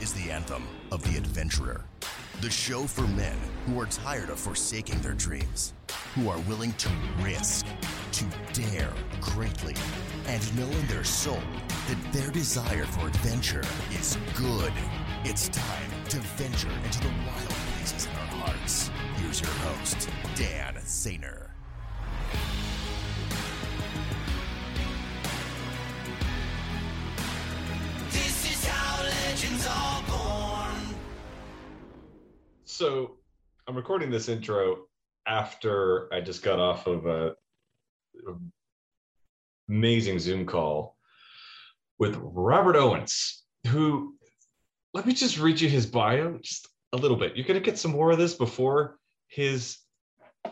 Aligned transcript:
is 0.00 0.12
the 0.14 0.30
anthem 0.30 0.66
of 0.90 1.02
the 1.02 1.18
adventurer. 1.18 1.84
The 2.40 2.50
show 2.50 2.86
for 2.86 3.06
men 3.08 3.36
who 3.66 3.78
are 3.78 3.86
tired 3.86 4.30
of 4.30 4.38
forsaking 4.38 5.00
their 5.00 5.12
dreams, 5.12 5.74
who 6.14 6.30
are 6.30 6.38
willing 6.40 6.72
to 6.74 6.88
risk, 7.20 7.66
to 8.12 8.24
dare 8.54 8.92
greatly, 9.20 9.74
and 10.26 10.56
know 10.56 10.66
in 10.66 10.86
their 10.86 11.04
soul 11.04 11.42
that 11.88 12.12
their 12.12 12.30
desire 12.30 12.84
for 12.84 13.08
adventure 13.08 13.64
is 13.92 14.16
good. 14.36 14.72
It's 15.24 15.48
time 15.50 15.90
to 16.08 16.16
venture 16.36 16.72
into 16.84 17.00
the 17.00 17.12
wild 17.26 17.48
places 17.76 18.06
in 18.06 18.12
our 18.12 18.46
hearts. 18.46 18.90
Here's 19.16 19.40
your 19.40 19.50
host, 19.50 20.08
Dan 20.34 20.74
Sainer. 20.76 21.49
So 32.80 33.18
I'm 33.68 33.76
recording 33.76 34.10
this 34.10 34.30
intro 34.30 34.86
after 35.26 36.08
I 36.14 36.22
just 36.22 36.42
got 36.42 36.58
off 36.58 36.86
of 36.86 37.04
a, 37.04 37.34
amazing 39.68 40.18
Zoom 40.18 40.46
call 40.46 40.96
with 41.98 42.16
Robert 42.22 42.76
Owens, 42.76 43.44
who 43.66 44.14
let 44.94 45.04
me 45.04 45.12
just 45.12 45.38
read 45.38 45.60
you 45.60 45.68
his 45.68 45.84
bio 45.84 46.38
just 46.38 46.68
a 46.94 46.96
little 46.96 47.18
bit. 47.18 47.36
You're 47.36 47.46
gonna 47.46 47.60
get 47.60 47.76
some 47.76 47.90
more 47.90 48.12
of 48.12 48.18
this 48.18 48.32
before 48.32 48.96
his 49.28 49.76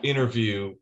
interview, 0.03 0.75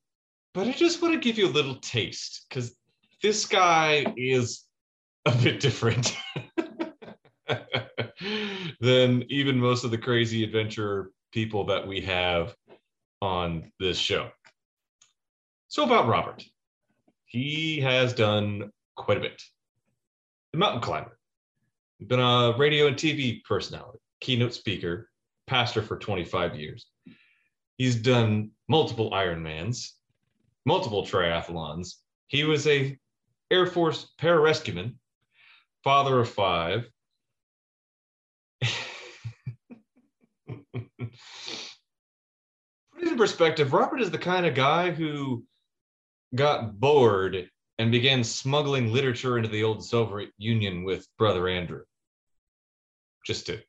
but 0.52 0.66
I 0.66 0.72
just 0.72 1.00
want 1.00 1.14
to 1.14 1.20
give 1.20 1.38
you 1.38 1.46
a 1.46 1.54
little 1.56 1.76
taste 1.76 2.44
because 2.48 2.76
this 3.22 3.46
guy 3.46 4.04
is 4.16 4.64
a 5.26 5.30
bit 5.30 5.60
different 5.60 6.12
than 8.80 9.24
even 9.28 9.60
most 9.60 9.84
of 9.84 9.92
the 9.92 9.98
crazy 9.98 10.42
adventure 10.42 11.12
people 11.36 11.64
that 11.64 11.86
we 11.86 12.00
have 12.00 12.54
on 13.20 13.70
this 13.78 13.98
show. 13.98 14.30
So, 15.68 15.84
about 15.84 16.08
Robert, 16.08 16.42
he 17.26 17.78
has 17.82 18.14
done 18.14 18.70
quite 18.94 19.18
a 19.18 19.20
bit. 19.20 19.42
The 20.54 20.58
mountain 20.58 20.80
climber, 20.80 21.18
been 22.00 22.20
a 22.20 22.54
radio 22.56 22.86
and 22.86 22.96
TV 22.96 23.44
personality, 23.44 23.98
keynote 24.22 24.54
speaker, 24.54 25.10
pastor 25.46 25.82
for 25.82 25.98
25 25.98 26.56
years. 26.56 26.86
He's 27.76 27.96
done 27.96 28.52
multiple 28.66 29.10
Ironmans, 29.10 29.90
multiple 30.64 31.04
triathlons. 31.04 31.96
He 32.28 32.44
was 32.44 32.66
a 32.66 32.98
Air 33.50 33.66
Force 33.66 34.10
pararescueman, 34.18 34.94
father 35.84 36.18
of 36.18 36.30
five. 36.30 36.88
Put 42.92 43.02
it 43.02 43.12
in 43.12 43.18
perspective, 43.18 43.72
Robert 43.72 44.00
is 44.00 44.10
the 44.10 44.18
kind 44.18 44.46
of 44.46 44.54
guy 44.54 44.90
who 44.90 45.44
got 46.34 46.78
bored 46.78 47.48
and 47.78 47.90
began 47.90 48.24
smuggling 48.24 48.92
literature 48.92 49.36
into 49.36 49.48
the 49.48 49.62
old 49.62 49.84
Soviet 49.84 50.30
Union 50.38 50.84
with 50.84 51.06
Brother 51.18 51.48
Andrew. 51.48 51.82
Just 53.24 53.46
to 53.46 53.60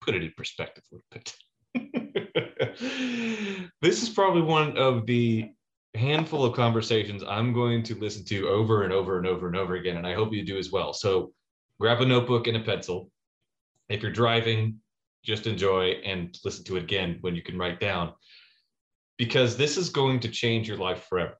put 0.00 0.14
it 0.14 0.22
in 0.22 0.32
perspective 0.36 0.84
a 0.92 0.96
little 0.96 1.06
bit. 1.10 1.34
this 3.80 4.02
is 4.02 4.08
probably 4.08 4.42
one 4.42 4.76
of 4.76 5.06
the 5.06 5.50
handful 5.94 6.44
of 6.44 6.54
conversations 6.54 7.22
I'm 7.22 7.52
going 7.52 7.82
to 7.84 7.94
listen 7.94 8.24
to 8.26 8.48
over 8.48 8.82
and 8.82 8.92
over 8.92 9.18
and 9.18 9.26
over 9.26 9.46
and 9.46 9.56
over 9.56 9.74
again, 9.74 9.96
and 9.96 10.06
I 10.06 10.14
hope 10.14 10.32
you 10.32 10.44
do 10.44 10.58
as 10.58 10.70
well. 10.70 10.92
So 10.92 11.32
grab 11.80 12.00
a 12.00 12.06
notebook 12.06 12.46
and 12.46 12.56
a 12.56 12.60
pencil. 12.60 13.10
If 13.88 14.02
you're 14.02 14.10
driving, 14.10 14.80
just 15.24 15.46
enjoy 15.46 15.92
and 16.04 16.36
listen 16.44 16.64
to 16.64 16.76
it 16.76 16.82
again 16.82 17.18
when 17.20 17.34
you 17.34 17.42
can 17.42 17.58
write 17.58 17.80
down, 17.80 18.12
because 19.18 19.56
this 19.56 19.76
is 19.76 19.88
going 19.88 20.20
to 20.20 20.28
change 20.28 20.66
your 20.68 20.78
life 20.78 21.06
forever. 21.08 21.38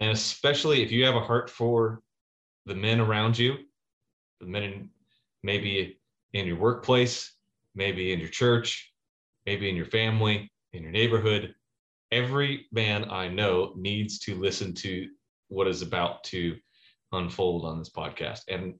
And 0.00 0.10
especially 0.10 0.82
if 0.82 0.92
you 0.92 1.04
have 1.04 1.16
a 1.16 1.20
heart 1.20 1.50
for 1.50 2.02
the 2.66 2.74
men 2.74 3.00
around 3.00 3.36
you, 3.36 3.56
the 4.40 4.46
men 4.46 4.62
in, 4.62 4.90
maybe 5.42 5.98
in 6.34 6.46
your 6.46 6.58
workplace, 6.58 7.34
maybe 7.74 8.12
in 8.12 8.20
your 8.20 8.28
church, 8.28 8.92
maybe 9.46 9.68
in 9.68 9.76
your 9.76 9.86
family, 9.86 10.50
in 10.72 10.82
your 10.82 10.92
neighborhood. 10.92 11.54
Every 12.12 12.66
man 12.70 13.10
I 13.10 13.28
know 13.28 13.72
needs 13.76 14.18
to 14.20 14.34
listen 14.34 14.74
to 14.74 15.08
what 15.48 15.66
is 15.66 15.82
about 15.82 16.22
to 16.24 16.56
unfold 17.12 17.64
on 17.64 17.78
this 17.78 17.90
podcast. 17.90 18.42
And 18.48 18.74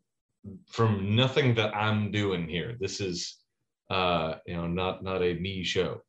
from 0.71 1.17
nothing 1.17 1.55
that 1.57 1.75
I'm 1.75 2.11
doing 2.11 2.49
here, 2.49 2.77
this 2.79 3.01
is 3.01 3.39
uh, 3.91 4.35
you 4.47 4.57
know, 4.57 4.67
not 4.67 5.03
not 5.03 5.23
a 5.23 5.35
me 5.35 5.65
show. 5.65 6.03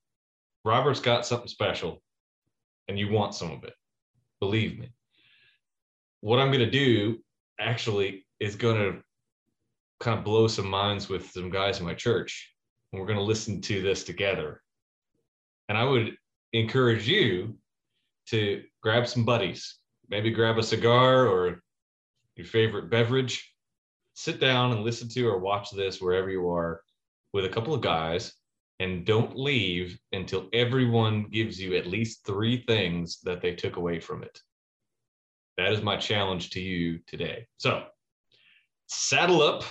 Robert's 0.66 1.00
got 1.00 1.26
something 1.26 1.48
special, 1.48 2.02
and 2.88 3.00
you 3.00 3.10
want 3.12 3.36
some 3.36 3.52
of 3.52 3.64
it. 3.64 3.74
Believe 4.40 4.80
me. 4.80 4.90
What 6.22 6.40
I'm 6.40 6.52
gonna 6.52 6.70
do 6.70 7.20
actually 7.60 8.26
is 8.40 8.56
gonna 8.56 9.02
kind 10.00 10.18
of 10.18 10.26
blow 10.26 10.48
some 10.48 10.70
minds 10.70 11.10
with 11.10 11.30
some 11.32 11.50
guys 11.50 11.80
in 11.80 11.86
my 11.86 11.94
church 11.94 12.54
and 12.92 13.00
we're 13.00 13.08
going 13.08 13.20
to 13.20 13.24
listen 13.24 13.62
to 13.62 13.82
this 13.82 14.04
together. 14.04 14.62
And 15.68 15.78
I 15.78 15.84
would 15.84 16.16
encourage 16.54 17.08
you 17.08 17.58
to 18.30 18.64
grab 18.82 19.08
some 19.08 19.26
buddies, 19.26 19.78
maybe 20.10 20.32
grab 20.32 20.58
a 20.58 20.64
cigar 20.64 21.28
or 21.28 21.62
your 22.36 22.48
favorite 22.48 22.90
beverage, 22.90 23.54
sit 24.14 24.40
down 24.40 24.72
and 24.72 24.84
listen 24.84 25.08
to 25.10 25.28
or 25.28 25.38
watch 25.38 25.72
this 25.72 26.02
wherever 26.02 26.30
you 26.30 26.50
are 26.50 26.82
with 27.34 27.46
a 27.46 27.50
couple 27.50 27.74
of 27.74 27.82
guys, 27.82 28.34
and 28.80 29.06
don't 29.06 29.38
leave 29.38 30.00
until 30.14 30.48
everyone 30.54 31.28
gives 31.32 31.60
you 31.60 31.76
at 31.76 31.86
least 31.86 32.26
three 32.26 32.64
things 32.68 33.20
that 33.24 33.42
they 33.42 33.54
took 33.54 33.76
away 33.76 34.00
from 34.00 34.24
it. 34.24 34.40
That 35.58 35.74
is 35.74 35.82
my 35.82 35.98
challenge 35.98 36.52
to 36.52 36.62
you 36.62 37.00
today. 37.06 37.46
So, 37.58 37.84
saddle 38.88 39.42
up 39.42 39.64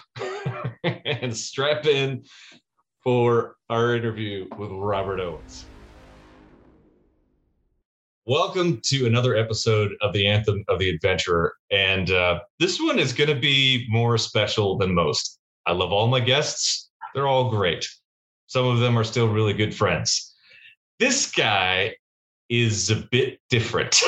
and 0.84 1.36
strap 1.36 1.86
in 1.86 2.24
for 3.02 3.56
our 3.70 3.94
interview 3.94 4.46
with 4.58 4.70
Robert 4.70 5.20
Owens. 5.20 5.64
Welcome 8.26 8.82
to 8.84 9.06
another 9.06 9.34
episode 9.36 9.92
of 10.02 10.12
the 10.12 10.26
Anthem 10.26 10.62
of 10.68 10.78
the 10.78 10.90
Adventurer. 10.90 11.54
And 11.70 12.10
uh, 12.10 12.40
this 12.60 12.78
one 12.78 12.98
is 12.98 13.14
going 13.14 13.30
to 13.30 13.40
be 13.40 13.86
more 13.88 14.18
special 14.18 14.76
than 14.76 14.94
most. 14.94 15.38
I 15.64 15.72
love 15.72 15.92
all 15.92 16.08
my 16.08 16.20
guests, 16.20 16.87
they're 17.14 17.28
all 17.28 17.50
great. 17.50 17.88
Some 18.46 18.66
of 18.66 18.80
them 18.80 18.98
are 18.98 19.04
still 19.04 19.28
really 19.28 19.52
good 19.52 19.74
friends. 19.74 20.34
This 20.98 21.30
guy 21.30 21.96
is 22.48 22.90
a 22.90 22.96
bit 22.96 23.40
different. 23.50 23.94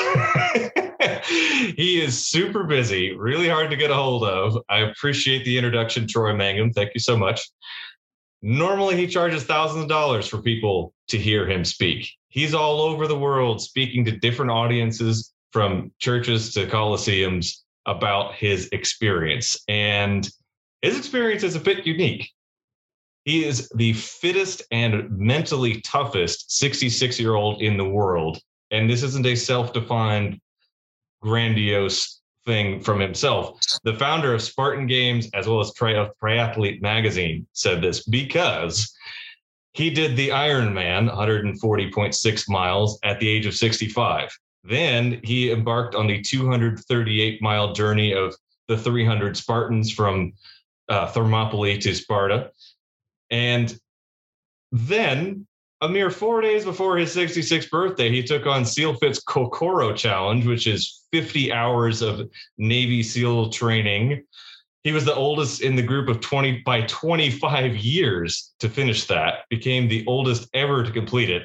he 1.75 2.01
is 2.01 2.25
super 2.25 2.63
busy, 2.63 3.15
really 3.15 3.47
hard 3.47 3.69
to 3.69 3.75
get 3.77 3.91
a 3.91 3.95
hold 3.95 4.23
of. 4.23 4.57
I 4.69 4.79
appreciate 4.79 5.45
the 5.45 5.57
introduction, 5.57 6.07
Troy 6.07 6.35
Mangum. 6.35 6.73
Thank 6.73 6.91
you 6.93 6.99
so 6.99 7.15
much. 7.15 7.47
Normally, 8.41 8.95
he 8.97 9.05
charges 9.05 9.43
thousands 9.43 9.83
of 9.83 9.89
dollars 9.89 10.27
for 10.27 10.41
people 10.41 10.93
to 11.09 11.17
hear 11.17 11.47
him 11.47 11.63
speak. 11.63 12.09
He's 12.29 12.55
all 12.55 12.81
over 12.81 13.07
the 13.07 13.17
world 13.17 13.61
speaking 13.61 14.03
to 14.05 14.11
different 14.11 14.51
audiences 14.51 15.31
from 15.51 15.91
churches 15.99 16.53
to 16.53 16.65
coliseums 16.65 17.57
about 17.85 18.33
his 18.35 18.69
experience. 18.71 19.59
And 19.67 20.27
his 20.81 20.97
experience 20.97 21.43
is 21.43 21.55
a 21.55 21.59
bit 21.59 21.85
unique. 21.85 22.31
He 23.25 23.45
is 23.45 23.69
the 23.75 23.93
fittest 23.93 24.63
and 24.71 25.09
mentally 25.11 25.81
toughest 25.81 26.51
66 26.57 27.19
year 27.19 27.35
old 27.35 27.61
in 27.61 27.77
the 27.77 27.87
world. 27.87 28.39
And 28.71 28.89
this 28.89 29.03
isn't 29.03 29.25
a 29.25 29.35
self 29.35 29.73
defined, 29.73 30.39
grandiose 31.21 32.21
thing 32.45 32.79
from 32.79 32.99
himself. 32.99 33.59
The 33.83 33.93
founder 33.93 34.33
of 34.33 34.41
Spartan 34.41 34.87
Games, 34.87 35.29
as 35.33 35.47
well 35.47 35.59
as 35.59 35.73
Tri- 35.73 36.09
Triathlete 36.21 36.81
Magazine, 36.81 37.45
said 37.53 37.81
this 37.81 38.03
because 38.03 38.91
he 39.73 39.89
did 39.89 40.15
the 40.15 40.29
Ironman, 40.29 41.09
140.6 41.09 42.49
miles, 42.49 42.99
at 43.03 43.19
the 43.19 43.29
age 43.29 43.45
of 43.45 43.53
65. 43.53 44.29
Then 44.63 45.21
he 45.23 45.51
embarked 45.51 45.95
on 45.95 46.07
the 46.07 46.21
238 46.21 47.41
mile 47.41 47.73
journey 47.73 48.13
of 48.13 48.35
the 48.67 48.77
300 48.77 49.37
Spartans 49.37 49.91
from 49.91 50.33
uh, 50.89 51.07
Thermopylae 51.07 51.77
to 51.79 51.95
Sparta. 51.95 52.51
And 53.31 53.77
then, 54.71 55.47
a 55.79 55.89
mere 55.89 56.11
four 56.11 56.41
days 56.41 56.63
before 56.63 56.97
his 56.97 57.15
66th 57.15 57.71
birthday, 57.71 58.09
he 58.09 58.21
took 58.21 58.45
on 58.45 58.63
SEALFIT's 58.63 59.23
Kokoro 59.23 59.93
Challenge, 59.93 60.45
which 60.45 60.67
is 60.67 61.05
50 61.11 61.51
hours 61.51 62.03
of 62.03 62.29
Navy 62.59 63.01
SEAL 63.01 63.49
training. 63.49 64.23
He 64.83 64.91
was 64.91 65.05
the 65.05 65.15
oldest 65.15 65.61
in 65.61 65.75
the 65.75 65.81
group 65.81 66.07
of 66.07 66.21
20 66.21 66.61
by 66.65 66.81
25 66.81 67.77
years 67.77 68.53
to 68.59 68.69
finish 68.69 69.05
that, 69.05 69.39
became 69.49 69.87
the 69.87 70.05
oldest 70.05 70.49
ever 70.53 70.83
to 70.83 70.91
complete 70.91 71.29
it. 71.29 71.43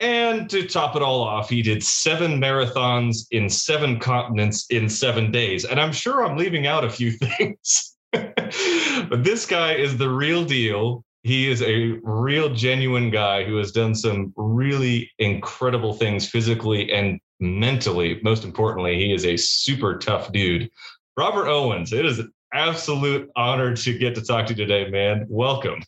And 0.00 0.48
to 0.48 0.66
top 0.66 0.96
it 0.96 1.02
all 1.02 1.20
off, 1.20 1.50
he 1.50 1.62
did 1.62 1.82
seven 1.82 2.40
marathons 2.40 3.26
in 3.32 3.50
seven 3.50 3.98
continents 4.00 4.66
in 4.70 4.88
seven 4.88 5.30
days. 5.30 5.64
And 5.64 5.78
I'm 5.78 5.92
sure 5.92 6.24
I'm 6.24 6.38
leaving 6.38 6.66
out 6.66 6.84
a 6.84 6.90
few 6.90 7.10
things. 7.38 7.89
But 8.12 9.24
this 9.24 9.46
guy 9.46 9.74
is 9.74 9.96
the 9.96 10.08
real 10.08 10.44
deal. 10.44 11.04
He 11.22 11.50
is 11.50 11.62
a 11.62 11.98
real, 12.02 12.54
genuine 12.54 13.10
guy 13.10 13.44
who 13.44 13.56
has 13.56 13.72
done 13.72 13.94
some 13.94 14.32
really 14.36 15.10
incredible 15.18 15.92
things 15.92 16.28
physically 16.28 16.90
and 16.92 17.20
mentally. 17.40 18.20
Most 18.22 18.44
importantly, 18.44 18.96
he 18.96 19.12
is 19.12 19.24
a 19.24 19.36
super 19.36 19.98
tough 19.98 20.32
dude. 20.32 20.70
Robert 21.16 21.48
Owens, 21.48 21.92
it 21.92 22.06
is 22.06 22.18
an 22.18 22.32
absolute 22.54 23.30
honor 23.36 23.76
to 23.76 23.98
get 23.98 24.14
to 24.14 24.22
talk 24.22 24.46
to 24.46 24.54
you 24.54 24.66
today, 24.66 24.90
man. 24.90 25.26
Welcome. 25.28 25.82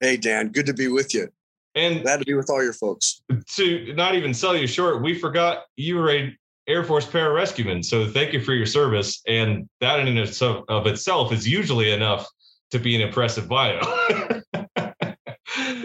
Hey, 0.00 0.16
Dan, 0.16 0.48
good 0.48 0.66
to 0.66 0.74
be 0.74 0.88
with 0.88 1.14
you. 1.14 1.28
And 1.74 2.02
Glad 2.02 2.20
to 2.20 2.24
be 2.24 2.34
with 2.34 2.48
all 2.48 2.62
your 2.64 2.72
folks. 2.72 3.20
to 3.56 3.92
not 3.94 4.14
even 4.14 4.32
sell 4.32 4.56
you 4.56 4.66
short, 4.66 5.02
we 5.02 5.18
forgot 5.18 5.64
you 5.76 5.96
were 5.96 6.10
a 6.10 6.34
Air 6.68 6.84
Force 6.84 7.06
pararescueman. 7.06 7.84
So 7.84 8.06
thank 8.06 8.32
you 8.32 8.40
for 8.40 8.52
your 8.52 8.66
service. 8.66 9.22
And 9.28 9.68
that 9.80 10.00
in 10.00 10.08
and 10.08 10.18
of 10.18 10.28
itself- 10.28 10.64
of 10.68 10.86
itself 10.86 11.32
is 11.32 11.48
usually 11.48 11.92
enough 11.92 12.26
to 12.70 12.78
be 12.78 12.94
an 12.94 13.02
impressive 13.02 13.48
bio. 13.48 13.80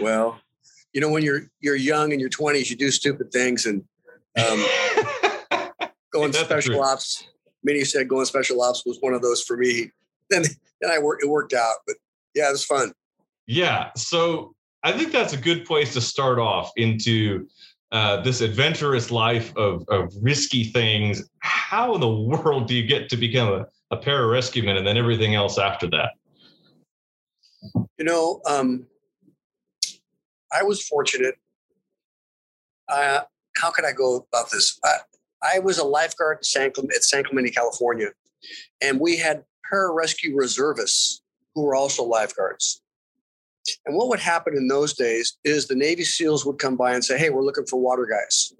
Well, 0.00 0.40
you 0.92 1.00
know, 1.00 1.08
when 1.08 1.22
you're 1.22 1.42
you're 1.60 1.76
young 1.76 2.12
in 2.12 2.20
your 2.20 2.28
20s, 2.28 2.68
you 2.68 2.76
do 2.76 2.90
stupid 2.90 3.32
things, 3.32 3.66
and 3.66 3.84
um, 4.36 4.64
going 6.12 6.32
special 6.32 6.82
ops. 6.82 7.28
Many 7.64 7.84
said 7.84 8.08
going 8.08 8.26
special 8.26 8.60
ops 8.60 8.84
was 8.84 8.98
one 9.00 9.14
of 9.14 9.22
those 9.22 9.42
for 9.42 9.56
me. 9.56 9.90
Then, 10.28 10.42
then 10.80 10.90
I 10.90 10.98
worked. 10.98 11.22
It 11.22 11.28
worked 11.28 11.52
out, 11.52 11.76
but 11.86 11.96
yeah, 12.34 12.48
it 12.48 12.52
was 12.52 12.64
fun. 12.64 12.92
Yeah. 13.46 13.90
So 13.96 14.54
I 14.82 14.92
think 14.92 15.12
that's 15.12 15.32
a 15.32 15.36
good 15.36 15.64
place 15.64 15.92
to 15.94 16.00
start 16.00 16.38
off 16.38 16.72
into 16.76 17.46
uh, 17.92 18.22
this 18.22 18.40
adventurous 18.40 19.10
life 19.10 19.54
of, 19.56 19.84
of 19.88 20.12
risky 20.20 20.64
things. 20.64 21.28
How 21.40 21.94
in 21.94 22.00
the 22.00 22.08
world 22.08 22.66
do 22.66 22.74
you 22.74 22.86
get 22.86 23.08
to 23.10 23.16
become 23.16 23.48
a, 23.48 23.66
a 23.94 23.98
pararescueman 23.98 24.76
and 24.76 24.86
then 24.86 24.96
everything 24.96 25.34
else 25.34 25.58
after 25.58 25.86
that? 25.90 26.10
You 27.98 28.04
know, 28.04 28.40
um, 28.46 28.86
I 30.52 30.62
was 30.62 30.86
fortunate. 30.86 31.36
Uh, 32.88 33.20
how 33.56 33.70
can 33.70 33.84
I 33.84 33.92
go 33.92 34.26
about 34.32 34.50
this? 34.50 34.78
I, 34.84 34.96
I 35.42 35.58
was 35.60 35.78
a 35.78 35.84
lifeguard 35.84 36.38
at 36.38 36.44
San, 36.46 36.72
at 36.94 37.04
San 37.04 37.24
Clemente, 37.24 37.50
California, 37.50 38.08
and 38.80 38.98
we 38.98 39.16
had 39.16 39.44
pararescue 39.72 40.34
reservists 40.34 41.22
who 41.54 41.62
were 41.62 41.74
also 41.74 42.02
lifeguards. 42.02 42.81
And 43.86 43.96
what 43.96 44.08
would 44.08 44.20
happen 44.20 44.56
in 44.56 44.68
those 44.68 44.94
days 44.94 45.36
is 45.44 45.66
the 45.66 45.74
Navy 45.74 46.04
SEALs 46.04 46.44
would 46.44 46.58
come 46.58 46.76
by 46.76 46.94
and 46.94 47.04
say, 47.04 47.18
Hey, 47.18 47.30
we're 47.30 47.44
looking 47.44 47.66
for 47.66 47.80
water 47.80 48.06
guys. 48.06 48.52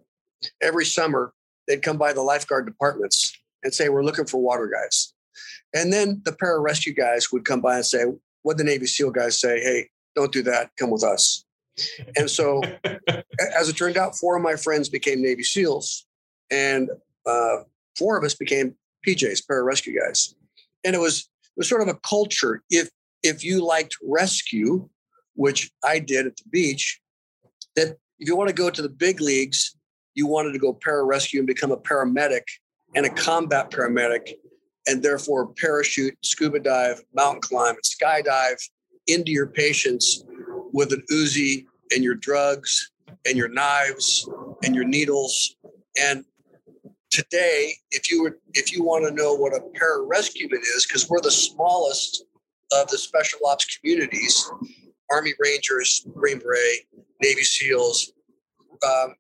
Every 0.63 0.85
summer, 0.85 1.33
they'd 1.67 1.83
come 1.83 1.99
by 1.99 2.13
the 2.13 2.23
lifeguard 2.23 2.67
departments 2.67 3.37
and 3.63 3.73
say, 3.73 3.89
We're 3.89 4.05
looking 4.05 4.27
for 4.27 4.41
water 4.41 4.69
guys. 4.73 5.13
And 5.75 5.93
then 5.93 6.21
the 6.25 6.33
pararescue 6.33 6.97
guys 6.97 7.33
would 7.33 7.45
come 7.45 7.61
by 7.61 7.77
and 7.77 7.87
say, 7.87 8.05
What 8.43 8.59
the 8.59 8.65
Navy 8.65 8.87
SEAL 8.87 9.11
guys 9.11 9.41
say, 9.41 9.61
Hey, 9.61 9.89
don't 10.15 10.33
do 10.33 10.43
that. 10.43 10.71
Come 10.79 10.91
with 10.91 11.05
us. 11.05 11.45
And 12.17 12.31
so, 12.31 12.63
as 13.57 13.69
it 13.69 13.77
turned 13.77 13.97
out, 13.97 14.17
four 14.17 14.37
of 14.37 14.43
my 14.43 14.57
friends 14.57 14.89
became 14.89 15.23
Navy 15.23 15.43
SEALs, 15.43 16.07
and 16.51 16.91
uh, 17.27 17.59
four 17.97 18.19
of 18.19 18.25
us 18.25 18.35
became 18.35 18.75
PJs, 19.07 19.47
pararescue 19.47 19.99
guys. 19.99 20.35
And 20.85 20.95
it 20.95 20.99
was 20.99 21.21
it 21.21 21.59
was 21.59 21.69
sort 21.69 21.83
of 21.83 21.89
a 21.89 21.95
culture. 22.07 22.63
If 22.71 22.91
if 23.23 23.45
you 23.45 23.65
liked 23.65 23.97
rescue, 24.03 24.89
which 25.35 25.71
I 25.85 25.99
did 25.99 26.27
at 26.27 26.37
the 26.37 26.49
beach, 26.51 27.01
that 27.77 27.97
if 28.19 28.29
you 28.29 28.37
want 28.37 28.49
to 28.49 28.55
go 28.55 28.71
to 28.71 28.83
the 28.83 28.89
big 28.89 29.21
leagues, 29.21 29.77
you 30.15 30.27
wanted 30.27 30.53
to 30.53 30.59
go 30.59 30.75
pararescue 30.75 31.39
and 31.39 31.47
become 31.47 31.73
a 31.73 31.77
paramedic 31.77 32.43
and 32.95 33.07
a 33.07 33.11
combat 33.11 33.71
paramedic, 33.71 34.35
and 34.87 35.03
therefore 35.03 35.53
parachute, 35.55 36.17
scuba 36.23 36.61
dive, 36.61 37.03
mountain 37.15 37.41
climb, 37.41 37.75
and 37.75 37.85
skydive 37.85 38.61
into 39.07 39.33
your 39.33 39.47
patients 39.47 40.25
with 40.73 40.93
an 40.93 41.03
Uzi 41.11 41.65
and 41.95 42.05
your 42.05 42.15
drugs 42.15 42.91
and 43.27 43.37
your 43.37 43.49
knives 43.49 44.29
and 44.63 44.75
your 44.75 44.85
needles. 44.85 45.57
And 46.01 46.25
today, 47.11 47.75
if 47.91 48.11
you 48.11 48.23
were 48.23 48.39
if 48.55 48.73
you 48.73 48.83
want 48.83 49.07
to 49.07 49.15
know 49.15 49.35
what 49.35 49.55
a 49.55 49.61
pararescueman 49.79 50.61
is, 50.77 50.87
because 50.87 51.09
we're 51.09 51.21
the 51.21 51.31
smallest 51.31 52.25
of 52.73 52.89
the 52.89 52.99
special 52.99 53.41
ops 53.47 53.79
communities, 53.79 54.51
Army 55.11 55.33
Rangers, 55.39 56.07
Green 56.15 56.39
Beret, 56.39 56.81
Navy 57.23 57.43
SEALs, 57.43 58.13
um, 58.85 59.15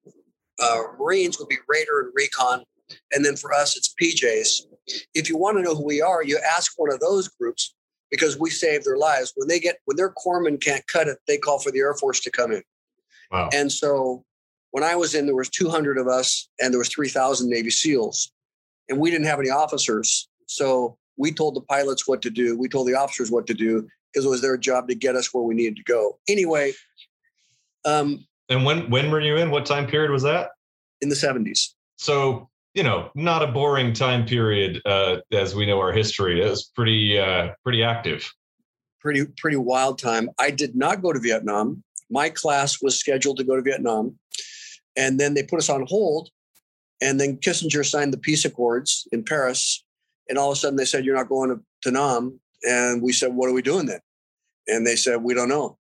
uh, 0.60 0.78
Marines 0.98 1.38
would 1.38 1.48
be 1.48 1.58
Raider 1.68 2.00
and 2.00 2.12
Recon, 2.14 2.64
and 3.12 3.24
then 3.24 3.36
for 3.36 3.52
us 3.52 3.76
it's 3.76 3.94
PJs. 4.00 4.66
If 5.14 5.28
you 5.28 5.36
want 5.36 5.56
to 5.58 5.62
know 5.62 5.74
who 5.74 5.84
we 5.84 6.02
are, 6.02 6.22
you 6.22 6.38
ask 6.56 6.72
one 6.76 6.92
of 6.92 7.00
those 7.00 7.28
groups 7.28 7.74
because 8.10 8.38
we 8.38 8.50
save 8.50 8.84
their 8.84 8.96
lives. 8.96 9.32
When 9.36 9.48
they 9.48 9.60
get 9.60 9.78
when 9.84 9.96
their 9.96 10.12
corpsman 10.12 10.60
can't 10.60 10.86
cut 10.86 11.08
it, 11.08 11.18
they 11.26 11.38
call 11.38 11.58
for 11.58 11.70
the 11.70 11.78
Air 11.78 11.94
Force 11.94 12.20
to 12.20 12.30
come 12.30 12.52
in. 12.52 12.62
Wow. 13.30 13.48
And 13.52 13.72
so 13.72 14.24
when 14.72 14.84
I 14.84 14.96
was 14.96 15.14
in, 15.14 15.26
there 15.26 15.34
was 15.36 15.48
200 15.48 15.98
of 15.98 16.08
us, 16.08 16.48
and 16.60 16.72
there 16.72 16.78
was 16.78 16.88
3,000 16.88 17.48
Navy 17.48 17.70
SEAls, 17.70 18.30
and 18.88 18.98
we 18.98 19.10
didn't 19.10 19.26
have 19.26 19.38
any 19.38 19.50
officers. 19.50 20.28
So 20.46 20.98
we 21.22 21.32
told 21.32 21.54
the 21.54 21.60
pilots 21.62 22.06
what 22.08 22.20
to 22.22 22.30
do. 22.30 22.58
We 22.58 22.68
told 22.68 22.88
the 22.88 22.94
officers 22.96 23.30
what 23.30 23.46
to 23.46 23.54
do 23.54 23.88
because 24.12 24.26
it 24.26 24.28
was 24.28 24.42
their 24.42 24.56
job 24.58 24.88
to 24.88 24.94
get 24.94 25.14
us 25.16 25.32
where 25.32 25.44
we 25.44 25.54
needed 25.54 25.76
to 25.76 25.84
go. 25.84 26.18
Anyway, 26.28 26.72
um, 27.84 28.26
And 28.48 28.64
when 28.64 28.90
when 28.90 29.10
were 29.10 29.20
you 29.20 29.36
in? 29.36 29.50
What 29.50 29.64
time 29.64 29.86
period 29.86 30.10
was 30.10 30.22
that? 30.24 30.50
in 31.00 31.08
the 31.08 31.16
70s, 31.16 31.70
So 31.96 32.48
you 32.74 32.82
know, 32.84 33.10
not 33.16 33.42
a 33.42 33.48
boring 33.48 33.92
time 33.92 34.24
period 34.24 34.80
uh, 34.86 35.16
as 35.32 35.52
we 35.54 35.66
know 35.66 35.78
our 35.80 35.92
history. 35.92 36.40
It 36.40 36.48
was 36.48 36.64
pretty 36.76 37.18
uh, 37.18 37.48
pretty 37.64 37.82
active. 37.82 38.20
pretty 39.00 39.24
pretty 39.36 39.56
wild 39.56 39.98
time. 39.98 40.28
I 40.38 40.50
did 40.52 40.74
not 40.76 41.02
go 41.02 41.12
to 41.12 41.18
Vietnam. 41.20 41.82
My 42.10 42.28
class 42.30 42.80
was 42.82 42.98
scheduled 42.98 43.36
to 43.38 43.44
go 43.44 43.56
to 43.56 43.62
Vietnam, 43.62 44.18
and 44.96 45.18
then 45.20 45.34
they 45.34 45.42
put 45.42 45.58
us 45.58 45.68
on 45.68 45.86
hold. 45.88 46.30
And 47.00 47.18
then 47.18 47.36
Kissinger 47.38 47.84
signed 47.84 48.12
the 48.12 48.18
peace 48.28 48.44
accords 48.44 49.08
in 49.10 49.24
Paris, 49.24 49.84
and 50.28 50.38
all 50.38 50.50
of 50.50 50.56
a 50.56 50.60
sudden 50.60 50.76
they 50.76 50.84
said 50.84 51.04
you're 51.04 51.16
not 51.16 51.28
going 51.28 51.50
to, 51.50 51.60
to 51.82 51.90
Nam. 51.90 52.38
And 52.64 53.02
we 53.02 53.12
said, 53.12 53.34
what 53.34 53.48
are 53.48 53.52
we 53.52 53.62
doing 53.62 53.86
then? 53.86 54.00
And 54.68 54.86
they 54.86 54.96
said 54.96 55.22
we 55.22 55.34
don't 55.34 55.48
know. 55.48 55.78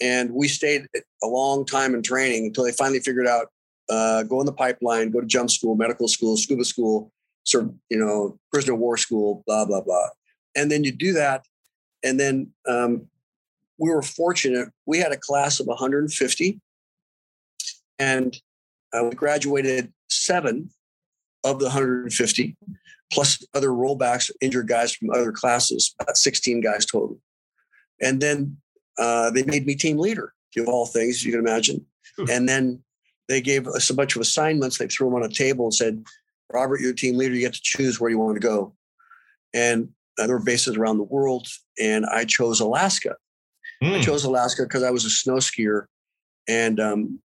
And 0.00 0.32
we 0.32 0.48
stayed 0.48 0.86
a 1.22 1.26
long 1.26 1.64
time 1.64 1.94
in 1.94 2.02
training 2.02 2.46
until 2.46 2.64
they 2.64 2.72
finally 2.72 3.00
figured 3.00 3.26
out 3.26 3.48
uh, 3.88 4.22
go 4.22 4.40
in 4.40 4.46
the 4.46 4.52
pipeline, 4.52 5.10
go 5.10 5.20
to 5.20 5.26
jump 5.26 5.50
school, 5.50 5.74
medical 5.74 6.08
school, 6.08 6.36
scuba 6.36 6.64
school, 6.64 7.12
sort 7.44 7.64
of 7.64 7.74
you 7.90 7.98
know 7.98 8.38
prisoner 8.52 8.74
of 8.74 8.80
war 8.80 8.96
school, 8.96 9.42
blah 9.46 9.64
blah 9.64 9.80
blah. 9.80 10.08
And 10.56 10.70
then 10.70 10.84
you 10.84 10.92
do 10.92 11.12
that, 11.12 11.44
and 12.02 12.18
then 12.18 12.50
um, 12.66 13.06
we 13.78 13.90
were 13.90 14.02
fortunate. 14.02 14.70
We 14.86 14.98
had 14.98 15.12
a 15.12 15.16
class 15.16 15.60
of 15.60 15.66
150, 15.66 16.60
and 17.98 18.36
uh, 18.92 19.04
we 19.04 19.10
graduated 19.10 19.92
seven 20.08 20.70
of 21.44 21.58
the 21.58 21.66
150, 21.66 22.56
plus 23.12 23.44
other 23.54 23.68
rollbacks, 23.68 24.30
injured 24.40 24.66
guys 24.68 24.94
from 24.94 25.10
other 25.10 25.32
classes, 25.32 25.94
about 26.00 26.16
16 26.16 26.60
guys 26.60 26.86
total. 26.86 27.18
And 28.00 28.20
then 28.20 28.56
uh, 28.98 29.30
they 29.30 29.44
made 29.44 29.66
me 29.66 29.74
team 29.74 29.98
leader, 29.98 30.32
of 30.56 30.68
all 30.68 30.86
things 30.86 31.24
you 31.24 31.32
can 31.32 31.40
imagine. 31.40 31.84
Oof. 32.20 32.30
And 32.30 32.48
then 32.48 32.82
they 33.28 33.40
gave 33.40 33.66
us 33.66 33.90
a 33.90 33.94
bunch 33.94 34.14
of 34.16 34.22
assignments. 34.22 34.78
They 34.78 34.86
threw 34.86 35.08
them 35.08 35.16
on 35.16 35.24
a 35.24 35.32
table 35.32 35.66
and 35.66 35.74
said, 35.74 36.04
Robert, 36.52 36.80
you're 36.80 36.92
a 36.92 36.96
team 36.96 37.16
leader. 37.16 37.34
You 37.34 37.40
get 37.40 37.54
to 37.54 37.60
choose 37.62 37.98
where 38.00 38.10
you 38.10 38.18
want 38.18 38.34
to 38.40 38.46
go. 38.46 38.74
And 39.52 39.88
uh, 40.18 40.26
there 40.26 40.36
were 40.36 40.44
bases 40.44 40.76
around 40.76 40.98
the 40.98 41.04
world. 41.04 41.48
And 41.80 42.06
I 42.06 42.24
chose 42.24 42.60
Alaska. 42.60 43.16
I 43.82 43.96
Hmm. 43.96 44.00
chose 44.00 44.24
Alaska 44.24 44.62
because 44.62 44.82
I 44.84 44.90
was 44.90 45.04
a 45.04 45.10
snow 45.10 45.36
skier. 45.36 45.86
And 46.46 46.78
um, 46.78 47.20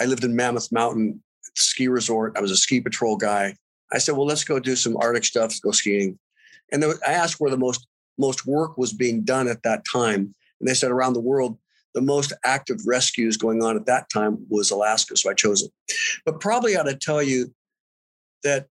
I 0.00 0.06
lived 0.06 0.24
in 0.24 0.34
Mammoth 0.36 0.72
Mountain 0.72 1.22
ski 1.54 1.88
resort. 1.88 2.34
I 2.36 2.40
was 2.40 2.50
a 2.50 2.56
ski 2.56 2.80
patrol 2.80 3.16
guy. 3.16 3.56
I 3.92 3.98
said, 3.98 4.16
well, 4.16 4.26
let's 4.26 4.44
go 4.44 4.58
do 4.58 4.76
some 4.76 4.96
Arctic 4.96 5.24
stuff, 5.24 5.60
go 5.60 5.70
skiing. 5.70 6.18
And 6.72 6.82
then 6.82 6.92
I 7.06 7.12
asked 7.12 7.40
where 7.40 7.50
the 7.50 7.58
most 7.58 7.86
most 8.18 8.46
work 8.46 8.76
was 8.76 8.92
being 8.92 9.22
done 9.22 9.48
at 9.48 9.62
that 9.62 9.84
time. 9.90 10.34
And 10.60 10.68
they 10.68 10.74
said 10.74 10.90
around 10.90 11.14
the 11.14 11.20
world, 11.20 11.58
the 11.94 12.00
most 12.00 12.32
active 12.44 12.78
rescues 12.86 13.36
going 13.36 13.62
on 13.62 13.76
at 13.76 13.86
that 13.86 14.08
time 14.10 14.46
was 14.48 14.70
Alaska. 14.70 15.16
So 15.16 15.30
I 15.30 15.34
chose 15.34 15.62
it. 15.62 15.70
But 16.24 16.40
probably 16.40 16.76
ought 16.76 16.84
to 16.84 16.94
tell 16.94 17.22
you 17.22 17.52
that, 18.44 18.66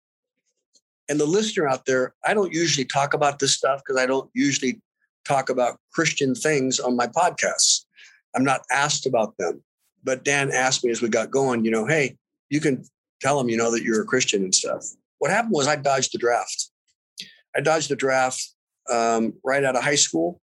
and 1.08 1.18
the 1.18 1.26
listener 1.26 1.68
out 1.68 1.86
there, 1.86 2.14
I 2.24 2.34
don't 2.34 2.52
usually 2.52 2.84
talk 2.84 3.14
about 3.14 3.38
this 3.38 3.54
stuff 3.54 3.82
because 3.84 4.00
I 4.00 4.06
don't 4.06 4.30
usually 4.34 4.80
talk 5.26 5.50
about 5.50 5.78
Christian 5.92 6.34
things 6.34 6.80
on 6.80 6.96
my 6.96 7.06
podcasts. 7.06 7.84
I'm 8.34 8.44
not 8.44 8.62
asked 8.70 9.06
about 9.06 9.36
them. 9.38 9.62
But 10.02 10.24
Dan 10.24 10.50
asked 10.50 10.82
me 10.84 10.90
as 10.90 11.02
we 11.02 11.08
got 11.08 11.30
going, 11.30 11.64
you 11.64 11.70
know, 11.70 11.84
hey, 11.84 12.16
you 12.50 12.60
can 12.60 12.84
tell 13.20 13.38
them, 13.38 13.48
you 13.48 13.56
know, 13.56 13.70
that 13.70 13.82
you're 13.82 14.02
a 14.02 14.06
Christian 14.06 14.42
and 14.42 14.54
stuff. 14.54 14.84
What 15.18 15.30
happened 15.30 15.52
was 15.52 15.66
I 15.66 15.76
dodged 15.76 16.12
the 16.12 16.18
draft. 16.18 16.70
I 17.56 17.60
dodged 17.60 17.88
the 17.88 17.96
draft 17.96 18.54
um, 18.90 19.34
right 19.44 19.64
out 19.64 19.76
of 19.76 19.82
high 19.82 19.94
school. 19.94 20.40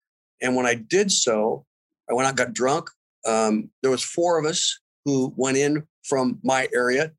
And 0.43 0.57
when 0.57 0.67
I 0.67 0.75
did 0.75 1.13
so, 1.13 1.65
I 2.11 2.15
went 2.15 2.29
out, 2.29 2.37
got 2.37 2.53
drunk. 2.53 2.89
Um, 3.27 3.71
there 3.83 3.91
was 3.91 4.03
four 4.03 4.39
of 4.39 4.47
us 4.47 4.81
who 5.05 5.33
went 5.37 5.57
in 5.57 5.87
from 6.05 6.39
my 6.43 6.69
area, 6.75 7.13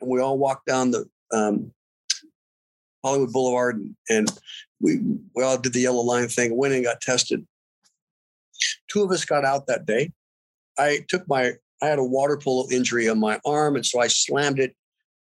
and 0.00 0.08
we 0.08 0.20
all 0.20 0.38
walked 0.38 0.66
down 0.66 0.92
the 0.92 1.08
um, 1.32 1.72
Hollywood 3.04 3.32
Boulevard 3.32 3.76
and, 3.76 3.94
and 4.08 4.32
we 4.80 5.00
we 5.34 5.42
all 5.42 5.58
did 5.58 5.72
the 5.72 5.80
yellow 5.80 6.02
line 6.02 6.28
thing, 6.28 6.56
went 6.56 6.74
and 6.74 6.84
got 6.84 7.00
tested. 7.00 7.46
Two 8.88 9.02
of 9.02 9.10
us 9.10 9.24
got 9.24 9.44
out 9.44 9.66
that 9.66 9.86
day. 9.86 10.12
I 10.78 11.04
took 11.08 11.26
my 11.28 11.54
I 11.82 11.86
had 11.86 11.98
a 11.98 12.04
water 12.04 12.36
polo 12.36 12.66
injury 12.70 13.08
on 13.08 13.18
my 13.18 13.40
arm, 13.44 13.76
and 13.76 13.86
so 13.86 14.00
I 14.00 14.08
slammed 14.08 14.58
it 14.58 14.74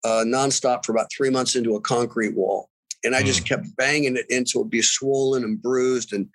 uh, 0.04 0.24
nonstop 0.26 0.84
for 0.84 0.92
about 0.92 1.10
three 1.12 1.30
months 1.30 1.56
into 1.56 1.76
a 1.76 1.80
concrete 1.80 2.34
wall, 2.34 2.68
and 3.04 3.14
I 3.14 3.22
just 3.22 3.46
kept 3.46 3.74
banging 3.76 4.16
it 4.16 4.26
into 4.28 4.58
it 4.58 4.62
would 4.62 4.70
be 4.70 4.82
swollen 4.82 5.44
and 5.44 5.60
bruised 5.60 6.12
and 6.12 6.28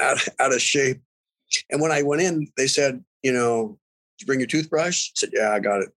out, 0.00 0.18
out 0.38 0.52
of 0.52 0.60
shape. 0.60 1.00
And 1.70 1.80
when 1.80 1.92
I 1.92 2.02
went 2.02 2.22
in, 2.22 2.46
they 2.56 2.66
said, 2.66 3.04
you 3.22 3.32
know, 3.32 3.78
did 4.18 4.24
you 4.24 4.26
bring 4.26 4.40
your 4.40 4.46
toothbrush? 4.46 5.08
I 5.08 5.12
said, 5.16 5.30
yeah, 5.32 5.52
I 5.52 5.60
got 5.60 5.82
it. 5.82 5.90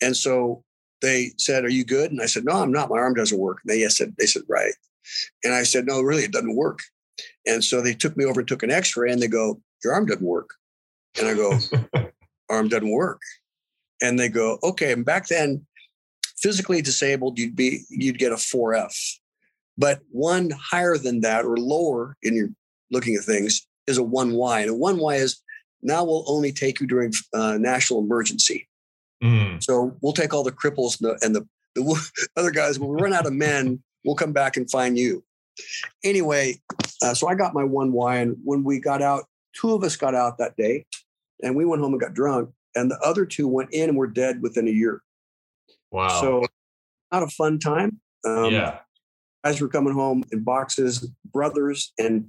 And 0.00 0.16
so 0.16 0.64
they 1.02 1.32
said, 1.38 1.64
are 1.64 1.70
you 1.70 1.84
good? 1.84 2.10
And 2.10 2.22
I 2.22 2.26
said, 2.26 2.44
no, 2.44 2.52
I'm 2.52 2.72
not. 2.72 2.90
My 2.90 2.98
arm 2.98 3.14
doesn't 3.14 3.38
work. 3.38 3.58
And 3.62 3.70
they 3.70 3.86
said, 3.88 4.14
they 4.18 4.26
said, 4.26 4.42
right. 4.48 4.72
And 5.44 5.54
I 5.54 5.64
said, 5.64 5.86
no, 5.86 6.00
really, 6.00 6.24
it 6.24 6.32
doesn't 6.32 6.56
work. 6.56 6.80
And 7.46 7.62
so 7.62 7.80
they 7.80 7.94
took 7.94 8.16
me 8.16 8.24
over 8.24 8.40
and 8.40 8.48
took 8.48 8.62
an 8.62 8.70
X-ray, 8.70 9.10
and 9.10 9.20
they 9.20 9.28
go, 9.28 9.60
your 9.82 9.94
arm 9.94 10.06
doesn't 10.06 10.24
work. 10.24 10.54
And 11.18 11.28
I 11.28 11.34
go, 11.34 11.58
arm 12.50 12.68
doesn't 12.68 12.90
work. 12.90 13.20
And 14.02 14.18
they 14.18 14.28
go, 14.28 14.58
okay. 14.62 14.92
And 14.92 15.04
back 15.04 15.28
then, 15.28 15.66
physically 16.38 16.82
disabled, 16.82 17.38
you'd 17.38 17.56
be 17.56 17.82
you'd 17.90 18.18
get 18.18 18.32
a 18.32 18.36
4F. 18.36 18.94
But 19.76 20.00
one 20.10 20.50
higher 20.50 20.96
than 20.96 21.20
that 21.20 21.44
or 21.44 21.56
lower 21.56 22.16
in 22.22 22.34
your 22.34 22.48
looking 22.90 23.14
at 23.14 23.24
things 23.24 23.66
is 23.86 23.98
a 23.98 24.02
1Y. 24.02 24.62
And 24.62 24.70
a 24.70 24.74
1Y 24.74 25.18
is 25.18 25.40
now 25.82 26.04
we'll 26.04 26.24
only 26.26 26.52
take 26.52 26.80
you 26.80 26.86
during 26.86 27.12
uh, 27.32 27.56
national 27.58 28.00
emergency. 28.00 28.68
Mm. 29.22 29.62
So 29.62 29.96
we'll 30.00 30.12
take 30.12 30.34
all 30.34 30.42
the 30.42 30.52
cripples 30.52 31.00
and 31.00 31.10
the, 31.10 31.24
and 31.24 31.34
the, 31.34 31.48
the 31.74 32.28
other 32.36 32.50
guys. 32.50 32.78
When 32.78 32.90
we 32.90 33.00
run 33.00 33.12
out 33.12 33.26
of 33.26 33.32
men, 33.32 33.82
we'll 34.04 34.16
come 34.16 34.32
back 34.32 34.56
and 34.56 34.70
find 34.70 34.98
you. 34.98 35.24
Anyway, 36.04 36.60
uh, 37.02 37.14
so 37.14 37.28
I 37.28 37.34
got 37.34 37.54
my 37.54 37.62
1Y. 37.62 38.22
And 38.22 38.36
when 38.44 38.64
we 38.64 38.80
got 38.80 39.02
out, 39.02 39.24
two 39.54 39.72
of 39.74 39.82
us 39.82 39.96
got 39.96 40.14
out 40.14 40.38
that 40.38 40.56
day 40.56 40.84
and 41.42 41.56
we 41.56 41.64
went 41.64 41.82
home 41.82 41.92
and 41.92 42.00
got 42.00 42.14
drunk. 42.14 42.50
And 42.74 42.90
the 42.90 42.98
other 43.00 43.26
two 43.26 43.48
went 43.48 43.70
in 43.72 43.88
and 43.88 43.98
were 43.98 44.06
dead 44.06 44.42
within 44.42 44.68
a 44.68 44.70
year. 44.70 45.02
Wow. 45.90 46.20
So 46.20 46.46
not 47.10 47.22
a 47.22 47.28
fun 47.28 47.58
time. 47.58 48.00
Um, 48.24 48.52
yeah. 48.52 48.78
Guys 49.44 49.60
were 49.60 49.68
coming 49.68 49.94
home 49.94 50.22
in 50.30 50.44
boxes, 50.44 51.08
brothers 51.32 51.92
and 51.98 52.26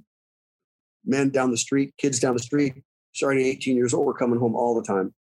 men 1.04 1.30
down 1.30 1.50
the 1.50 1.56
street, 1.56 1.94
kids 1.98 2.18
down 2.18 2.34
the 2.34 2.42
street, 2.42 2.74
starting 3.12 3.44
18 3.44 3.76
years 3.76 3.92
old, 3.92 4.06
were 4.06 4.14
coming 4.14 4.38
home 4.38 4.54
all 4.54 4.74
the 4.74 4.86
time. 4.86 5.14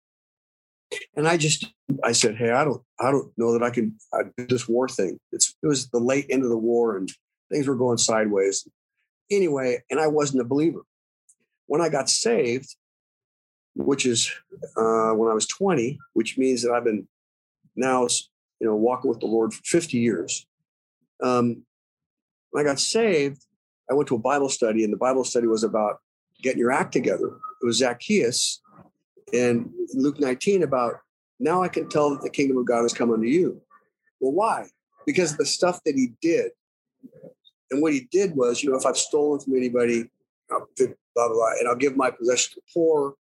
And 1.16 1.28
I 1.28 1.38
just, 1.38 1.68
I 2.04 2.12
said, 2.12 2.36
hey, 2.36 2.52
I 2.52 2.64
don't, 2.64 2.82
I 3.00 3.12
don't 3.12 3.32
know 3.38 3.54
that 3.54 3.64
I 3.64 3.70
can 3.70 3.96
I 4.14 4.24
do 4.38 4.46
this 4.48 4.68
war 4.68 4.88
thing. 4.88 5.20
It's, 5.32 5.56
it 5.62 5.68
was 5.68 5.90
the 5.90 6.00
late 6.00 6.26
end 6.30 6.44
of 6.44 6.50
the 6.50 6.58
war 6.58 6.98
and 6.98 7.10
things 7.52 7.68
were 7.68 7.76
going 7.76 7.98
sideways. 7.98 8.68
Anyway, 9.30 9.84
and 9.90 10.00
I 10.00 10.08
wasn't 10.08 10.42
a 10.42 10.46
believer. 10.46 10.82
When 11.68 11.82
I 11.82 11.90
got 11.90 12.10
saved, 12.10 12.76
which 13.76 14.06
is 14.06 14.32
uh, 14.78 15.12
when 15.12 15.30
I 15.30 15.34
was 15.34 15.48
20, 15.48 16.00
which 16.14 16.38
means 16.38 16.62
that 16.62 16.72
I've 16.72 16.84
been 16.84 17.08
now, 17.76 18.08
you 18.60 18.68
know, 18.68 18.76
walking 18.76 19.10
with 19.10 19.20
the 19.20 19.28
Lord 19.28 19.54
for 19.54 19.64
50 19.64 19.98
years. 19.98 20.46
Um, 21.24 21.64
when 22.52 22.66
I 22.66 22.70
got 22.70 22.80
saved, 22.80 23.46
I 23.90 23.94
went 23.94 24.08
to 24.10 24.16
a 24.16 24.20
Bible 24.20 24.50
study, 24.50 24.84
and 24.84 24.92
the 24.92 24.98
Bible 24.98 25.24
study 25.24 25.48
was 25.48 25.64
about 25.64 26.00
getting 26.42 26.60
your 26.60 26.72
act 26.72 26.92
together. 26.94 27.28
It 27.62 27.66
was 27.66 27.78
Zacchaeus 27.78 28.62
and 29.34 29.70
Luke 29.94 30.20
19 30.20 30.64
about 30.64 30.96
now 31.40 31.64
I 31.64 31.68
can 31.68 31.90
tell 31.90 32.12
that 32.12 32.22
the 32.22 32.30
kingdom 32.30 32.58
of 32.58 32.66
God 32.66 32.84
has 32.84 32.94
come 32.94 33.12
unto 33.12 33.28
you. 33.28 33.62
Well, 34.20 34.34
why? 34.34 34.68
Because 35.06 35.32
of 35.32 35.38
the 35.38 35.46
stuff 35.46 35.80
that 35.86 35.96
he 35.96 36.14
did. 36.22 36.52
And 37.72 37.82
what 37.82 37.94
he 37.94 38.08
did 38.12 38.36
was, 38.36 38.62
you 38.62 38.70
know, 38.70 38.78
if 38.78 38.86
I've 38.86 38.98
stolen 38.98 39.40
from 39.40 39.56
anybody, 39.56 40.10
I'll, 40.52 40.68
blah, 40.78 40.88
blah, 41.16 41.30
blah, 41.30 41.52
and 41.60 41.68
I'll 41.68 41.76
give 41.76 41.96
my 41.96 42.12
possession 42.12 42.54
to 42.54 42.56
the 42.58 42.74
poor. 42.74 43.16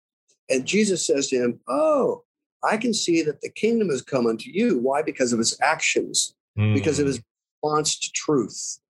And 0.50 0.66
Jesus 0.66 1.06
says 1.06 1.28
to 1.28 1.36
him, 1.36 1.60
Oh, 1.68 2.24
I 2.62 2.76
can 2.76 2.92
see 2.92 3.22
that 3.22 3.40
the 3.40 3.50
kingdom 3.50 3.88
has 3.88 4.02
come 4.02 4.26
unto 4.26 4.50
you. 4.50 4.78
Why? 4.78 5.02
Because 5.02 5.32
of 5.32 5.38
his 5.38 5.56
actions, 5.62 6.34
Mm. 6.58 6.74
because 6.74 6.98
of 6.98 7.06
his 7.06 7.22
response 7.62 7.96
to 8.00 8.10
truth, 8.12 8.80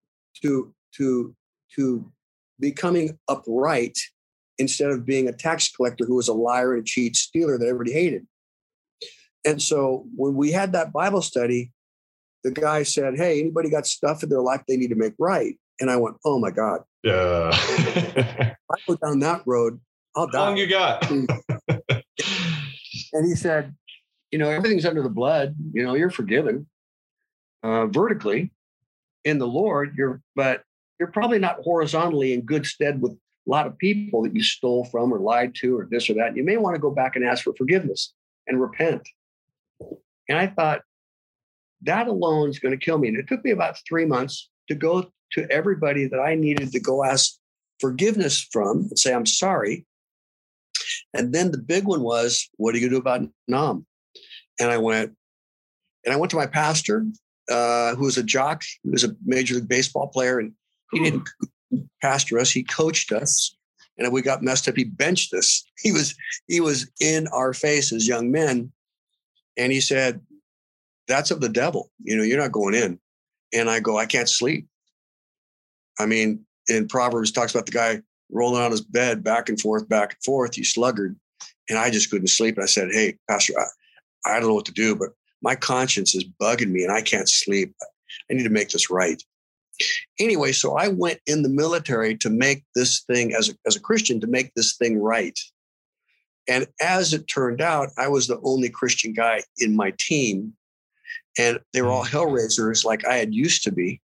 to 0.42 0.72
to 0.96 1.36
to 1.76 2.10
becoming 2.58 3.18
upright 3.28 3.98
instead 4.58 4.90
of 4.90 5.04
being 5.06 5.28
a 5.28 5.32
tax 5.32 5.70
collector 5.70 6.04
who 6.06 6.16
was 6.16 6.28
a 6.28 6.32
liar 6.32 6.72
and 6.74 6.82
a 6.82 6.84
cheat 6.84 7.16
stealer 7.16 7.58
that 7.58 7.66
everybody 7.66 7.92
hated. 7.92 8.26
And 9.44 9.60
so 9.60 10.06
when 10.16 10.34
we 10.34 10.52
had 10.52 10.72
that 10.72 10.92
Bible 10.92 11.22
study, 11.22 11.72
the 12.44 12.50
guy 12.50 12.82
said, 12.82 13.16
Hey, 13.16 13.40
anybody 13.40 13.70
got 13.70 13.86
stuff 13.86 14.22
in 14.22 14.28
their 14.30 14.40
life 14.42 14.62
they 14.66 14.76
need 14.76 14.88
to 14.88 14.96
make 14.96 15.14
right? 15.18 15.58
And 15.80 15.90
I 15.90 15.96
went, 15.96 16.16
Oh 16.24 16.38
my 16.38 16.50
God, 16.50 16.80
Yeah. 17.02 17.50
I 18.72 18.76
go 18.88 18.96
down 18.96 19.18
that 19.20 19.42
road, 19.46 19.80
I'll 20.16 20.28
How 20.32 20.46
long 20.46 20.56
you 20.56 20.66
got? 20.66 21.10
And 23.12 23.26
he 23.26 23.34
said, 23.34 23.74
You 24.30 24.38
know, 24.38 24.50
everything's 24.50 24.86
under 24.86 25.02
the 25.02 25.08
blood. 25.08 25.54
You 25.72 25.82
know, 25.82 25.94
you're 25.94 26.10
forgiven 26.10 26.66
uh, 27.62 27.86
vertically 27.86 28.52
in 29.24 29.38
the 29.38 29.46
Lord. 29.46 29.94
You're, 29.96 30.22
but 30.36 30.62
you're 30.98 31.10
probably 31.10 31.38
not 31.38 31.56
horizontally 31.62 32.32
in 32.32 32.42
good 32.42 32.66
stead 32.66 33.00
with 33.00 33.12
a 33.12 33.50
lot 33.50 33.66
of 33.66 33.78
people 33.78 34.22
that 34.22 34.34
you 34.34 34.42
stole 34.42 34.84
from 34.84 35.12
or 35.12 35.18
lied 35.18 35.54
to 35.56 35.78
or 35.78 35.88
this 35.90 36.08
or 36.10 36.14
that. 36.14 36.36
You 36.36 36.44
may 36.44 36.56
want 36.56 36.74
to 36.74 36.80
go 36.80 36.90
back 36.90 37.16
and 37.16 37.24
ask 37.24 37.44
for 37.44 37.54
forgiveness 37.56 38.12
and 38.46 38.60
repent. 38.60 39.08
And 40.28 40.38
I 40.38 40.46
thought, 40.46 40.82
that 41.82 42.08
alone 42.08 42.50
is 42.50 42.58
going 42.58 42.78
to 42.78 42.84
kill 42.84 42.98
me. 42.98 43.08
And 43.08 43.16
it 43.16 43.26
took 43.26 43.42
me 43.42 43.52
about 43.52 43.78
three 43.88 44.04
months 44.04 44.50
to 44.68 44.74
go 44.74 45.10
to 45.32 45.50
everybody 45.50 46.06
that 46.06 46.20
I 46.20 46.34
needed 46.34 46.72
to 46.72 46.80
go 46.80 47.02
ask 47.02 47.36
forgiveness 47.80 48.46
from 48.52 48.80
and 48.90 48.98
say, 48.98 49.14
I'm 49.14 49.24
sorry. 49.24 49.86
And 51.14 51.32
then 51.32 51.50
the 51.50 51.58
big 51.58 51.84
one 51.84 52.02
was, 52.02 52.48
what 52.56 52.74
are 52.74 52.78
you 52.78 52.88
going 52.88 52.90
to 52.90 52.96
do 52.96 53.00
about 53.00 53.28
Nam? 53.48 53.86
And 54.60 54.70
I 54.70 54.78
went, 54.78 55.12
and 56.04 56.14
I 56.14 56.16
went 56.16 56.30
to 56.30 56.36
my 56.36 56.46
pastor, 56.46 57.04
uh, 57.50 57.94
who 57.96 58.04
was 58.04 58.16
a 58.16 58.22
jock, 58.22 58.62
who 58.84 58.92
was 58.92 59.04
a 59.04 59.14
major 59.24 59.56
league 59.56 59.68
baseball 59.68 60.08
player, 60.08 60.38
and 60.38 60.52
he 60.92 61.00
didn't 61.00 61.28
pastor 62.00 62.38
us, 62.38 62.50
he 62.50 62.62
coached 62.62 63.12
us. 63.12 63.56
And 63.98 64.06
if 64.06 64.12
we 64.12 64.22
got 64.22 64.42
messed 64.42 64.68
up, 64.68 64.76
he 64.76 64.84
benched 64.84 65.34
us. 65.34 65.64
He 65.82 65.92
was 65.92 66.14
he 66.46 66.60
was 66.60 66.90
in 67.00 67.26
our 67.28 67.54
face 67.54 67.90
as 67.90 68.06
young 68.06 68.30
men. 68.30 68.70
And 69.56 69.72
he 69.72 69.80
said, 69.80 70.20
That's 71.08 71.30
of 71.30 71.40
the 71.40 71.48
devil. 71.48 71.90
You 72.02 72.16
know, 72.16 72.22
you're 72.22 72.38
not 72.38 72.52
going 72.52 72.74
in. 72.74 73.00
And 73.54 73.70
I 73.70 73.80
go, 73.80 73.98
I 73.98 74.04
can't 74.04 74.28
sleep. 74.28 74.66
I 75.98 76.04
mean, 76.04 76.44
in 76.68 76.86
Proverbs 76.86 77.32
talks 77.32 77.54
about 77.54 77.64
the 77.64 77.72
guy 77.72 78.02
rolling 78.32 78.62
on 78.62 78.70
his 78.70 78.80
bed 78.80 79.22
back 79.22 79.48
and 79.48 79.60
forth, 79.60 79.88
back 79.88 80.14
and 80.14 80.22
forth, 80.24 80.56
you 80.56 80.64
sluggard. 80.64 81.16
And 81.68 81.78
I 81.78 81.90
just 81.90 82.10
couldn't 82.10 82.28
sleep. 82.28 82.56
And 82.56 82.64
I 82.64 82.66
said, 82.66 82.90
Hey, 82.92 83.16
Pastor, 83.28 83.54
I, 83.58 83.66
I 84.32 84.40
don't 84.40 84.48
know 84.48 84.54
what 84.54 84.66
to 84.66 84.72
do, 84.72 84.94
but 84.94 85.10
my 85.42 85.54
conscience 85.54 86.14
is 86.14 86.24
bugging 86.24 86.70
me 86.70 86.82
and 86.82 86.92
I 86.92 87.00
can't 87.00 87.28
sleep. 87.28 87.74
I 88.30 88.34
need 88.34 88.44
to 88.44 88.50
make 88.50 88.70
this 88.70 88.90
right. 88.90 89.22
Anyway, 90.18 90.52
so 90.52 90.76
I 90.76 90.88
went 90.88 91.20
in 91.26 91.42
the 91.42 91.48
military 91.48 92.16
to 92.18 92.28
make 92.28 92.64
this 92.74 93.00
thing 93.00 93.34
as 93.34 93.48
a, 93.48 93.54
as 93.66 93.76
a 93.76 93.80
Christian 93.80 94.20
to 94.20 94.26
make 94.26 94.52
this 94.54 94.76
thing 94.76 94.98
right. 94.98 95.38
And 96.48 96.66
as 96.80 97.14
it 97.14 97.28
turned 97.28 97.60
out, 97.60 97.90
I 97.96 98.08
was 98.08 98.26
the 98.26 98.40
only 98.42 98.68
Christian 98.68 99.12
guy 99.12 99.42
in 99.58 99.74
my 99.74 99.94
team. 99.98 100.52
And 101.38 101.60
they 101.72 101.80
were 101.80 101.90
all 101.90 102.04
mm. 102.04 102.10
hellraisers 102.10 102.84
like 102.84 103.06
I 103.06 103.14
had 103.14 103.34
used 103.34 103.62
to 103.64 103.72
be. 103.72 104.00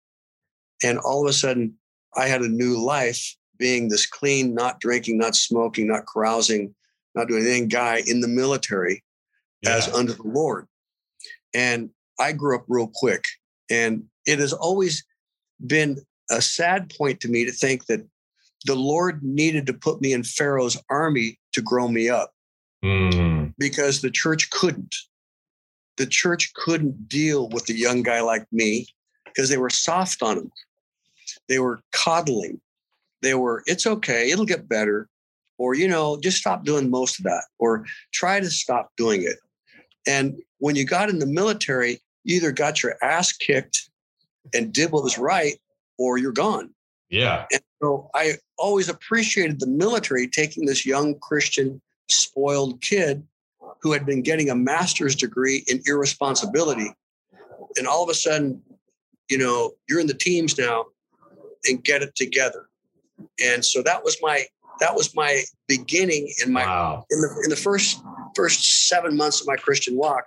And 0.83 0.97
all 0.99 1.23
of 1.23 1.29
a 1.29 1.33
sudden, 1.33 1.75
I 2.15 2.27
had 2.27 2.41
a 2.41 2.47
new 2.47 2.77
life 2.77 3.35
being 3.57 3.89
this 3.89 4.05
clean, 4.05 4.53
not 4.53 4.79
drinking, 4.79 5.17
not 5.17 5.35
smoking, 5.35 5.87
not 5.87 6.05
carousing, 6.05 6.73
not 7.15 7.27
doing 7.27 7.43
anything 7.43 7.67
guy 7.67 8.01
in 8.05 8.21
the 8.21 8.27
military 8.27 9.03
as 9.65 9.87
under 9.93 10.13
the 10.13 10.27
Lord. 10.27 10.67
And 11.53 11.89
I 12.19 12.31
grew 12.31 12.55
up 12.55 12.65
real 12.67 12.91
quick. 12.93 13.25
And 13.69 14.03
it 14.25 14.39
has 14.39 14.53
always 14.53 15.03
been 15.65 15.99
a 16.29 16.41
sad 16.41 16.93
point 16.97 17.19
to 17.21 17.27
me 17.27 17.45
to 17.45 17.51
think 17.51 17.85
that 17.87 18.05
the 18.65 18.75
Lord 18.75 19.23
needed 19.23 19.65
to 19.67 19.73
put 19.73 20.01
me 20.01 20.13
in 20.13 20.23
Pharaoh's 20.23 20.77
army 20.89 21.39
to 21.53 21.61
grow 21.61 21.87
me 21.87 22.09
up 22.09 22.33
Mm. 22.83 23.55
because 23.57 24.01
the 24.01 24.11
church 24.11 24.51
couldn't. 24.51 24.95
The 25.97 26.05
church 26.05 26.53
couldn't 26.53 27.09
deal 27.09 27.49
with 27.49 27.67
a 27.69 27.73
young 27.73 28.03
guy 28.03 28.21
like 28.21 28.45
me 28.51 28.87
because 29.25 29.49
they 29.49 29.57
were 29.57 29.71
soft 29.71 30.21
on 30.21 30.37
him. 30.37 30.51
They 31.49 31.57
were 31.57 31.81
coddling. 31.91 32.61
They 33.21 33.33
were, 33.33 33.63
it's 33.65 33.87
okay, 33.87 34.31
it'll 34.31 34.45
get 34.45 34.69
better. 34.69 35.09
Or, 35.59 35.73
you 35.73 35.87
know, 35.87 36.19
just 36.19 36.37
stop 36.37 36.63
doing 36.63 36.91
most 36.91 37.17
of 37.17 37.23
that 37.23 37.45
or 37.57 37.83
try 38.13 38.39
to 38.39 38.49
stop 38.49 38.91
doing 38.95 39.23
it. 39.23 39.37
And 40.07 40.39
when 40.59 40.75
you 40.75 40.85
got 40.85 41.09
in 41.09 41.17
the 41.17 41.25
military, 41.25 41.99
you 42.23 42.35
either 42.35 42.51
got 42.51 42.83
your 42.83 42.95
ass 43.01 43.31
kicked 43.31 43.89
and 44.53 44.71
did 44.71 44.91
what 44.91 45.03
was 45.03 45.17
right 45.17 45.59
or 45.97 46.19
you're 46.19 46.31
gone. 46.31 46.73
Yeah. 47.09 47.45
And 47.51 47.61
so 47.81 48.09
I 48.13 48.33
always 48.57 48.87
appreciated 48.87 49.59
the 49.59 49.67
military 49.67 50.27
taking 50.27 50.65
this 50.65 50.85
young 50.85 51.17
Christian, 51.19 51.81
spoiled 52.07 52.81
kid 52.81 53.25
who 53.81 53.91
had 53.93 54.05
been 54.05 54.21
getting 54.21 54.49
a 54.49 54.55
master's 54.55 55.15
degree 55.15 55.63
in 55.67 55.81
irresponsibility. 55.85 56.93
And 57.77 57.87
all 57.87 58.03
of 58.03 58.09
a 58.09 58.13
sudden, 58.13 58.61
you 59.29 59.37
know, 59.37 59.73
you're 59.89 59.99
in 59.99 60.07
the 60.07 60.13
teams 60.13 60.57
now 60.57 60.85
and 61.67 61.83
get 61.83 62.01
it 62.01 62.15
together. 62.15 62.66
And 63.43 63.63
so 63.63 63.81
that 63.83 64.03
was 64.03 64.17
my 64.21 64.45
that 64.79 64.95
was 64.95 65.15
my 65.15 65.41
beginning 65.67 66.31
in 66.45 66.51
my 66.53 66.63
Wow. 66.65 67.05
in 67.09 67.19
the 67.21 67.41
in 67.43 67.49
the 67.49 67.55
first 67.55 68.01
first 68.35 68.87
seven 68.87 69.15
months 69.17 69.41
of 69.41 69.47
my 69.47 69.55
Christian 69.55 69.95
walk, 69.97 70.25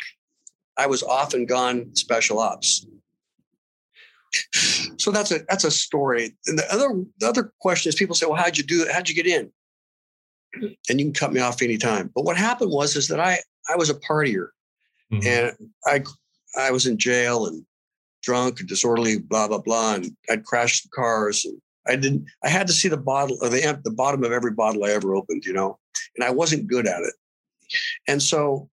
I 0.77 0.87
was 0.87 1.03
off 1.03 1.35
and 1.35 1.47
gone 1.47 1.95
special 1.95 2.39
ops. 2.41 2.87
So 4.99 5.11
that's 5.11 5.31
a 5.33 5.41
that's 5.49 5.65
a 5.65 5.71
story. 5.71 6.37
And 6.47 6.59
the 6.59 6.73
other 6.73 6.89
the 7.19 7.29
other 7.29 7.53
question 7.61 7.89
is 7.89 7.95
people 7.97 8.15
say, 8.15 8.27
well, 8.27 8.37
how'd 8.37 8.57
you 8.59 8.65
do 8.65 8.83
it? 8.83 8.93
How'd 8.93 9.09
you 9.09 9.15
get 9.15 9.27
in? 9.27 9.51
And 10.89 10.99
you 11.01 11.07
can 11.07 11.13
cut 11.13 11.33
me 11.33 11.41
off 11.41 11.63
anytime. 11.63 12.11
But 12.15 12.25
what 12.25 12.37
happened 12.37 12.71
was 12.71 12.97
is 12.97 13.09
that 13.09 13.21
I 13.21 13.39
I 13.69 13.77
was 13.77 13.91
a 13.91 13.95
partier 13.95 14.49
Mhm. 15.13 15.27
and 15.27 15.71
I 15.87 16.03
I 16.57 16.71
was 16.71 16.87
in 16.87 16.99
jail 16.99 17.47
and 17.47 17.65
drunk 18.23 18.61
and 18.61 18.69
disorderly, 18.69 19.19
blah 19.19 19.49
blah 19.49 19.59
blah, 19.59 19.95
and 19.95 20.17
I'd 20.29 20.45
crashed 20.45 20.89
cars. 20.93 21.45
And 21.45 21.61
I 21.87 21.97
didn't. 21.97 22.27
I 22.45 22.49
had 22.49 22.67
to 22.67 22.73
see 22.73 22.89
the 22.89 22.97
bottle 22.97 23.39
or 23.43 23.49
the 23.49 23.81
the 23.85 23.91
bottom 23.91 24.25
of 24.25 24.33
every 24.33 24.53
bottle 24.53 24.85
I 24.85 24.91
ever 24.91 25.15
opened, 25.15 25.45
you 25.45 25.53
know, 25.53 25.79
and 26.17 26.25
I 26.25 26.31
wasn't 26.31 26.67
good 26.67 26.87
at 26.87 27.01
it. 27.01 27.15
And 28.09 28.23
so 28.23 28.69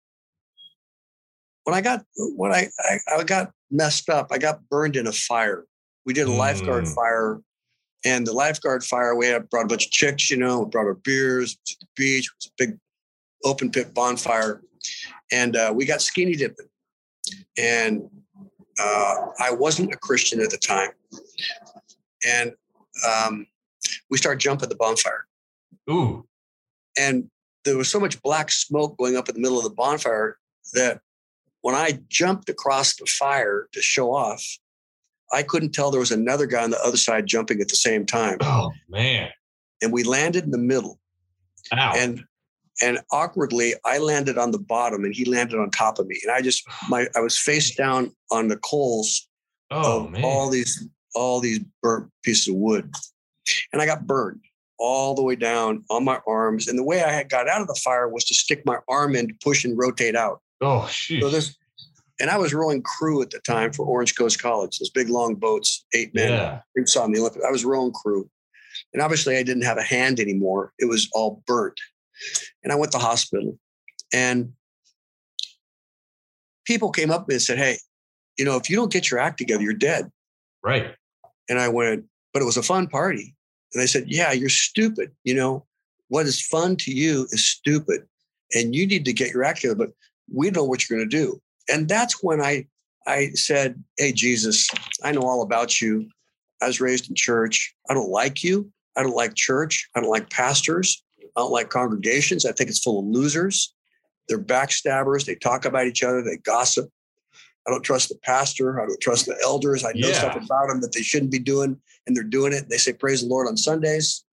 when 1.63 1.75
I 1.75 1.81
got 1.81 2.03
when 2.35 2.51
I 2.51 2.69
I, 2.79 2.97
I 3.17 3.23
got 3.23 3.51
messed 3.71 4.09
up, 4.09 4.27
I 4.31 4.37
got 4.37 4.67
burned 4.69 4.95
in 4.95 5.07
a 5.07 5.11
fire. 5.11 5.65
We 6.05 6.13
did 6.13 6.27
a 6.27 6.31
lifeguard 6.31 6.85
Mm. 6.85 6.93
fire. 6.93 7.41
And 8.03 8.27
the 8.27 8.33
lifeguard 8.33 8.83
fire, 8.83 9.15
we 9.15 9.25
had 9.25 9.49
brought 9.49 9.65
a 9.65 9.67
bunch 9.67 9.87
of 9.87 9.91
chicks, 9.91 10.29
you 10.29 10.37
know, 10.37 10.59
we 10.59 10.69
brought 10.69 10.85
our 10.85 10.93
beers 10.93 11.57
to 11.65 11.75
the 11.81 11.87
beach. 11.95 12.25
It 12.27 12.35
was 12.37 12.47
a 12.47 12.51
big 12.57 12.77
open 13.43 13.71
pit 13.71 13.95
bonfire. 13.95 14.61
And 15.31 15.55
uh, 15.55 15.73
we 15.75 15.85
got 15.85 16.03
skinny 16.03 16.35
dipping 16.35 16.67
and 17.57 18.03
uh, 18.79 19.15
I 19.39 19.51
wasn't 19.51 19.93
a 19.93 19.97
Christian 19.97 20.41
at 20.41 20.49
the 20.49 20.57
time. 20.57 20.91
And 22.27 22.53
um, 23.07 23.47
we 24.09 24.17
started 24.17 24.39
jumping 24.39 24.69
the 24.69 24.75
bonfire, 24.75 25.25
Ooh. 25.89 26.25
and 26.97 27.29
there 27.63 27.77
was 27.77 27.89
so 27.89 27.99
much 27.99 28.21
black 28.21 28.51
smoke 28.51 28.97
going 28.97 29.17
up 29.17 29.27
in 29.29 29.35
the 29.35 29.41
middle 29.41 29.57
of 29.57 29.63
the 29.63 29.69
bonfire 29.71 30.37
that 30.73 31.01
when 31.61 31.75
I 31.75 31.99
jumped 32.09 32.47
across 32.49 32.95
the 32.95 33.05
fire 33.07 33.67
to 33.73 33.81
show 33.81 34.13
off, 34.13 34.43
I 35.33 35.41
couldn't 35.41 35.71
tell 35.73 35.89
there 35.89 35.99
was 35.99 36.11
another 36.11 36.45
guy 36.45 36.63
on 36.63 36.69
the 36.69 36.79
other 36.83 36.97
side 36.97 37.25
jumping 37.25 37.59
at 37.61 37.69
the 37.69 37.75
same 37.75 38.05
time, 38.05 38.37
Oh 38.41 38.71
man. 38.87 39.29
and 39.81 39.91
we 39.91 40.03
landed 40.03 40.43
in 40.43 40.51
the 40.51 40.57
middle. 40.59 40.99
Ow. 41.73 41.93
and 41.95 42.23
and 42.83 42.99
awkwardly 43.11 43.73
i 43.85 43.97
landed 43.97 44.37
on 44.37 44.51
the 44.51 44.59
bottom 44.59 45.03
and 45.03 45.15
he 45.15 45.25
landed 45.25 45.57
on 45.59 45.71
top 45.71 45.97
of 45.97 46.05
me 46.05 46.19
and 46.21 46.31
i 46.31 46.41
just 46.41 46.63
my 46.89 47.07
i 47.15 47.19
was 47.19 47.35
face 47.37 47.73
down 47.75 48.11
on 48.31 48.49
the 48.49 48.57
coals 48.57 49.27
oh 49.71 50.05
of 50.05 50.11
man. 50.11 50.23
all 50.23 50.47
these 50.49 50.87
all 51.15 51.39
these 51.39 51.59
burnt 51.81 52.09
pieces 52.23 52.47
of 52.47 52.55
wood 52.55 52.91
and 53.73 53.81
i 53.81 53.85
got 53.85 54.05
burned 54.05 54.41
all 54.77 55.15
the 55.15 55.23
way 55.23 55.35
down 55.35 55.83
on 55.89 56.03
my 56.03 56.19
arms 56.27 56.67
and 56.67 56.77
the 56.77 56.83
way 56.83 57.03
i 57.03 57.11
had 57.11 57.29
got 57.29 57.47
out 57.47 57.61
of 57.61 57.67
the 57.67 57.79
fire 57.83 58.09
was 58.09 58.25
to 58.25 58.33
stick 58.33 58.61
my 58.65 58.77
arm 58.89 59.15
in 59.15 59.27
to 59.27 59.33
push 59.43 59.63
and 59.63 59.77
rotate 59.77 60.15
out 60.15 60.41
oh 60.61 60.87
so 60.89 61.29
this 61.29 61.55
and 62.19 62.29
i 62.29 62.37
was 62.37 62.53
rowing 62.53 62.81
crew 62.81 63.21
at 63.21 63.29
the 63.29 63.39
time 63.39 63.71
for 63.71 63.85
orange 63.85 64.15
coast 64.17 64.41
college 64.41 64.77
those 64.79 64.89
big 64.89 65.09
long 65.09 65.35
boats 65.35 65.85
eight 65.93 66.13
men 66.13 66.29
yeah. 66.29 66.59
you 66.75 66.85
saw 66.85 67.05
in 67.05 67.11
the 67.11 67.19
Olympics. 67.19 67.45
I 67.45 67.51
was 67.51 67.65
rowing 67.65 67.91
crew. 67.91 68.29
And 68.93 69.01
obviously 69.01 69.37
I 69.37 69.43
didn't 69.43 69.63
have 69.63 69.77
a 69.77 69.83
hand 69.83 70.19
anymore. 70.19 70.73
It 70.79 70.85
was 70.85 71.09
all 71.13 71.43
burnt. 71.45 71.79
And 72.63 72.71
I 72.71 72.75
went 72.75 72.91
to 72.91 72.97
the 72.97 73.03
hospital. 73.03 73.57
And 74.13 74.53
people 76.65 76.91
came 76.91 77.11
up 77.11 77.25
to 77.25 77.29
me 77.29 77.35
and 77.35 77.41
said, 77.41 77.57
Hey, 77.57 77.77
you 78.37 78.45
know, 78.45 78.57
if 78.57 78.69
you 78.69 78.75
don't 78.75 78.91
get 78.91 79.09
your 79.09 79.19
act 79.19 79.37
together, 79.37 79.63
you're 79.63 79.73
dead. 79.73 80.09
Right. 80.63 80.95
And 81.49 81.59
I 81.59 81.67
went, 81.67 82.05
but 82.33 82.41
it 82.41 82.45
was 82.45 82.57
a 82.57 82.63
fun 82.63 82.87
party. 82.87 83.35
And 83.73 83.81
I 83.81 83.85
said, 83.85 84.05
Yeah, 84.07 84.31
you're 84.31 84.49
stupid. 84.49 85.11
You 85.23 85.35
know, 85.35 85.65
what 86.07 86.25
is 86.25 86.45
fun 86.45 86.75
to 86.77 86.91
you 86.91 87.27
is 87.31 87.47
stupid. 87.47 88.07
And 88.53 88.75
you 88.75 88.87
need 88.87 89.05
to 89.05 89.13
get 89.13 89.33
your 89.33 89.43
act 89.43 89.61
together, 89.61 89.75
but 89.75 89.91
we 90.33 90.51
know 90.51 90.63
what 90.63 90.87
you're 90.87 90.97
going 90.97 91.09
to 91.09 91.17
do. 91.17 91.41
And 91.69 91.87
that's 91.87 92.23
when 92.23 92.41
I 92.41 92.67
I 93.07 93.29
said, 93.33 93.83
Hey, 93.97 94.11
Jesus, 94.11 94.69
I 95.03 95.11
know 95.11 95.21
all 95.21 95.41
about 95.41 95.81
you. 95.81 96.09
I 96.61 96.67
was 96.67 96.81
raised 96.81 97.09
in 97.09 97.15
church. 97.15 97.75
I 97.89 97.93
don't 97.93 98.09
like 98.09 98.43
you. 98.43 98.71
I 98.95 99.03
don't 99.03 99.15
like 99.15 99.35
church. 99.35 99.89
I 99.95 99.99
don't 99.99 100.09
like 100.09 100.29
pastors. 100.29 101.03
I 101.35 101.41
don't 101.41 101.51
like 101.51 101.69
congregations. 101.69 102.45
I 102.45 102.53
think 102.53 102.69
it's 102.69 102.79
full 102.79 102.99
of 102.99 103.05
losers. 103.05 103.73
They're 104.27 104.39
backstabbers. 104.39 105.25
They 105.25 105.35
talk 105.35 105.65
about 105.65 105.85
each 105.85 106.01
other. 106.01 106.23
They 106.23 106.37
gossip. 106.37 106.89
I 107.67 107.71
don't 107.71 107.81
trust 107.83 108.09
the 108.09 108.15
pastor. 108.15 108.79
I 108.81 108.85
don't 108.85 109.01
trust 109.01 109.25
the 109.25 109.37
elders. 109.43 109.83
I 109.83 109.91
know 109.93 110.09
Yeah. 110.09 110.19
stuff 110.19 110.35
about 110.35 110.67
them 110.69 110.81
that 110.81 110.93
they 110.93 111.01
shouldn't 111.01 111.31
be 111.31 111.39
doing, 111.39 111.81
and 112.05 112.15
they're 112.15 112.23
doing 112.23 112.53
it. 112.53 112.69
They 112.69 112.77
say 112.77 112.93
praise 112.93 113.21
the 113.21 113.27
Lord 113.27 113.47
on 113.47 113.57
Sundays. 113.57 114.23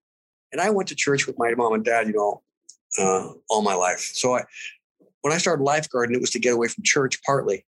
And 0.52 0.60
I 0.60 0.68
went 0.68 0.88
to 0.90 0.94
church 0.94 1.26
with 1.26 1.38
my 1.38 1.54
mom 1.54 1.72
and 1.72 1.84
dad, 1.84 2.06
you 2.08 2.12
know, 2.12 2.42
uh, 2.98 3.32
all 3.48 3.62
my 3.62 3.74
life. 3.74 4.00
So 4.00 4.34
I, 4.36 4.44
when 5.22 5.32
I 5.32 5.38
started 5.38 5.64
lifeguarding, 5.64 6.12
it 6.14 6.20
was 6.20 6.30
to 6.30 6.38
get 6.38 6.52
away 6.52 6.68
from 6.68 6.84
church 6.84 7.22
partly. 7.22 7.64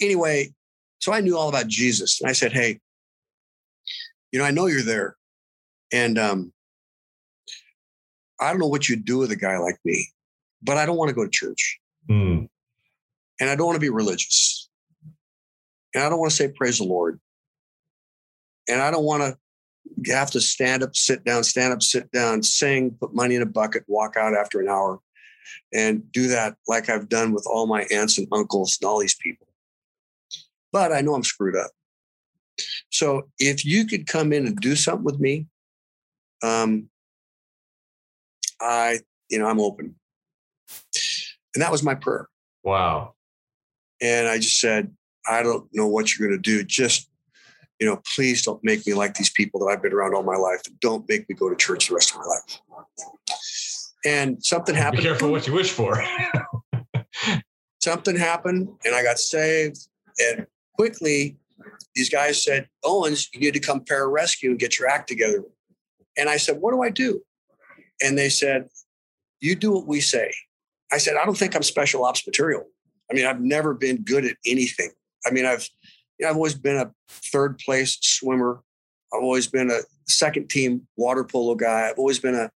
Anyway, 0.00 0.52
so 0.98 1.12
I 1.12 1.20
knew 1.20 1.36
all 1.36 1.48
about 1.48 1.68
Jesus, 1.68 2.20
and 2.20 2.28
I 2.28 2.32
said, 2.32 2.52
"Hey, 2.52 2.80
you 4.32 4.38
know, 4.40 4.44
I 4.44 4.50
know 4.50 4.66
you're 4.66 4.82
there, 4.82 5.16
and 5.92 6.18
um, 6.18 6.52
I 8.40 8.50
don't 8.50 8.58
know 8.58 8.66
what 8.68 8.88
you'd 8.88 9.04
do 9.04 9.18
with 9.18 9.30
a 9.30 9.36
guy 9.36 9.58
like 9.58 9.78
me, 9.84 10.08
but 10.62 10.76
I 10.76 10.86
don't 10.86 10.96
want 10.96 11.10
to 11.10 11.14
go 11.14 11.24
to 11.24 11.30
church." 11.30 11.78
Hmm. 12.08 12.44
And 13.40 13.48
I 13.48 13.56
don't 13.56 13.66
want 13.66 13.76
to 13.76 13.80
be 13.80 13.90
religious. 13.90 14.68
And 15.94 16.04
I 16.04 16.08
don't 16.08 16.18
want 16.18 16.30
to 16.30 16.36
say 16.36 16.48
praise 16.48 16.78
the 16.78 16.84
Lord. 16.84 17.20
And 18.68 18.80
I 18.80 18.90
don't 18.90 19.04
want 19.04 19.22
to 19.22 20.12
have 20.12 20.30
to 20.32 20.40
stand 20.40 20.82
up, 20.82 20.94
sit 20.94 21.24
down, 21.24 21.44
stand 21.44 21.72
up, 21.72 21.82
sit 21.82 22.10
down, 22.12 22.42
sing, 22.42 22.96
put 23.00 23.14
money 23.14 23.34
in 23.34 23.42
a 23.42 23.46
bucket, 23.46 23.84
walk 23.86 24.16
out 24.16 24.34
after 24.34 24.60
an 24.60 24.68
hour, 24.68 25.00
and 25.72 26.10
do 26.12 26.28
that 26.28 26.56
like 26.66 26.88
I've 26.88 27.08
done 27.08 27.32
with 27.32 27.46
all 27.46 27.66
my 27.66 27.82
aunts 27.90 28.18
and 28.18 28.28
uncles 28.32 28.78
and 28.80 28.88
all 28.88 28.98
these 28.98 29.16
people. 29.16 29.46
But 30.72 30.92
I 30.92 31.00
know 31.00 31.14
I'm 31.14 31.24
screwed 31.24 31.56
up. 31.56 31.70
So 32.90 33.28
if 33.38 33.64
you 33.64 33.86
could 33.86 34.06
come 34.06 34.32
in 34.32 34.46
and 34.46 34.56
do 34.56 34.76
something 34.76 35.04
with 35.04 35.18
me, 35.18 35.46
um, 36.42 36.88
I, 38.60 39.00
you 39.30 39.38
know, 39.38 39.46
I'm 39.46 39.60
open. 39.60 39.94
And 41.54 41.62
that 41.62 41.72
was 41.72 41.82
my 41.82 41.94
prayer. 41.94 42.28
Wow. 42.62 43.14
And 44.00 44.28
I 44.28 44.38
just 44.38 44.60
said, 44.60 44.92
I 45.28 45.42
don't 45.42 45.68
know 45.72 45.86
what 45.86 46.16
you're 46.16 46.28
going 46.28 46.40
to 46.40 46.42
do. 46.42 46.64
Just, 46.64 47.10
you 47.80 47.86
know, 47.86 48.00
please 48.14 48.42
don't 48.42 48.62
make 48.62 48.86
me 48.86 48.94
like 48.94 49.14
these 49.14 49.30
people 49.30 49.60
that 49.60 49.66
I've 49.66 49.82
been 49.82 49.92
around 49.92 50.14
all 50.14 50.22
my 50.22 50.36
life. 50.36 50.62
Don't 50.80 51.08
make 51.08 51.28
me 51.28 51.34
go 51.34 51.48
to 51.48 51.56
church 51.56 51.88
the 51.88 51.94
rest 51.94 52.14
of 52.14 52.20
my 52.20 52.26
life. 52.26 52.60
And 54.04 54.42
something 54.44 54.74
happened. 54.74 54.98
Be 54.98 55.04
careful 55.04 55.30
what 55.30 55.46
you 55.46 55.52
wish 55.52 55.70
for. 55.70 56.02
Something 57.80 58.16
happened, 58.16 58.68
and 58.84 58.94
I 58.94 59.02
got 59.02 59.18
saved. 59.18 59.78
And 60.18 60.46
quickly, 60.76 61.36
these 61.94 62.08
guys 62.08 62.42
said, 62.42 62.68
Owens, 62.84 63.28
you 63.32 63.40
need 63.40 63.54
to 63.54 63.60
come 63.60 63.80
pararescue 63.80 64.50
and 64.50 64.58
get 64.58 64.78
your 64.78 64.88
act 64.88 65.08
together. 65.08 65.44
And 66.16 66.28
I 66.28 66.36
said, 66.36 66.58
What 66.58 66.72
do 66.72 66.82
I 66.82 66.90
do? 66.90 67.20
And 68.02 68.16
they 68.16 68.28
said, 68.28 68.68
You 69.40 69.54
do 69.54 69.72
what 69.72 69.86
we 69.86 70.00
say. 70.00 70.32
I 70.90 70.98
said, 70.98 71.16
I 71.16 71.24
don't 71.24 71.36
think 71.36 71.54
I'm 71.54 71.62
special 71.62 72.04
ops 72.04 72.26
material. 72.26 72.66
I 73.10 73.14
mean, 73.14 73.26
I've 73.26 73.40
never 73.40 73.74
been 73.74 74.02
good 74.02 74.24
at 74.24 74.36
anything. 74.44 74.90
I 75.26 75.30
mean, 75.30 75.46
I've 75.46 75.68
you 76.18 76.24
know, 76.24 76.30
I've 76.30 76.36
always 76.36 76.54
been 76.54 76.76
a 76.76 76.92
third 77.08 77.58
place 77.58 77.98
swimmer. 78.00 78.62
I've 79.12 79.22
always 79.22 79.46
been 79.46 79.70
a 79.70 79.80
second 80.06 80.48
team 80.50 80.86
water 80.96 81.24
polo 81.24 81.54
guy. 81.54 81.88
I've 81.88 81.98
always 81.98 82.18
been 82.18 82.34
a, 82.34 82.50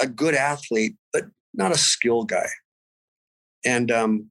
a 0.00 0.06
good 0.06 0.34
athlete, 0.34 0.96
but 1.12 1.24
not 1.54 1.72
a 1.72 1.78
skill 1.78 2.24
guy. 2.24 2.48
And 3.64 3.90
um, 3.90 4.30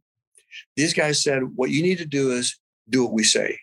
these 0.75 0.93
guys 0.93 1.23
said, 1.23 1.55
what 1.55 1.69
you 1.71 1.81
need 1.81 1.97
to 1.99 2.05
do 2.05 2.31
is 2.31 2.59
do 2.89 3.03
what 3.03 3.13
we 3.13 3.23
say. 3.23 3.59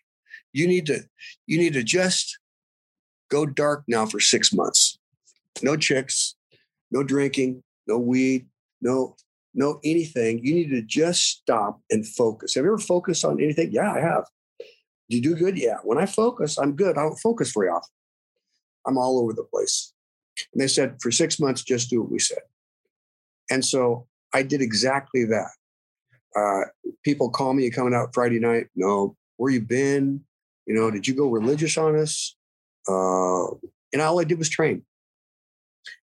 You 0.53 0.67
need 0.67 0.87
to, 0.87 1.05
you 1.47 1.59
need 1.59 1.75
to 1.75 1.85
just 1.85 2.39
go 3.31 3.47
dark 3.47 3.85
now 3.87 4.07
for 4.07 4.19
six 4.19 4.53
months. 4.53 4.99
No 5.63 5.77
chicks, 5.77 6.35
no 6.91 7.03
drinking, 7.03 7.63
no 7.87 7.99
weed, 7.99 8.47
no, 8.81 9.17
no 9.55 9.81
anything. 9.85 10.45
You 10.45 10.55
need 10.55 10.71
to 10.71 10.83
just 10.83 11.23
stop 11.23 11.81
and 11.91 12.07
focus. 12.07 12.55
Have 12.55 12.65
you 12.65 12.71
ever 12.71 12.79
focused 12.79 13.25
on 13.25 13.41
anything? 13.41 13.73
Yeah, 13.73 13.93
I 13.93 14.01
have. 14.01 14.25
Do 15.09 15.17
you 15.17 15.23
do 15.23 15.35
good? 15.35 15.59
Yeah. 15.59 15.79
When 15.83 15.99
I 15.99 16.07
focus, 16.07 16.59
I'm 16.59 16.77
good. 16.77 16.97
I 16.97 17.03
don't 17.03 17.19
focus 17.19 17.53
very 17.53 17.69
often. 17.69 17.91
I'm 18.87 18.97
all 18.97 19.19
over 19.19 19.33
the 19.33 19.45
place. 19.45 19.93
And 20.53 20.63
they 20.63 20.69
said, 20.69 20.97
for 21.03 21.11
six 21.11 21.41
months, 21.41 21.63
just 21.63 21.91
do 21.91 22.01
what 22.01 22.11
we 22.11 22.19
said. 22.19 22.43
And 23.51 23.65
so 23.65 24.07
I 24.33 24.43
did 24.43 24.63
exactly 24.63 25.25
that. 25.25 25.51
Uh, 26.37 26.93
people 27.05 27.29
call 27.29 27.53
me, 27.53 27.65
you 27.65 27.73
coming 27.73 27.95
out 27.95 28.15
Friday 28.15 28.39
night? 28.39 28.69
No. 28.77 29.17
Where 29.37 29.53
you 29.53 29.61
been? 29.61 30.21
You 30.67 30.75
know, 30.75 30.91
did 30.91 31.09
you 31.09 31.15
go 31.15 31.29
religious 31.29 31.77
on 31.77 31.97
us? 31.97 32.37
Uh, 32.89 33.47
and 33.93 34.01
all 34.01 34.21
I 34.21 34.25
did 34.25 34.39
was 34.39 34.49
train. 34.49 34.85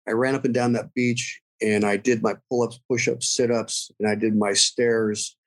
I 0.07 0.11
ran 0.11 0.35
up 0.35 0.45
and 0.45 0.53
down 0.53 0.73
that 0.73 0.93
beach 0.93 1.41
and 1.61 1.85
I 1.85 1.97
did 1.97 2.21
my 2.21 2.35
pull 2.49 2.63
ups, 2.63 2.79
push 2.89 3.07
ups, 3.07 3.27
sit 3.35 3.51
ups, 3.51 3.91
and 3.99 4.09
I 4.09 4.15
did 4.15 4.35
my 4.35 4.53
stairs. 4.53 5.37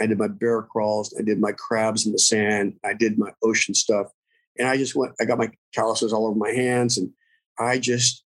I 0.00 0.06
did 0.06 0.18
my 0.18 0.28
bear 0.28 0.62
crawls. 0.62 1.14
I 1.18 1.22
did 1.22 1.40
my 1.40 1.52
crabs 1.52 2.06
in 2.06 2.12
the 2.12 2.18
sand. 2.18 2.74
I 2.84 2.92
did 2.94 3.18
my 3.18 3.32
ocean 3.42 3.74
stuff. 3.74 4.08
And 4.58 4.68
I 4.68 4.76
just 4.76 4.94
went, 4.94 5.12
I 5.20 5.24
got 5.24 5.38
my 5.38 5.50
calluses 5.74 6.12
all 6.12 6.26
over 6.26 6.38
my 6.38 6.50
hands 6.50 6.98
and 6.98 7.10
I 7.58 7.78
just 7.78 8.24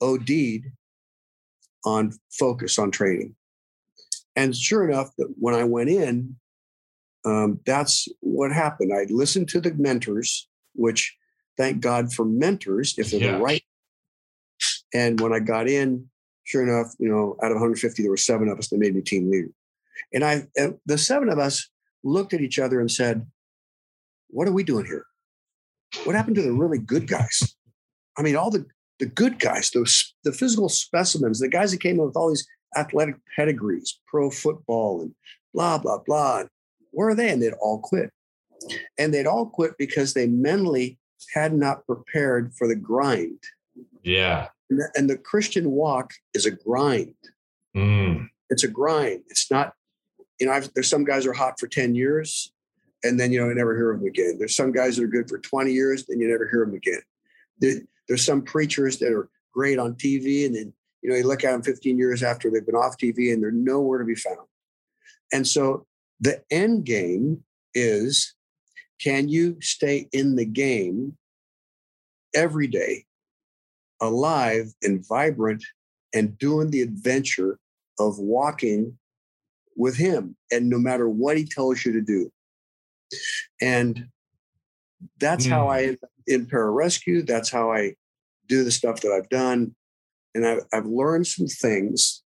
OD'd 0.00 0.64
on 1.84 2.12
focus 2.30 2.78
on 2.78 2.90
training. 2.90 3.34
And 4.34 4.54
sure 4.54 4.88
enough, 4.88 5.10
that 5.16 5.32
when 5.38 5.54
I 5.54 5.64
went 5.64 5.88
in, 5.88 6.36
um, 7.24 7.60
that's 7.66 8.08
what 8.20 8.52
happened. 8.52 8.92
I 8.92 9.06
listened 9.10 9.48
to 9.50 9.60
the 9.60 9.72
mentors, 9.74 10.48
which 10.74 11.16
thank 11.56 11.80
God 11.80 12.12
for 12.12 12.24
mentors 12.24 12.94
if 12.98 13.10
they're 13.10 13.20
Yeah. 13.20 13.32
the 13.32 13.42
right. 13.42 13.62
And 14.94 15.20
when 15.20 15.32
I 15.32 15.40
got 15.40 15.68
in, 15.68 16.10
sure 16.46 16.62
enough, 16.62 16.94
you 16.98 17.08
know, 17.08 17.36
out 17.42 17.50
of 17.50 17.56
150, 17.56 18.02
there 18.02 18.10
were 18.10 18.16
seven 18.16 18.48
of 18.48 18.58
us 18.58 18.68
that 18.68 18.78
made 18.78 18.94
me 18.94 19.02
team 19.02 19.30
leader. 19.30 19.50
And 20.14 20.24
I, 20.24 20.46
and 20.56 20.78
the 20.86 20.96
seven 20.96 21.28
of 21.28 21.38
us 21.38 21.68
looked 22.04 22.32
at 22.32 22.40
each 22.40 22.58
other 22.58 22.80
and 22.80 22.90
said, 22.90 23.26
"What 24.28 24.48
are 24.48 24.52
we 24.52 24.62
doing 24.62 24.86
here? 24.86 25.06
What 26.04 26.14
happened 26.14 26.36
to 26.36 26.42
the 26.42 26.52
really 26.52 26.78
good 26.78 27.08
guys? 27.08 27.56
I 28.16 28.22
mean, 28.22 28.36
all 28.36 28.50
the 28.50 28.66
the 28.98 29.06
good 29.06 29.38
guys, 29.38 29.70
those 29.70 30.14
the 30.24 30.32
physical 30.32 30.68
specimens, 30.68 31.40
the 31.40 31.48
guys 31.48 31.72
that 31.72 31.80
came 31.80 31.98
in 31.98 32.06
with 32.06 32.16
all 32.16 32.28
these 32.28 32.46
athletic 32.76 33.16
pedigrees, 33.34 33.98
pro 34.06 34.30
football, 34.30 35.02
and 35.02 35.14
blah 35.52 35.78
blah 35.78 35.98
blah. 36.06 36.44
Where 36.92 37.08
are 37.08 37.14
they? 37.14 37.30
And 37.30 37.42
they'd 37.42 37.54
all 37.54 37.80
quit, 37.80 38.10
and 38.98 39.12
they'd 39.12 39.26
all 39.26 39.46
quit 39.46 39.72
because 39.78 40.14
they 40.14 40.26
mentally 40.26 40.98
had 41.34 41.54
not 41.54 41.86
prepared 41.86 42.52
for 42.56 42.68
the 42.68 42.76
grind. 42.76 43.40
Yeah. 44.02 44.48
And 44.70 44.80
the, 44.80 44.90
and 44.96 45.24
Christian 45.24 45.70
walk 45.70 46.12
is 46.34 46.46
a 46.46 46.50
grind. 46.50 47.14
Mm. 47.76 48.28
It's 48.50 48.64
a 48.64 48.68
grind. 48.68 49.22
It's 49.28 49.50
not, 49.50 49.74
you 50.40 50.46
know, 50.46 50.52
I've, 50.52 50.72
there's 50.74 50.88
some 50.88 51.04
guys 51.04 51.26
are 51.26 51.32
hot 51.32 51.58
for 51.58 51.68
10 51.68 51.94
years 51.94 52.52
and 53.04 53.20
then, 53.20 53.32
you 53.32 53.40
know, 53.40 53.50
I 53.50 53.54
never 53.54 53.76
hear 53.76 53.92
of 53.92 54.00
them 54.00 54.08
again. 54.08 54.36
There's 54.38 54.56
some 54.56 54.72
guys 54.72 54.96
that 54.96 55.04
are 55.04 55.08
good 55.08 55.28
for 55.28 55.38
20 55.38 55.72
years, 55.72 56.06
then 56.06 56.20
you 56.20 56.28
never 56.28 56.48
hear 56.48 56.64
them 56.64 56.74
again. 56.74 57.00
There, 57.60 57.74
there's 58.08 58.24
some 58.24 58.42
preachers 58.42 58.98
that 58.98 59.12
are 59.12 59.28
great 59.52 59.78
on 59.78 59.94
TV 59.94 60.46
and 60.46 60.54
then, 60.54 60.72
you 61.02 61.10
know, 61.10 61.16
you 61.16 61.26
look 61.26 61.44
at 61.44 61.52
them 61.52 61.62
15 61.62 61.98
years 61.98 62.22
after 62.22 62.50
they've 62.50 62.66
been 62.66 62.74
off 62.74 62.98
TV 62.98 63.32
and 63.32 63.42
they're 63.42 63.50
nowhere 63.52 63.98
to 63.98 64.04
be 64.04 64.14
found. 64.14 64.46
And 65.32 65.46
so 65.46 65.86
the 66.20 66.42
end 66.50 66.84
game 66.84 67.44
is 67.74 68.34
can 69.00 69.28
you 69.28 69.58
stay 69.60 70.08
in 70.12 70.36
the 70.36 70.44
game 70.44 71.16
every 72.34 72.66
day, 72.66 73.05
alive 74.00 74.72
and 74.82 75.06
vibrant 75.06 75.64
and 76.14 76.38
doing 76.38 76.70
the 76.70 76.82
adventure 76.82 77.58
of 77.98 78.18
walking 78.18 78.98
with 79.76 79.96
him 79.96 80.36
and 80.50 80.68
no 80.68 80.78
matter 80.78 81.08
what 81.08 81.36
he 81.36 81.44
tells 81.44 81.84
you 81.84 81.92
to 81.92 82.00
do. 82.00 82.30
And 83.60 84.08
that's 85.18 85.46
how 85.46 85.66
Mm. 85.66 85.70
i 85.70 85.82
end 85.84 85.98
up 86.02 86.10
in 86.26 86.46
pararescue 86.46 87.24
that's 87.26 87.50
how 87.50 87.70
i 87.70 87.94
do 88.48 88.64
the 88.64 88.70
stuff 88.70 89.00
that 89.00 89.12
i've 89.12 89.28
done. 89.28 89.74
And 90.34 90.46
i've, 90.46 90.62
I've 90.72 90.86
learned 90.86 91.26
some 91.26 91.46
things. 91.46 92.22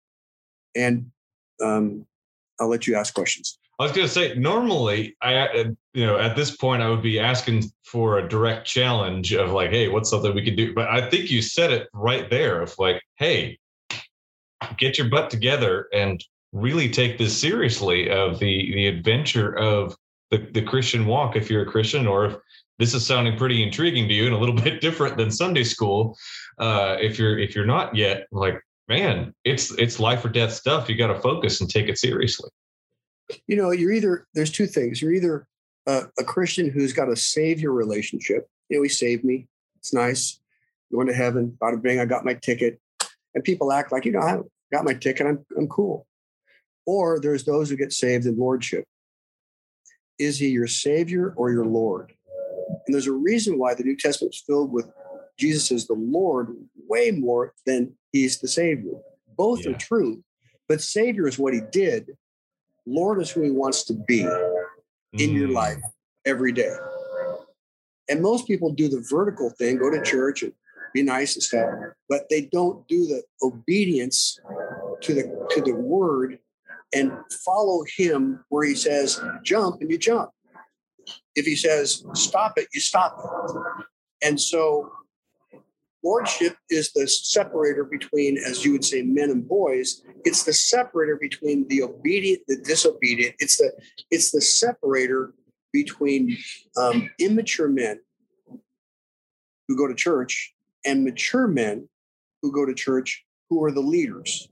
And 0.74 1.10
um, 1.62 2.06
i'll 2.60 2.68
let 2.68 2.86
you 2.86 2.96
ask 2.96 3.14
questions 3.14 3.58
I 3.78 3.82
was 3.82 3.92
going 3.92 4.06
to 4.06 4.12
say, 4.12 4.34
normally, 4.34 5.16
I, 5.20 5.34
uh, 5.48 5.64
you 5.94 6.06
know, 6.06 6.18
at 6.18 6.36
this 6.36 6.56
point, 6.56 6.82
I 6.82 6.88
would 6.88 7.02
be 7.02 7.18
asking 7.18 7.64
for 7.84 8.18
a 8.18 8.28
direct 8.28 8.66
challenge 8.66 9.32
of 9.32 9.50
like, 9.50 9.70
hey, 9.70 9.88
what's 9.88 10.10
something 10.10 10.34
we 10.34 10.44
could 10.44 10.56
do? 10.56 10.72
But 10.74 10.88
I 10.88 11.08
think 11.10 11.30
you 11.30 11.42
said 11.42 11.72
it 11.72 11.88
right 11.92 12.30
there 12.30 12.62
of 12.62 12.78
like, 12.78 13.02
hey, 13.16 13.58
get 14.76 14.96
your 14.96 15.08
butt 15.08 15.30
together 15.30 15.88
and 15.92 16.22
really 16.52 16.88
take 16.88 17.18
this 17.18 17.38
seriously 17.38 18.08
of 18.08 18.38
the 18.38 18.72
the 18.72 18.86
adventure 18.86 19.58
of 19.58 19.96
the, 20.30 20.38
the 20.52 20.62
Christian 20.62 21.04
walk 21.06 21.34
if 21.34 21.50
you're 21.50 21.62
a 21.62 21.70
Christian 21.70 22.06
or 22.06 22.26
if 22.26 22.36
this 22.78 22.94
is 22.94 23.06
sounding 23.06 23.36
pretty 23.36 23.62
intriguing 23.62 24.08
to 24.08 24.14
you 24.14 24.26
and 24.26 24.34
a 24.34 24.38
little 24.38 24.54
bit 24.62 24.80
different 24.80 25.16
than 25.16 25.30
Sunday 25.30 25.64
school. 25.64 26.16
Uh, 26.58 26.96
if 27.00 27.18
you're 27.18 27.38
if 27.38 27.54
you're 27.54 27.66
not 27.66 27.94
yet, 27.94 28.26
like, 28.30 28.60
man, 28.88 29.34
it's 29.44 29.72
it's 29.72 29.98
life 29.98 30.24
or 30.24 30.28
death 30.28 30.52
stuff. 30.52 30.88
You 30.88 30.96
got 30.96 31.08
to 31.08 31.20
focus 31.20 31.60
and 31.60 31.68
take 31.68 31.88
it 31.88 31.98
seriously. 31.98 32.50
You 33.46 33.56
know 33.56 33.70
you're 33.70 33.92
either 33.92 34.26
there's 34.34 34.50
two 34.50 34.66
things. 34.66 35.00
You're 35.00 35.12
either 35.12 35.46
a, 35.86 36.04
a 36.18 36.24
christian 36.24 36.70
who's 36.70 36.92
got 36.92 37.08
a 37.10 37.16
savior 37.16 37.72
relationship. 37.72 38.48
You 38.68 38.78
know 38.78 38.82
he 38.82 38.88
saved 38.88 39.24
me. 39.24 39.48
It's 39.76 39.92
nice. 39.92 40.40
Going 40.92 41.06
to 41.08 41.14
heaven. 41.14 41.56
Bada 41.60 41.80
bing 41.80 42.00
i 42.00 42.04
got 42.04 42.24
my 42.24 42.34
ticket. 42.34 42.80
And 43.34 43.42
people 43.42 43.72
act 43.72 43.92
like 43.92 44.04
you 44.04 44.12
know 44.12 44.20
i 44.20 44.38
got 44.72 44.84
my 44.84 44.94
ticket. 44.94 45.26
I'm, 45.26 45.44
I'm 45.56 45.68
cool. 45.68 46.06
Or 46.86 47.20
there's 47.20 47.44
those 47.44 47.70
who 47.70 47.76
get 47.76 47.92
saved 47.92 48.26
in 48.26 48.36
lordship. 48.36 48.84
Is 50.18 50.38
he 50.38 50.48
your 50.48 50.66
savior 50.66 51.34
or 51.36 51.50
your 51.50 51.64
lord? 51.64 52.12
And 52.86 52.94
there's 52.94 53.06
a 53.06 53.12
reason 53.12 53.58
why 53.58 53.74
the 53.74 53.82
new 53.82 53.96
testament 53.96 54.34
is 54.34 54.42
filled 54.46 54.72
with 54.72 54.86
jesus 55.36 55.72
as 55.72 55.86
the 55.88 55.94
lord 55.94 56.54
way 56.88 57.10
more 57.10 57.52
than 57.66 57.92
he's 58.12 58.38
the 58.38 58.48
savior. 58.48 58.92
Both 59.36 59.64
Yeah. 59.64 59.72
are 59.72 59.78
true 59.78 60.22
but 60.68 60.80
savior 60.80 61.26
is 61.26 61.38
what 61.38 61.54
he 61.54 61.60
did 61.70 62.16
Lord 62.86 63.20
is 63.20 63.30
who 63.30 63.42
he 63.42 63.50
wants 63.50 63.84
to 63.84 63.94
be 63.94 64.22
in 65.12 65.30
your 65.32 65.48
Mm. 65.48 65.54
life 65.54 65.82
every 66.24 66.52
day. 66.52 66.74
And 68.08 68.20
most 68.20 68.46
people 68.46 68.70
do 68.70 68.88
the 68.88 69.04
vertical 69.08 69.50
thing, 69.50 69.78
go 69.78 69.90
to 69.90 70.02
church 70.02 70.42
and 70.42 70.52
be 70.92 71.02
nice 71.02 71.34
and 71.34 71.42
stuff, 71.42 71.70
but 72.08 72.28
they 72.28 72.42
don't 72.42 72.86
do 72.86 73.06
the 73.06 73.22
obedience 73.42 74.38
to 75.00 75.14
the 75.14 75.46
to 75.50 75.60
the 75.62 75.74
word 75.74 76.38
and 76.94 77.12
follow 77.44 77.84
him 77.96 78.44
where 78.50 78.64
he 78.64 78.74
says 78.74 79.20
jump 79.42 79.80
and 79.80 79.90
you 79.90 79.98
jump. 79.98 80.30
If 81.34 81.46
he 81.46 81.56
says 81.56 82.04
stop 82.12 82.58
it, 82.58 82.68
you 82.72 82.80
stop 82.80 83.18
it. 83.18 84.26
And 84.26 84.40
so 84.40 84.92
lordship 86.04 86.56
is 86.70 86.92
the 86.92 87.08
separator 87.08 87.84
between, 87.84 88.36
as 88.38 88.64
you 88.64 88.72
would 88.72 88.84
say, 88.84 89.02
men 89.02 89.30
and 89.30 89.48
boys. 89.48 90.02
It's 90.24 90.44
the 90.44 90.52
separator 90.52 91.16
between 91.20 91.66
the 91.68 91.82
obedient, 91.82 92.42
the 92.46 92.56
disobedient. 92.58 93.34
It's 93.38 93.56
the 93.56 93.72
it's 94.10 94.30
the 94.30 94.40
separator 94.40 95.32
between 95.72 96.36
um, 96.76 97.10
immature 97.18 97.68
men 97.68 98.00
who 99.66 99.76
go 99.76 99.88
to 99.88 99.94
church 99.94 100.54
and 100.84 101.02
mature 101.02 101.48
men 101.48 101.88
who 102.42 102.52
go 102.52 102.66
to 102.66 102.74
church 102.74 103.24
who 103.48 103.64
are 103.64 103.72
the 103.72 103.80
leaders. 103.80 104.48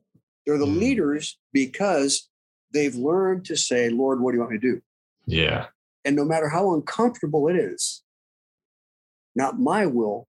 They're 0.46 0.58
the 0.58 0.66
Mm. 0.66 0.80
leaders 0.80 1.38
because 1.52 2.28
they've 2.72 2.94
learned 2.96 3.44
to 3.44 3.56
say, 3.56 3.90
Lord, 3.90 4.20
what 4.20 4.32
do 4.32 4.36
you 4.36 4.40
want 4.40 4.52
me 4.52 4.58
to 4.58 4.70
do? 4.74 4.82
Yeah. 5.26 5.66
And 6.04 6.16
no 6.16 6.24
matter 6.24 6.48
how 6.48 6.74
uncomfortable 6.74 7.46
it 7.48 7.56
is, 7.56 8.02
not 9.36 9.60
my 9.60 9.86
will, 9.86 10.26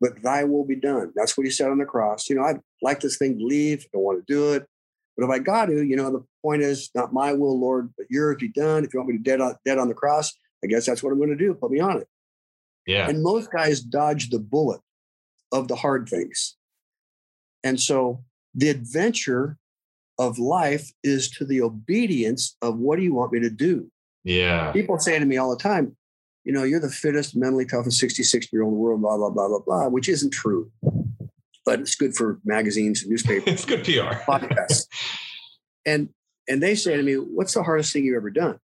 but 0.00 0.22
thy 0.22 0.44
will 0.44 0.64
be 0.64 0.76
done. 0.76 1.12
That's 1.14 1.36
what 1.36 1.44
he 1.44 1.50
said 1.50 1.70
on 1.70 1.78
the 1.78 1.84
cross. 1.84 2.28
You 2.28 2.36
know, 2.36 2.42
I'd 2.42 2.60
like 2.82 3.00
this 3.00 3.16
thing 3.16 3.38
to 3.38 3.44
leave, 3.44 3.84
I 3.84 3.88
don't 3.94 4.02
want 4.02 4.26
to 4.26 4.32
do 4.32 4.52
it. 4.52 4.66
But 5.16 5.24
if 5.24 5.30
I 5.30 5.38
got 5.38 5.66
to, 5.66 5.82
you 5.82 5.96
know, 5.96 6.10
the 6.10 6.24
point 6.42 6.62
is 6.62 6.90
not 6.94 7.12
my 7.12 7.32
will, 7.32 7.58
Lord, 7.58 7.90
but 7.96 8.06
yours 8.10 8.36
be 8.38 8.48
done. 8.48 8.84
If 8.84 8.92
you 8.92 9.00
want 9.00 9.10
me 9.10 9.16
to 9.16 9.22
dead 9.22 9.40
on, 9.40 9.56
dead 9.64 9.78
on 9.78 9.88
the 9.88 9.94
cross, 9.94 10.34
I 10.62 10.66
guess 10.66 10.84
that's 10.86 11.02
what 11.02 11.10
I'm 11.10 11.18
going 11.18 11.30
to 11.30 11.36
do. 11.36 11.54
Put 11.54 11.70
me 11.70 11.80
on 11.80 11.98
it. 11.98 12.08
Yeah. 12.86 13.08
And 13.08 13.22
most 13.22 13.50
guys 13.50 13.80
dodge 13.80 14.28
the 14.28 14.38
bullet 14.38 14.80
of 15.52 15.68
the 15.68 15.76
hard 15.76 16.08
things. 16.08 16.56
And 17.64 17.80
so 17.80 18.22
the 18.54 18.68
adventure 18.68 19.56
of 20.18 20.38
life 20.38 20.92
is 21.02 21.30
to 21.32 21.44
the 21.44 21.62
obedience 21.62 22.56
of 22.62 22.78
what 22.78 22.96
do 22.96 23.02
you 23.02 23.14
want 23.14 23.32
me 23.32 23.40
to 23.40 23.50
do? 23.50 23.90
Yeah. 24.24 24.72
People 24.72 24.98
say 24.98 25.18
to 25.18 25.24
me 25.24 25.36
all 25.36 25.50
the 25.50 25.62
time, 25.62 25.96
you 26.46 26.52
know, 26.52 26.62
you're 26.62 26.78
the 26.78 26.88
fittest, 26.88 27.34
mentally 27.34 27.66
toughest 27.66 27.98
66 27.98 28.52
year 28.52 28.62
old 28.62 28.72
in 28.72 28.76
the 28.76 28.80
world, 28.80 29.00
blah, 29.00 29.16
blah, 29.16 29.30
blah, 29.30 29.48
blah, 29.48 29.58
blah, 29.58 29.88
which 29.88 30.08
isn't 30.08 30.30
true. 30.30 30.70
But 31.64 31.80
it's 31.80 31.96
good 31.96 32.14
for 32.14 32.38
magazines 32.44 33.02
and 33.02 33.10
newspapers, 33.10 33.52
It's 33.52 33.64
good 33.64 33.82
PR. 33.82 34.14
podcasts. 34.30 34.86
And 35.84 36.10
and 36.48 36.62
they 36.62 36.76
say 36.76 36.96
to 36.96 37.02
me, 37.02 37.14
What's 37.14 37.52
the 37.52 37.64
hardest 37.64 37.92
thing 37.92 38.04
you've 38.04 38.16
ever 38.16 38.30
done? 38.30 38.60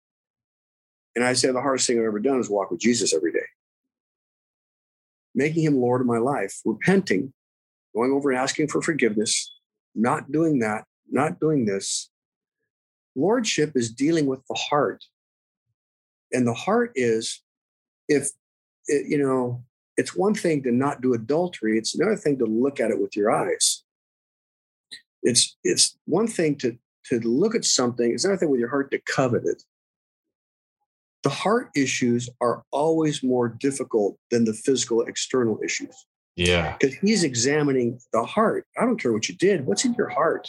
And 1.16 1.24
I 1.24 1.34
say, 1.34 1.52
The 1.52 1.62
hardest 1.62 1.86
thing 1.86 2.00
I've 2.00 2.06
ever 2.06 2.20
done 2.20 2.40
is 2.40 2.50
walk 2.50 2.72
with 2.72 2.80
Jesus 2.80 3.14
every 3.14 3.32
day. 3.32 3.46
Making 5.36 5.62
him 5.62 5.78
Lord 5.78 6.02
of 6.02 6.08
my 6.08 6.18
life, 6.18 6.60
repenting, 6.66 7.32
going 7.96 8.12
over 8.12 8.32
and 8.32 8.40
asking 8.40 8.70
for 8.70 8.82
forgiveness, 8.82 9.54
not 9.94 10.32
doing 10.32 10.60
that, 10.60 10.86
not 11.12 11.40
doing 11.40 11.66
this. 11.66 12.10
Lordship 13.16 13.74
is 13.76 13.92
dealing 13.92 14.26
with 14.26 14.40
the 14.50 14.56
heart. 14.56 15.06
And 16.32 16.48
the 16.48 16.56
heart 16.56 16.92
is 16.96 17.44
if 18.08 18.30
it, 18.88 19.08
you 19.08 19.18
know, 19.18 19.64
it's 19.98 20.16
one 20.16 20.34
thing 20.34 20.64
to 20.64 20.72
not 20.72 21.02
do 21.02 21.14
adultery, 21.14 21.78
it's 21.78 21.96
another 21.96 22.16
thing 22.16 22.38
to 22.40 22.46
look 22.46 22.80
at 22.80 22.92
it 22.92 23.02
with 23.02 23.16
your 23.16 23.32
eyes. 23.32 23.84
It's 25.24 25.58
it's 25.64 25.98
one 26.06 26.28
thing 26.28 26.56
to 26.58 26.78
to 27.10 27.20
look 27.22 27.56
at 27.56 27.66
something, 27.66 28.12
it's 28.14 28.26
another 28.26 28.38
thing 28.40 28.50
with 28.50 28.60
your 28.60 28.70
heart 28.70 28.92
to 28.92 29.00
covet 29.00 29.46
it. 29.46 29.64
The 31.24 31.30
heart 31.30 31.70
issues 31.76 32.30
are 32.42 32.64
always 32.72 33.24
more 33.24 33.50
difficult 33.50 34.18
than 34.30 34.46
the 34.46 34.54
physical 34.54 35.02
external 35.02 35.60
issues 35.64 36.06
Yeah. 36.36 36.78
because 36.80 36.96
he's 36.98 37.24
examining 37.24 38.00
the 38.14 38.24
heart. 38.24 38.66
I 38.78 38.86
don't 38.86 39.02
care 39.02 39.12
what 39.12 39.28
you 39.28 39.36
did, 39.36 39.66
what's 39.66 39.84
in 39.84 39.94
your 39.96 40.10
heart? 40.10 40.48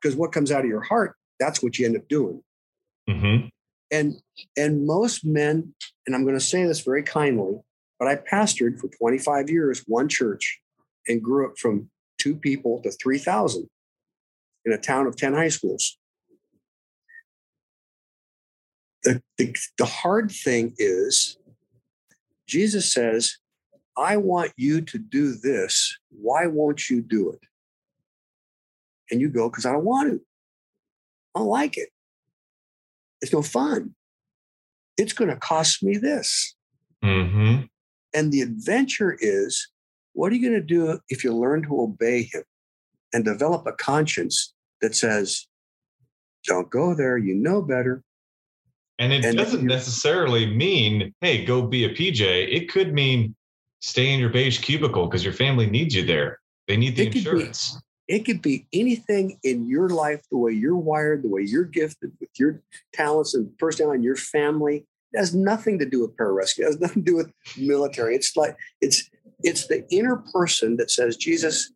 Because 0.00 0.16
what 0.16 0.32
comes 0.32 0.52
out 0.52 0.60
of 0.60 0.66
your 0.66 0.82
heart, 0.82 1.16
that's 1.40 1.62
what 1.62 1.78
you 1.78 1.86
end 1.86 1.96
up 1.96 2.06
doing. 2.08 2.42
hmm 3.08 3.46
and 3.92 4.16
and 4.56 4.84
most 4.86 5.24
men 5.24 5.72
and 6.06 6.16
i'm 6.16 6.24
going 6.24 6.34
to 6.34 6.40
say 6.40 6.64
this 6.64 6.80
very 6.80 7.04
kindly 7.04 7.60
But 8.02 8.08
I 8.08 8.16
pastored 8.16 8.80
for 8.80 8.88
25 8.88 9.48
years 9.48 9.84
one 9.86 10.08
church 10.08 10.60
and 11.06 11.22
grew 11.22 11.46
up 11.46 11.56
from 11.56 11.88
two 12.18 12.34
people 12.34 12.82
to 12.82 12.90
3,000 12.90 13.70
in 14.64 14.72
a 14.72 14.76
town 14.76 15.06
of 15.06 15.14
10 15.14 15.34
high 15.34 15.50
schools. 15.50 15.96
The, 19.04 19.22
the, 19.38 19.54
the 19.78 19.84
hard 19.84 20.32
thing 20.32 20.74
is, 20.78 21.38
Jesus 22.48 22.92
says, 22.92 23.38
I 23.96 24.16
want 24.16 24.50
you 24.56 24.80
to 24.80 24.98
do 24.98 25.34
this. 25.34 25.96
Why 26.10 26.48
won't 26.48 26.90
you 26.90 27.02
do 27.02 27.30
it? 27.30 27.40
And 29.12 29.20
you 29.20 29.28
go, 29.28 29.48
because 29.48 29.64
I 29.64 29.70
don't 29.70 29.84
want 29.84 30.10
to. 30.10 30.20
I 31.36 31.38
don't 31.38 31.46
like 31.46 31.78
it. 31.78 31.90
It's 33.22 33.32
no 33.32 33.40
fun. 33.40 33.94
It's 34.98 35.14
going 35.14 35.30
to 35.30 35.36
cost 35.36 35.82
me 35.82 35.96
this. 35.96 36.54
Mm-hmm. 37.02 37.62
And 38.14 38.32
the 38.32 38.42
adventure 38.42 39.16
is 39.18 39.68
what 40.12 40.30
are 40.30 40.34
you 40.34 40.46
going 40.46 40.60
to 40.60 40.66
do 40.66 40.98
if 41.08 41.24
you 41.24 41.34
learn 41.34 41.62
to 41.62 41.80
obey 41.80 42.24
him 42.24 42.42
and 43.14 43.24
develop 43.24 43.66
a 43.66 43.72
conscience 43.72 44.52
that 44.82 44.94
says, 44.94 45.46
don't 46.44 46.70
go 46.70 46.94
there, 46.94 47.16
you 47.16 47.34
know 47.34 47.62
better. 47.62 48.02
And 48.98 49.12
it 49.12 49.24
And 49.24 49.36
doesn't 49.36 49.64
necessarily 49.64 50.46
mean, 50.46 51.14
hey, 51.20 51.44
go 51.44 51.62
be 51.62 51.84
a 51.84 51.94
PJ. 51.94 52.20
It 52.20 52.70
could 52.70 52.92
mean 52.92 53.34
stay 53.80 54.12
in 54.12 54.20
your 54.20 54.28
beige 54.28 54.60
cubicle 54.60 55.06
because 55.06 55.24
your 55.24 55.32
family 55.32 55.68
needs 55.68 55.94
you 55.94 56.04
there. 56.04 56.40
They 56.68 56.76
need 56.76 56.96
the 56.96 57.06
It 57.06 57.16
insurance. 57.16 57.80
It 58.12 58.26
could 58.26 58.42
be 58.42 58.66
anything 58.74 59.38
in 59.42 59.66
your 59.66 59.88
life, 59.88 60.20
the 60.30 60.36
way 60.36 60.52
you're 60.52 60.76
wired, 60.76 61.22
the 61.22 61.30
way 61.30 61.40
you're 61.40 61.64
gifted 61.64 62.12
with 62.20 62.28
your 62.38 62.60
talents 62.92 63.32
and 63.32 63.56
personality 63.56 63.96
and 63.96 64.04
your 64.04 64.16
family. 64.16 64.86
It 65.14 65.18
has 65.18 65.34
nothing 65.34 65.78
to 65.78 65.86
do 65.88 66.02
with 66.02 66.14
pararescue. 66.18 66.58
It 66.58 66.64
has 66.64 66.78
nothing 66.78 67.06
to 67.06 67.10
do 67.10 67.16
with 67.16 67.32
military. 67.56 68.14
It's 68.14 68.36
like 68.36 68.58
it's 68.82 69.08
it's 69.42 69.66
the 69.66 69.90
inner 69.90 70.16
person 70.30 70.76
that 70.76 70.90
says, 70.90 71.16
Jesus, 71.16 71.72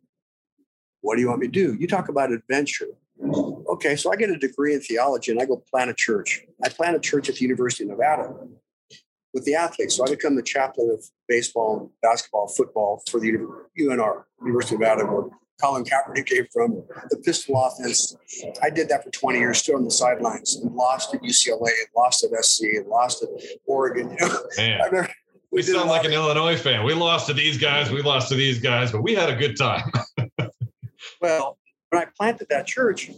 what 1.01 1.15
do 1.15 1.21
you 1.21 1.27
want 1.29 1.39
me 1.39 1.47
to 1.47 1.51
do? 1.51 1.75
You 1.79 1.87
talk 1.87 2.07
about 2.07 2.31
adventure. 2.31 2.89
Okay, 3.19 3.95
so 3.95 4.11
I 4.11 4.15
get 4.15 4.29
a 4.29 4.37
degree 4.37 4.75
in 4.75 4.81
theology 4.81 5.31
and 5.31 5.41
I 5.41 5.45
go 5.45 5.63
plant 5.71 5.89
a 5.89 5.95
church. 5.95 6.43
I 6.63 6.69
plant 6.69 6.95
a 6.95 6.99
church 6.99 7.29
at 7.29 7.35
the 7.35 7.41
University 7.41 7.85
of 7.85 7.89
Nevada 7.89 8.31
with 9.33 9.43
the 9.45 9.55
athletes. 9.55 9.95
So 9.95 10.05
I 10.05 10.11
become 10.11 10.35
the 10.35 10.43
chaplain 10.43 10.91
of 10.91 11.03
baseball, 11.27 11.91
basketball, 12.03 12.47
football 12.47 13.01
for 13.09 13.19
the 13.19 13.31
UNR, 13.79 14.23
University 14.45 14.75
of 14.75 14.81
Nevada, 14.81 15.31
Colin 15.61 15.83
Kaepernick 15.83 16.27
came 16.27 16.45
from, 16.53 16.83
the 17.09 17.17
pistol 17.17 17.61
offense. 17.63 18.15
I 18.61 18.69
did 18.69 18.89
that 18.89 19.03
for 19.03 19.09
20 19.09 19.39
years, 19.39 19.57
stood 19.57 19.75
on 19.75 19.83
the 19.83 19.91
sidelines 19.91 20.55
and 20.55 20.73
lost 20.75 21.13
at 21.15 21.21
UCLA 21.21 21.69
and 21.69 21.87
lost 21.95 22.23
at 22.23 22.45
SC 22.45 22.63
and 22.75 22.87
lost 22.87 23.23
at 23.23 23.29
Oregon. 23.65 24.11
You 24.11 24.27
know, 24.27 24.39
Man, 24.57 24.81
I 24.83 24.85
remember 24.85 25.11
we 25.51 25.61
sound 25.61 25.89
like 25.89 26.05
an 26.05 26.11
Illinois 26.11 26.57
fan. 26.57 26.85
We 26.85 26.93
lost 26.93 27.27
to 27.27 27.33
these 27.33 27.57
guys. 27.57 27.89
We 27.89 28.01
lost 28.01 28.29
to 28.29 28.35
these 28.35 28.59
guys, 28.59 28.91
but 28.91 29.01
we 29.01 29.15
had 29.15 29.29
a 29.29 29.35
good 29.35 29.57
time. 29.57 29.91
Well, 31.21 31.57
when 31.89 32.01
I 32.01 32.05
planted 32.17 32.47
that 32.49 32.67
church, 32.67 33.09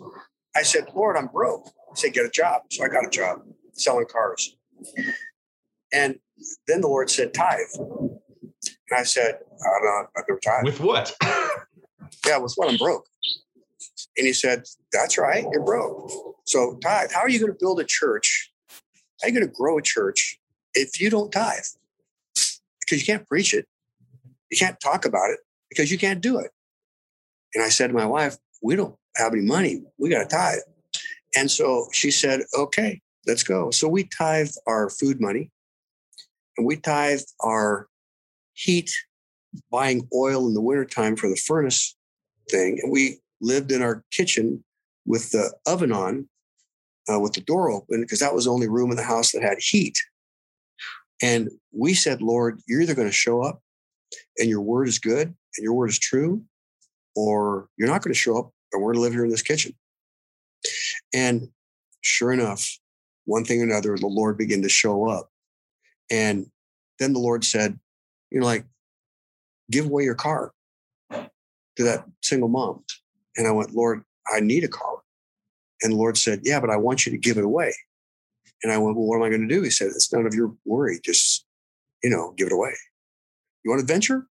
I 0.56 0.64
said, 0.64 0.86
Lord, 0.96 1.18
I'm 1.18 1.28
broke. 1.28 1.68
I 1.68 1.96
said, 1.96 2.14
get 2.14 2.26
a 2.26 2.30
job. 2.30 2.62
So 2.70 2.86
I 2.86 2.88
got 2.88 3.06
a 3.06 3.10
job 3.10 3.42
selling 3.74 4.06
cars. 4.06 4.56
And 5.92 6.20
then 6.68 6.82
the 6.82 6.88
Lord 6.88 7.10
said, 7.10 7.34
tithe. 7.34 7.60
And 7.78 8.20
I 8.96 9.04
said, 9.04 9.40
I'm 9.52 9.86
not, 9.86 10.10
I've 10.16 10.24
never 10.28 10.40
tithe. 10.40 10.64
With 10.64 10.80
what? 10.80 11.16
yeah, 12.26 12.38
with 12.38 12.54
what? 12.56 12.70
I'm 12.70 12.78
broke. 12.78 13.06
And 14.18 14.28
he 14.28 14.34
said, 14.34 14.64
that's 14.92 15.18
right, 15.18 15.46
you're 15.52 15.64
broke. 15.64 16.12
So 16.46 16.78
tithe. 16.84 17.12
How 17.14 17.22
are 17.22 17.30
you 17.30 17.40
going 17.40 17.52
to 17.52 17.58
build 17.60 17.80
a 17.80 17.86
church? 17.86 18.52
How 19.22 19.28
are 19.28 19.30
you 19.30 19.36
going 19.40 19.48
to 19.48 19.54
grow 19.54 19.78
a 19.78 19.82
church 19.82 20.40
if 20.74 21.00
you 21.00 21.10
don't 21.10 21.32
tithe? 21.32 21.64
Because 22.82 23.00
you 23.00 23.06
can't 23.06 23.28
preach 23.28 23.54
it. 23.54 23.66
You 24.50 24.58
can't 24.58 24.80
talk 24.80 25.06
about 25.06 25.30
it 25.30 25.40
because 25.70 25.92
you 25.92 25.98
can't 25.98 26.22
do 26.22 26.40
it. 26.40 26.52
And 27.54 27.64
I 27.64 27.70
said 27.70 27.88
to 27.88 27.94
my 27.94 28.06
wife, 28.06 28.38
we 28.62 28.76
don't 28.76 28.96
have 29.16 29.34
any 29.34 29.44
money. 29.44 29.84
We 29.98 30.10
got 30.10 30.20
to 30.20 30.36
tithe. 30.36 30.60
And 31.38 31.50
so 31.50 31.88
she 31.92 32.12
said, 32.12 32.42
okay, 32.58 33.02
let's 33.28 33.44
go. 33.44 33.72
So 33.72 33.88
we 33.88 34.06
tithe 34.06 34.52
our 34.66 34.90
food 34.90 35.22
money 35.22 35.52
and 36.58 36.66
we 36.66 36.78
tithe 36.78 37.22
our 37.42 37.88
heat, 38.54 38.92
buying 39.72 40.08
oil 40.14 40.48
in 40.48 40.54
the 40.54 40.62
wintertime 40.62 41.16
for 41.16 41.30
the 41.30 41.36
furnace 41.36 41.96
thing. 42.50 42.80
And 42.82 42.92
we 42.92 43.20
lived 43.42 43.72
in 43.72 43.82
our 43.82 44.04
kitchen 44.12 44.64
with 45.06 45.32
the 45.32 45.54
oven 45.66 45.92
on, 45.92 46.28
uh, 47.12 47.20
with 47.20 47.34
the 47.34 47.42
door 47.42 47.72
open, 47.72 48.02
because 48.02 48.20
that 48.20 48.34
was 48.34 48.46
the 48.46 48.52
only 48.52 48.68
room 48.68 48.92
in 48.92 48.98
the 48.98 49.04
house 49.04 49.32
that 49.32 49.42
had 49.42 49.58
heat. 49.60 49.98
And 51.22 51.50
we 51.72 51.94
said, 51.94 52.22
Lord, 52.22 52.60
you're 52.68 52.82
either 52.82 52.96
going 52.96 53.08
to 53.08 53.14
show 53.14 53.42
up 53.42 53.62
and 54.38 54.50
your 54.50 54.62
word 54.62 54.88
is 54.88 55.00
good 55.00 55.28
and 55.28 55.64
your 55.64 55.74
word 55.74 55.90
is 55.90 56.00
true, 56.00 56.44
or 57.16 57.68
you're 57.78 57.90
not 57.90 58.02
going 58.02 58.14
to 58.14 58.20
show 58.20 58.38
up 58.38 58.52
and 58.72 58.82
we're 58.82 58.94
going 58.94 58.98
to 58.98 59.02
live 59.02 59.14
here 59.14 59.26
in 59.26 59.32
this 59.32 59.42
kitchen. 59.42 59.74
And 61.14 61.50
sure 62.02 62.32
enough, 62.32 62.80
one 63.26 63.44
thing 63.44 63.62
or 63.62 63.66
another, 63.66 63.98
the 63.98 64.08
Lord 64.08 64.38
began 64.38 64.62
to 64.62 64.70
show 64.70 65.10
up. 65.10 65.30
And 66.10 66.48
then 67.00 67.14
the 67.14 67.20
Lord 67.20 67.44
said, 67.44 67.80
you 68.32 68.40
know, 68.40 68.46
like, 68.46 68.66
give 69.70 69.86
away 69.86 70.04
your 70.04 70.16
car 70.16 70.54
to 71.80 71.86
that 71.86 72.06
single 72.22 72.50
mom. 72.50 72.84
And 73.38 73.48
I 73.48 73.52
went, 73.52 73.74
Lord, 73.74 74.04
I 74.32 74.42
need 74.42 74.66
a 74.66 74.68
car. 74.68 74.98
And 75.82 75.94
Lord 75.94 76.18
said, 76.18 76.42
Yeah, 76.44 76.60
but 76.60 76.70
I 76.70 76.76
want 76.76 77.06
you 77.06 77.12
to 77.14 77.18
give 77.18 77.38
it 77.38 77.46
away. 77.46 77.74
And 78.64 78.72
I 78.72 78.78
went, 78.78 78.98
Well, 78.98 79.08
what 79.08 79.16
am 79.16 79.24
I 79.24 79.30
going 79.30 79.48
to 79.48 79.56
do? 79.56 79.64
He 79.64 79.70
said, 79.70 79.88
It's 79.88 80.12
none 80.14 80.26
of 80.26 80.34
your 80.36 80.54
worry. 80.66 81.00
Just, 81.04 81.46
you 82.04 82.10
know, 82.10 82.34
give 82.38 82.48
it 82.48 82.54
away. 82.54 82.74
You 83.64 83.72
want 83.72 83.82
adventure? 83.82 84.28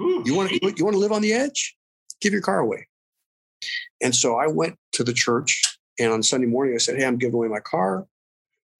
You 0.00 0.34
want 0.34 0.52
you 0.52 0.84
want 0.84 0.94
to 0.94 1.00
live 1.00 1.12
on 1.12 1.22
the 1.22 1.32
edge? 1.32 1.76
Give 2.20 2.32
your 2.32 2.42
car 2.42 2.60
away. 2.60 2.88
And 4.02 4.14
so 4.14 4.36
I 4.36 4.46
went 4.46 4.76
to 4.92 5.04
the 5.04 5.12
church 5.12 5.78
and 5.98 6.12
on 6.12 6.22
Sunday 6.22 6.46
morning 6.46 6.74
I 6.74 6.78
said, 6.78 6.96
Hey, 6.98 7.06
I'm 7.06 7.18
giving 7.18 7.34
away 7.34 7.48
my 7.48 7.60
car 7.60 8.06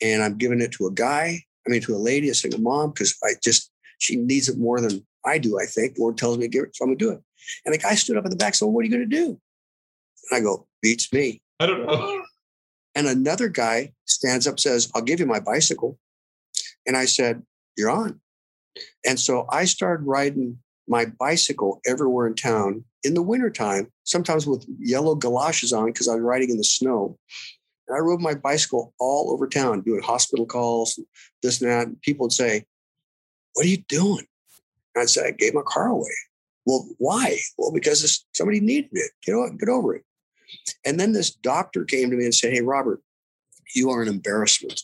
and 0.02 0.22
I'm 0.22 0.37
giving 0.37 0.61
it 0.61 0.72
to 0.72 0.87
a 0.87 0.92
guy. 0.92 1.42
I 1.66 1.70
mean, 1.70 1.80
to 1.82 1.96
a 1.96 1.98
lady, 1.98 2.28
a 2.28 2.35
single 2.35 2.61
mom, 2.61 2.90
because 2.90 3.16
I 3.24 3.32
just, 3.42 3.72
she 3.98 4.16
needs 4.16 4.48
it 4.48 4.59
more 4.59 4.80
than 4.80 5.04
I 5.24 5.38
do, 5.38 5.59
I 5.59 5.64
think. 5.64 5.96
Lord 5.98 6.16
tells 6.16 6.38
me 6.38 6.44
to 6.44 6.48
give 6.48 6.64
it, 6.64 6.76
so 6.76 6.85
I'm 6.85 6.90
to 6.90 6.96
do 6.96 7.11
it. 7.11 7.20
And 7.64 7.74
the 7.74 7.78
guy 7.78 7.94
stood 7.94 8.16
up 8.16 8.24
in 8.24 8.30
the 8.30 8.37
back, 8.37 8.54
said, 8.54 8.66
What 8.66 8.80
are 8.80 8.85
you 8.85 8.90
going 8.90 9.09
to 9.09 9.16
do? 9.16 9.40
And 10.30 10.38
I 10.38 10.40
go, 10.40 10.66
Beats 10.82 11.12
me. 11.12 11.42
I 11.61 11.66
don't 11.66 11.87
know. 11.87 12.22
And 12.94 13.06
another 13.06 13.48
guy 13.48 13.92
stands 14.06 14.46
up, 14.46 14.59
says, 14.59 14.90
I'll 14.94 15.02
give 15.02 15.20
you 15.20 15.26
my 15.26 15.40
bicycle. 15.40 15.98
And 16.87 16.96
I 16.96 17.04
said, 17.04 17.42
You're 17.76 17.90
on. 17.90 18.20
And 19.06 19.18
so 19.18 19.46
I 19.50 19.64
started 19.64 20.06
riding 20.06 20.59
my 20.88 21.06
bicycle 21.18 21.80
everywhere 21.87 22.26
in 22.26 22.35
town 22.35 22.85
in 23.02 23.14
the 23.14 23.22
wintertime, 23.22 23.92
sometimes 24.04 24.46
with 24.46 24.66
yellow 24.78 25.14
galoshes 25.14 25.72
on 25.72 25.87
because 25.87 26.09
I 26.09 26.14
was 26.14 26.22
riding 26.22 26.50
in 26.50 26.59
the 26.59 26.64
snow. 26.64 27.18
And 27.88 27.96
I 27.96 28.00
rode 28.00 28.20
my 28.20 28.35
bicycle 28.35 28.92
all 28.98 29.32
over 29.32 29.46
town, 29.46 29.82
doing 29.82 30.02
hospital 30.02 30.46
calls, 30.46 30.98
this 31.42 31.61
and 31.61 31.70
that. 31.70 31.87
And 31.87 32.00
people 32.02 32.24
would 32.24 32.32
say, 32.32 32.64
What 33.54 33.66
are 33.66 33.68
you 33.68 33.78
doing? 33.88 34.26
And 34.94 35.02
I'd 35.02 35.11
say, 35.11 35.28
I 35.28 35.30
gave 35.32 35.54
my 35.54 35.62
car 35.66 35.88
away. 35.88 36.11
Well, 36.66 36.88
why? 36.98 37.38
Well, 37.57 37.72
because 37.72 38.26
somebody 38.35 38.61
needed 38.61 38.90
it. 38.92 39.12
Get, 39.24 39.35
o- 39.35 39.50
get 39.57 39.68
over 39.68 39.94
it. 39.94 40.05
And 40.85 40.98
then 40.98 41.12
this 41.12 41.31
doctor 41.31 41.85
came 41.85 42.11
to 42.11 42.16
me 42.16 42.24
and 42.24 42.35
said, 42.35 42.52
Hey, 42.52 42.61
Robert, 42.61 43.00
you 43.74 43.90
are 43.90 44.02
an 44.02 44.09
embarrassment. 44.09 44.83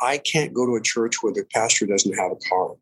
I 0.00 0.18
can't 0.18 0.52
go 0.52 0.66
to 0.66 0.76
a 0.76 0.82
church 0.82 1.22
where 1.22 1.32
the 1.32 1.44
pastor 1.54 1.86
doesn't 1.86 2.18
have 2.18 2.32
a 2.32 2.48
car. 2.48 2.74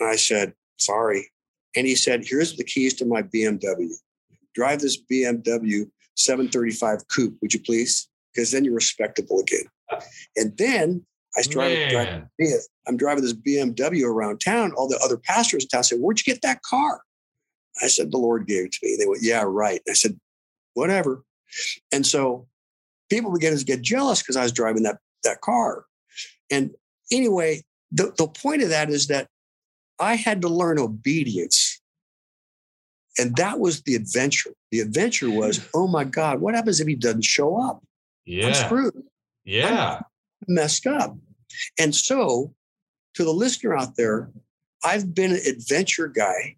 And 0.00 0.08
I 0.08 0.16
said, 0.16 0.54
Sorry. 0.78 1.30
And 1.76 1.86
he 1.86 1.94
said, 1.94 2.24
Here's 2.24 2.56
the 2.56 2.64
keys 2.64 2.94
to 2.94 3.04
my 3.04 3.22
BMW. 3.22 3.90
Drive 4.54 4.80
this 4.80 5.00
BMW 5.00 5.90
735 6.16 7.08
coupe, 7.08 7.36
would 7.40 7.54
you 7.54 7.60
please? 7.60 8.08
Because 8.34 8.50
then 8.50 8.64
you're 8.64 8.74
respectable 8.74 9.40
again. 9.40 9.66
And 10.36 10.56
then 10.56 11.06
I 11.38 11.42
started 11.42 11.88
driving. 11.90 12.28
I'm 12.86 12.96
driving 12.96 13.22
this 13.22 13.32
BMW 13.32 14.04
around 14.04 14.40
town. 14.40 14.72
All 14.72 14.88
the 14.88 15.00
other 15.04 15.16
pastors 15.16 15.64
in 15.64 15.68
town 15.68 15.84
said, 15.84 16.00
Where'd 16.00 16.18
you 16.18 16.24
get 16.32 16.42
that 16.42 16.62
car? 16.62 17.02
I 17.82 17.86
said, 17.86 18.10
The 18.10 18.18
Lord 18.18 18.46
gave 18.46 18.66
it 18.66 18.72
to 18.72 18.78
me. 18.82 18.96
They 18.98 19.06
went, 19.06 19.22
Yeah, 19.22 19.44
right. 19.46 19.80
I 19.88 19.92
said, 19.92 20.18
Whatever. 20.74 21.22
And 21.92 22.04
so 22.06 22.46
people 23.08 23.32
began 23.32 23.56
to 23.56 23.64
get 23.64 23.82
jealous 23.82 24.20
because 24.20 24.36
I 24.36 24.42
was 24.42 24.52
driving 24.52 24.82
that, 24.82 24.98
that 25.24 25.40
car. 25.40 25.84
And 26.50 26.74
anyway, 27.12 27.62
the, 27.92 28.12
the 28.16 28.26
point 28.26 28.62
of 28.62 28.68
that 28.70 28.90
is 28.90 29.06
that 29.06 29.28
I 30.00 30.14
had 30.16 30.42
to 30.42 30.48
learn 30.48 30.78
obedience. 30.78 31.80
And 33.18 33.34
that 33.36 33.58
was 33.58 33.82
the 33.82 33.94
adventure. 33.94 34.50
The 34.70 34.80
adventure 34.80 35.30
was, 35.30 35.58
hmm. 35.58 35.64
oh 35.74 35.88
my 35.88 36.04
God, 36.04 36.40
what 36.40 36.54
happens 36.54 36.80
if 36.80 36.86
he 36.88 36.94
doesn't 36.94 37.24
show 37.24 37.60
up? 37.60 37.82
I'm 38.26 38.34
Yeah. 38.34 38.52
screwed 38.52 39.02
Yeah. 39.44 40.00
messed 40.46 40.86
up. 40.86 41.16
And 41.78 41.94
so, 41.94 42.54
to 43.14 43.24
the 43.24 43.32
listener 43.32 43.76
out 43.76 43.96
there, 43.96 44.30
I've 44.84 45.14
been 45.14 45.32
an 45.32 45.40
adventure 45.46 46.08
guy, 46.08 46.56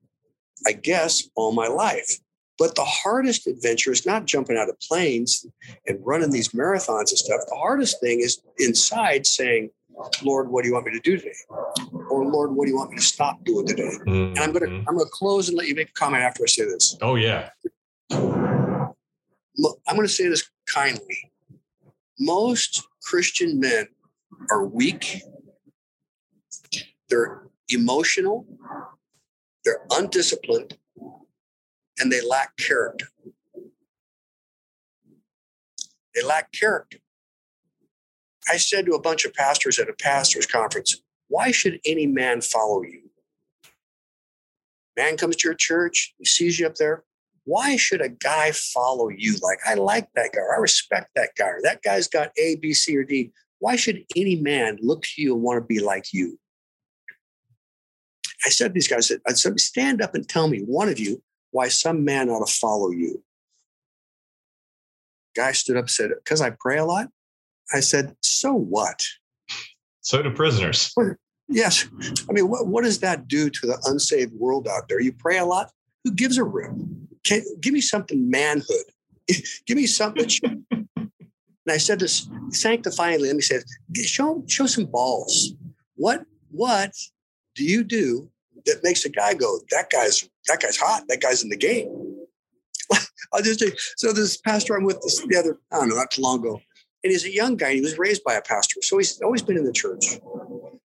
I 0.67 0.73
guess, 0.73 1.29
all 1.35 1.53
my 1.53 1.69
life. 1.69 2.19
But 2.59 2.75
the 2.75 2.85
hardest 2.85 3.47
adventure 3.47 3.91
is 3.91 4.05
not 4.05 4.27
jumping 4.27 4.59
out 4.59 4.69
of 4.69 4.79
planes 4.81 5.47
and 5.87 5.99
running 6.05 6.31
these 6.31 6.49
marathons 6.49 7.09
and 7.09 7.19
stuff. 7.19 7.41
The 7.49 7.57
hardest 7.57 8.01
thing 8.01 8.21
is 8.21 8.43
inside 8.59 9.27
saying, 9.27 9.71
Lord, 10.23 10.51
what 10.51 10.63
do 10.63 10.69
you 10.69 10.75
want 10.75 10.87
me 10.87 10.93
to 10.93 11.01
do 11.01 11.17
today? 11.17 11.33
Or 12.11 12.25
Lord, 12.27 12.53
what 12.53 12.67
do 12.67 12.71
you 12.71 12.77
want 12.77 12.91
me 12.91 12.97
to 12.97 13.03
stop 13.03 13.43
doing 13.45 13.67
today? 13.67 13.97
And 14.07 14.39
I'm 14.39 14.53
gonna 14.53 14.67
Mhm. 14.67 14.85
I'm 14.87 14.97
gonna 14.97 15.09
close 15.11 15.49
and 15.49 15.57
let 15.57 15.69
you 15.69 15.75
make 15.75 15.89
a 15.89 15.93
comment 15.93 16.23
after 16.23 16.43
I 16.43 16.47
say 16.47 16.65
this. 16.67 16.97
Oh 17.01 17.15
yeah. 17.15 17.51
Look, 19.57 19.81
I'm 19.87 19.97
gonna 19.97 20.09
say 20.09 20.29
this 20.29 20.45
kindly. 20.67 21.33
Most 22.19 22.87
Christian 23.03 23.59
men 23.59 23.89
are 24.51 24.65
weak. 24.65 25.23
They're 27.09 27.49
emotional. 27.69 28.47
They're 29.65 29.85
undisciplined, 29.91 30.79
and 31.99 32.11
they 32.11 32.21
lack 32.27 32.57
character. 32.57 33.09
They 36.15 36.23
lack 36.23 36.51
character. 36.53 36.99
I 38.51 38.57
said 38.57 38.87
to 38.87 38.93
a 38.93 39.01
bunch 39.01 39.25
of 39.25 39.35
pastors 39.35 39.79
at 39.79 39.89
a 39.89 39.93
pastor's 39.93 40.47
conference, 40.47 41.03
why 41.29 41.51
should 41.51 41.79
any 41.85 42.07
man 42.07 42.41
follow 42.41 42.83
you? 42.83 43.11
Man 44.97 45.17
comes 45.17 45.37
to 45.37 45.49
your 45.49 45.55
church, 45.55 46.15
he 46.19 46.25
sees 46.25 46.59
you 46.59 46.67
up 46.67 46.75
there. 46.77 47.05
Why 47.45 47.77
should 47.77 48.01
a 48.01 48.09
guy 48.09 48.53
follow 48.53 49.09
you? 49.09 49.37
Like, 49.43 49.59
I 49.67 49.75
like 49.75 50.09
that 50.15 50.31
guy, 50.33 50.41
I 50.41 50.59
respect 50.59 51.11
that 51.17 51.31
guy, 51.39 51.53
that 51.63 51.83
guy's 51.83 52.09
got 52.09 52.31
A, 52.39 52.57
B, 52.57 52.73
C, 52.73 52.97
or 52.97 53.05
D. 53.05 53.31
Why 53.61 53.77
should 53.77 54.05
any 54.17 54.37
man 54.37 54.79
look 54.81 55.03
to 55.03 55.23
you 55.23 55.35
and 55.35 55.43
want 55.43 55.59
to 55.59 55.65
be 55.65 55.81
like 55.81 56.13
you? 56.13 56.39
I 58.45 58.49
said 58.49 58.69
to 58.69 58.73
these 58.73 58.89
guys, 58.89 59.13
I 59.29 59.33
said, 59.35 59.61
stand 59.61 60.01
up 60.01 60.15
and 60.15 60.29
tell 60.29 60.49
me, 60.49 60.61
one 60.61 60.89
of 60.89 60.99
you, 60.99 61.23
why 61.51 61.69
some 61.69 62.05
man 62.05 62.31
ought 62.31 62.47
to 62.47 62.53
follow 62.53 62.91
you. 62.91 63.23
Guy 65.37 65.53
stood 65.53 65.77
up 65.77 65.85
and 65.85 65.91
said, 65.91 66.11
because 66.25 66.41
I 66.41 66.51
pray 66.59 66.79
a 66.79 66.85
lot. 66.85 67.09
I 67.73 67.81
said, 67.81 68.17
so 68.23 68.53
what? 68.53 69.05
So 70.01 70.23
do 70.23 70.31
prisoners. 70.31 70.93
Yes. 71.49 71.87
I 72.29 72.33
mean, 72.33 72.49
what, 72.49 72.67
what 72.67 72.85
does 72.85 73.01
that 73.01 73.29
do 73.29 73.51
to 73.51 73.67
the 73.67 73.79
unsaved 73.85 74.33
world 74.33 74.69
out 74.69 74.89
there? 74.89 75.01
You 75.01 75.13
pray 75.13 75.39
a 75.39 75.45
lot. 75.45 75.71
Who 76.05 76.13
gives 76.13 76.39
a 76.39 76.45
rip? 76.45 76.71
Can, 77.25 77.43
give 77.61 77.75
me 77.75 77.81
something 77.81 78.31
manhood. 78.31 78.87
give 79.67 79.77
me 79.77 79.87
something. 79.87 80.65
And 81.71 81.77
I 81.77 81.79
said 81.79 82.01
this 82.01 82.29
sanctifyingly. 82.49 83.29
Let 83.29 83.37
me 83.37 83.43
say, 83.43 83.61
this, 83.89 84.07
show 84.07 84.43
show 84.49 84.67
some 84.67 84.87
balls. 84.87 85.55
What 85.95 86.25
what 86.51 86.93
do 87.55 87.63
you 87.63 87.85
do 87.85 88.29
that 88.67 88.83
makes 88.83 89.05
a 89.05 89.09
guy 89.09 89.35
go, 89.35 89.61
that 89.71 89.89
guy's 89.89 90.29
that 90.49 90.61
guy's 90.61 90.77
hot. 90.77 91.05
That 91.09 91.21
guy's 91.21 91.45
in 91.45 91.49
the 91.49 91.57
game. 91.57 92.27
I'll 93.33 93.43
just 93.43 93.61
say, 93.61 93.71
so 93.97 94.13
this 94.13 94.37
pastor 94.37 94.75
I'm 94.75 94.83
with 94.83 95.01
this 95.03 95.25
the 95.29 95.37
other, 95.37 95.61
I 95.71 95.77
don't 95.77 95.91
know, 95.91 95.95
not 95.95 96.11
too 96.11 96.23
long 96.23 96.41
ago. 96.41 96.61
And 97.05 97.13
he's 97.13 97.25
a 97.25 97.33
young 97.33 97.57
guy. 97.57 97.69
And 97.69 97.77
he 97.77 97.83
was 97.83 97.99
raised 97.99 98.25
by 98.25 98.35
a 98.35 98.43
pastor. 98.43 98.83
So 98.83 98.99
he's 98.99 99.23
always 99.23 99.43
been 99.43 99.57
in 99.57 99.65
the 99.65 99.73
church. 99.73 100.19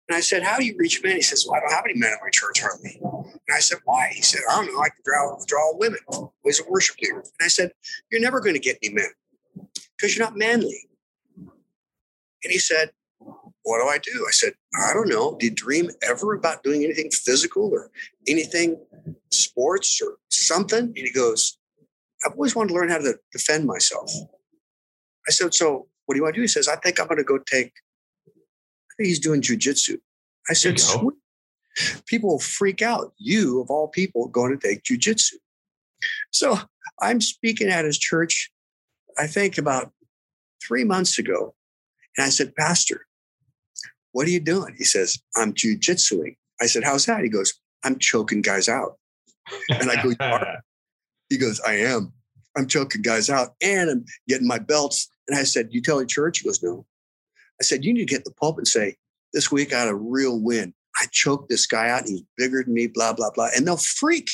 And 0.09 0.17
I 0.17 0.19
said, 0.19 0.43
How 0.43 0.57
do 0.57 0.65
you 0.65 0.75
reach 0.77 1.01
men? 1.01 1.15
He 1.15 1.21
says, 1.21 1.45
Well, 1.47 1.55
I 1.55 1.61
don't 1.61 1.71
have 1.71 1.85
any 1.85 1.97
men 1.97 2.11
in 2.11 2.17
my 2.21 2.29
church 2.29 2.61
hardly. 2.61 2.99
And 3.01 3.55
I 3.55 3.59
said, 3.59 3.77
Why? 3.85 4.09
He 4.11 4.21
said, 4.21 4.41
I 4.51 4.55
don't 4.55 4.73
know. 4.73 4.81
I 4.81 4.89
can 4.89 5.01
draw, 5.05 5.37
draw 5.47 5.77
women. 5.77 5.99
He's 6.43 6.59
a 6.59 6.69
worship 6.69 6.97
leader. 7.01 7.19
And 7.19 7.45
I 7.45 7.47
said, 7.47 7.71
You're 8.11 8.19
never 8.19 8.41
going 8.41 8.55
to 8.55 8.59
get 8.59 8.77
any 8.83 8.93
men 8.93 9.07
because 9.97 10.15
you're 10.15 10.25
not 10.25 10.37
manly. 10.37 10.87
And 12.43 12.51
he 12.51 12.59
said, 12.59 12.91
What 13.19 13.81
do 13.81 13.87
I 13.87 13.97
do? 13.97 14.25
I 14.27 14.31
said, 14.31 14.53
I 14.75 14.93
don't 14.93 15.09
know. 15.09 15.37
Do 15.39 15.45
you 15.45 15.51
dream 15.51 15.89
ever 16.01 16.33
about 16.33 16.63
doing 16.63 16.83
anything 16.83 17.09
physical 17.11 17.69
or 17.71 17.91
anything 18.27 18.77
sports 19.31 20.01
or 20.01 20.17
something? 20.29 20.79
And 20.79 20.97
he 20.97 21.11
goes, 21.11 21.57
I've 22.25 22.33
always 22.33 22.55
wanted 22.55 22.69
to 22.69 22.75
learn 22.75 22.89
how 22.89 22.99
to 22.99 23.15
defend 23.31 23.65
myself. 23.65 24.11
I 25.27 25.31
said, 25.31 25.53
So 25.53 25.87
what 26.05 26.15
do 26.15 26.17
you 26.17 26.23
want 26.23 26.35
to 26.35 26.39
do? 26.39 26.43
He 26.43 26.47
says, 26.47 26.67
I 26.67 26.75
think 26.75 26.99
I'm 26.99 27.07
going 27.07 27.17
to 27.17 27.23
go 27.23 27.37
take, 27.37 27.71
I 28.27 28.93
think 28.97 29.07
he's 29.07 29.19
doing 29.19 29.41
jujitsu. 29.41 29.97
I 30.49 30.53
said, 30.53 30.79
"Sweet." 30.79 31.13
People 32.05 32.29
will 32.29 32.39
freak 32.39 32.81
out. 32.83 33.13
You, 33.17 33.61
of 33.61 33.71
all 33.71 33.87
people, 33.87 34.27
going 34.27 34.55
to 34.57 34.67
take 34.67 34.83
jujitsu. 34.83 35.33
So 36.31 36.59
I'm 37.01 37.19
speaking 37.21 37.69
at 37.69 37.85
his 37.85 37.97
church, 37.97 38.51
I 39.17 39.27
think 39.27 39.57
about 39.57 39.91
three 40.65 40.83
months 40.83 41.17
ago. 41.17 41.55
And 42.17 42.25
I 42.25 42.29
said, 42.29 42.55
Pastor, 42.55 43.05
what 44.11 44.27
are 44.27 44.31
you 44.31 44.39
doing? 44.39 44.75
He 44.77 44.83
says, 44.83 45.19
I'm 45.35 45.53
jujitsuing. 45.53 46.37
I 46.61 46.67
said, 46.67 46.83
How's 46.83 47.05
that? 47.07 47.23
He 47.23 47.29
goes, 47.29 47.53
I'm 47.83 47.99
choking 47.99 48.41
guys 48.41 48.69
out. 48.69 48.97
And 49.69 49.89
I 49.89 50.01
go, 50.01 50.13
He 51.29 51.37
goes, 51.37 51.59
I 51.61 51.73
am. 51.73 52.13
I'm 52.55 52.67
choking 52.67 53.01
guys 53.01 53.29
out 53.29 53.55
and 53.61 53.89
I'm 53.89 54.05
getting 54.27 54.47
my 54.47 54.59
belts. 54.59 55.09
And 55.27 55.37
I 55.37 55.43
said, 55.43 55.69
You 55.71 55.81
tell 55.81 55.97
the 55.97 56.05
church? 56.05 56.39
He 56.39 56.47
goes, 56.47 56.61
No. 56.61 56.85
I 57.59 57.63
said, 57.63 57.83
You 57.83 57.93
need 57.93 58.07
to 58.07 58.13
get 58.13 58.23
the 58.23 58.33
pulpit 58.33 58.59
and 58.59 58.67
say, 58.67 58.97
This 59.33 59.51
week 59.51 59.73
I 59.73 59.79
had 59.79 59.87
a 59.89 59.95
real 59.95 60.39
win. 60.39 60.73
I 61.01 61.05
choked 61.11 61.49
this 61.49 61.65
guy 61.65 61.89
out. 61.89 62.03
He's 62.05 62.23
bigger 62.37 62.63
than 62.63 62.73
me, 62.73 62.87
blah, 62.87 63.13
blah, 63.13 63.31
blah. 63.31 63.49
And 63.55 63.65
they'll 63.65 63.77
freak. 63.77 64.29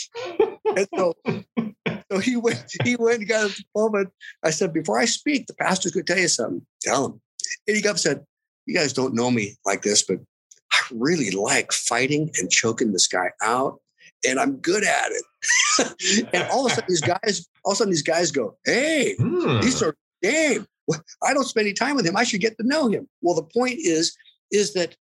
and 0.75 0.87
so, 0.93 1.13
so 2.11 2.19
he 2.19 2.35
went, 2.35 2.63
he 2.83 2.95
went 2.95 3.19
and 3.19 3.27
got 3.27 3.45
in 3.45 3.47
the 3.49 3.63
pulpit. 3.75 4.07
I 4.43 4.49
said, 4.51 4.73
Before 4.73 4.99
I 4.99 5.05
speak, 5.05 5.47
the 5.47 5.53
pastor's 5.53 5.91
going 5.91 6.05
to 6.05 6.13
tell 6.13 6.21
you 6.21 6.27
something. 6.27 6.65
Tell 6.81 7.05
him. 7.05 7.21
And 7.67 7.75
he 7.75 7.81
got 7.81 7.91
up 7.91 7.93
and 7.95 7.99
said, 8.01 8.25
You 8.65 8.75
guys 8.75 8.93
don't 8.93 9.13
know 9.13 9.29
me 9.31 9.55
like 9.65 9.81
this, 9.81 10.03
but 10.03 10.17
I 10.71 10.79
really 10.91 11.31
like 11.31 11.71
fighting 11.71 12.31
and 12.37 12.49
choking 12.49 12.91
this 12.91 13.07
guy 13.07 13.31
out. 13.43 13.79
And 14.27 14.39
I'm 14.39 14.57
good 14.57 14.83
at 14.83 15.11
it. 15.11 16.27
and 16.33 16.43
all 16.51 16.65
of 16.65 16.71
a 16.71 16.75
sudden, 16.75 16.85
these 16.89 17.01
guys, 17.01 17.47
all 17.63 17.71
of 17.71 17.75
a 17.75 17.77
sudden, 17.77 17.91
these 17.91 18.01
guys 18.03 18.31
go, 18.31 18.57
Hey, 18.65 19.15
Hmm. 19.17 19.61
these 19.61 19.81
are 19.81 19.95
game. 20.21 20.65
I 21.23 21.33
don't 21.33 21.43
spend 21.45 21.67
any 21.67 21.73
time 21.73 21.95
with 21.95 22.05
him. 22.05 22.17
I 22.17 22.23
should 22.23 22.41
get 22.41 22.57
to 22.57 22.67
know 22.67 22.87
him. 22.89 23.07
Well, 23.21 23.35
the 23.35 23.43
point 23.43 23.77
is, 23.79 24.15
is 24.51 24.73
that 24.73 24.95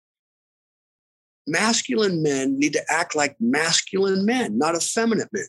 masculine 1.47 2.21
men 2.21 2.59
need 2.59 2.73
to 2.73 2.83
act 2.89 3.15
like 3.15 3.35
masculine 3.39 4.25
men, 4.25 4.57
not 4.57 4.75
effeminate 4.75 5.29
men. 5.33 5.47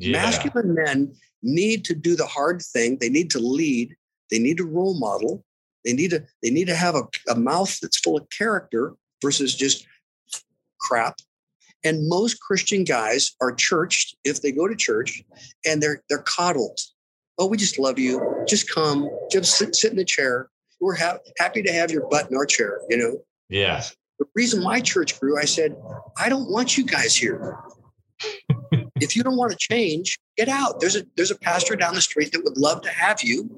Yeah. 0.00 0.22
Masculine 0.22 0.74
men 0.74 1.14
need 1.42 1.84
to 1.86 1.94
do 1.94 2.16
the 2.16 2.26
hard 2.26 2.62
thing. 2.62 2.98
They 3.00 3.08
need 3.08 3.30
to 3.30 3.38
lead. 3.38 3.94
They 4.30 4.38
need 4.38 4.56
to 4.58 4.64
role 4.64 4.98
model. 4.98 5.44
They 5.84 5.92
need 5.92 6.10
to 6.10 6.24
they 6.42 6.50
need 6.50 6.66
to 6.66 6.74
have 6.74 6.94
a, 6.94 7.02
a 7.28 7.34
mouth 7.34 7.78
that's 7.80 7.98
full 7.98 8.16
of 8.18 8.28
character 8.36 8.94
versus 9.22 9.54
just 9.54 9.86
crap. 10.80 11.16
And 11.82 12.08
most 12.08 12.40
Christian 12.40 12.84
guys 12.84 13.34
are 13.40 13.54
churched 13.54 14.16
if 14.24 14.42
they 14.42 14.52
go 14.52 14.68
to 14.68 14.76
church 14.76 15.22
and 15.64 15.82
they're 15.82 16.02
they're 16.08 16.22
coddled. 16.22 16.78
Oh, 17.38 17.46
we 17.46 17.56
just 17.56 17.78
love 17.78 17.98
you. 17.98 18.20
Just 18.46 18.70
come. 18.70 19.08
Just 19.30 19.56
sit, 19.56 19.74
sit 19.74 19.90
in 19.92 19.96
the 19.96 20.04
chair. 20.04 20.50
We're 20.80 20.96
ha- 20.96 21.18
happy 21.38 21.62
to 21.62 21.72
have 21.72 21.90
your 21.90 22.06
butt 22.08 22.30
in 22.30 22.36
our 22.36 22.44
chair. 22.44 22.80
You 22.90 22.98
know, 22.98 23.18
Yeah. 23.48 23.82
the 24.18 24.26
reason 24.34 24.62
my 24.62 24.80
church 24.80 25.18
grew, 25.18 25.38
I 25.38 25.46
said, 25.46 25.74
I 26.18 26.28
don't 26.28 26.50
want 26.50 26.76
you 26.76 26.84
guys 26.84 27.16
here. 27.16 27.56
If 29.00 29.16
you 29.16 29.22
don't 29.22 29.36
want 29.36 29.52
to 29.52 29.58
change, 29.58 30.18
get 30.36 30.48
out. 30.48 30.80
There's 30.80 30.96
a 30.96 31.04
there's 31.16 31.30
a 31.30 31.38
pastor 31.38 31.76
down 31.76 31.94
the 31.94 32.00
street 32.00 32.32
that 32.32 32.44
would 32.44 32.56
love 32.56 32.82
to 32.82 32.90
have 32.90 33.22
you 33.22 33.48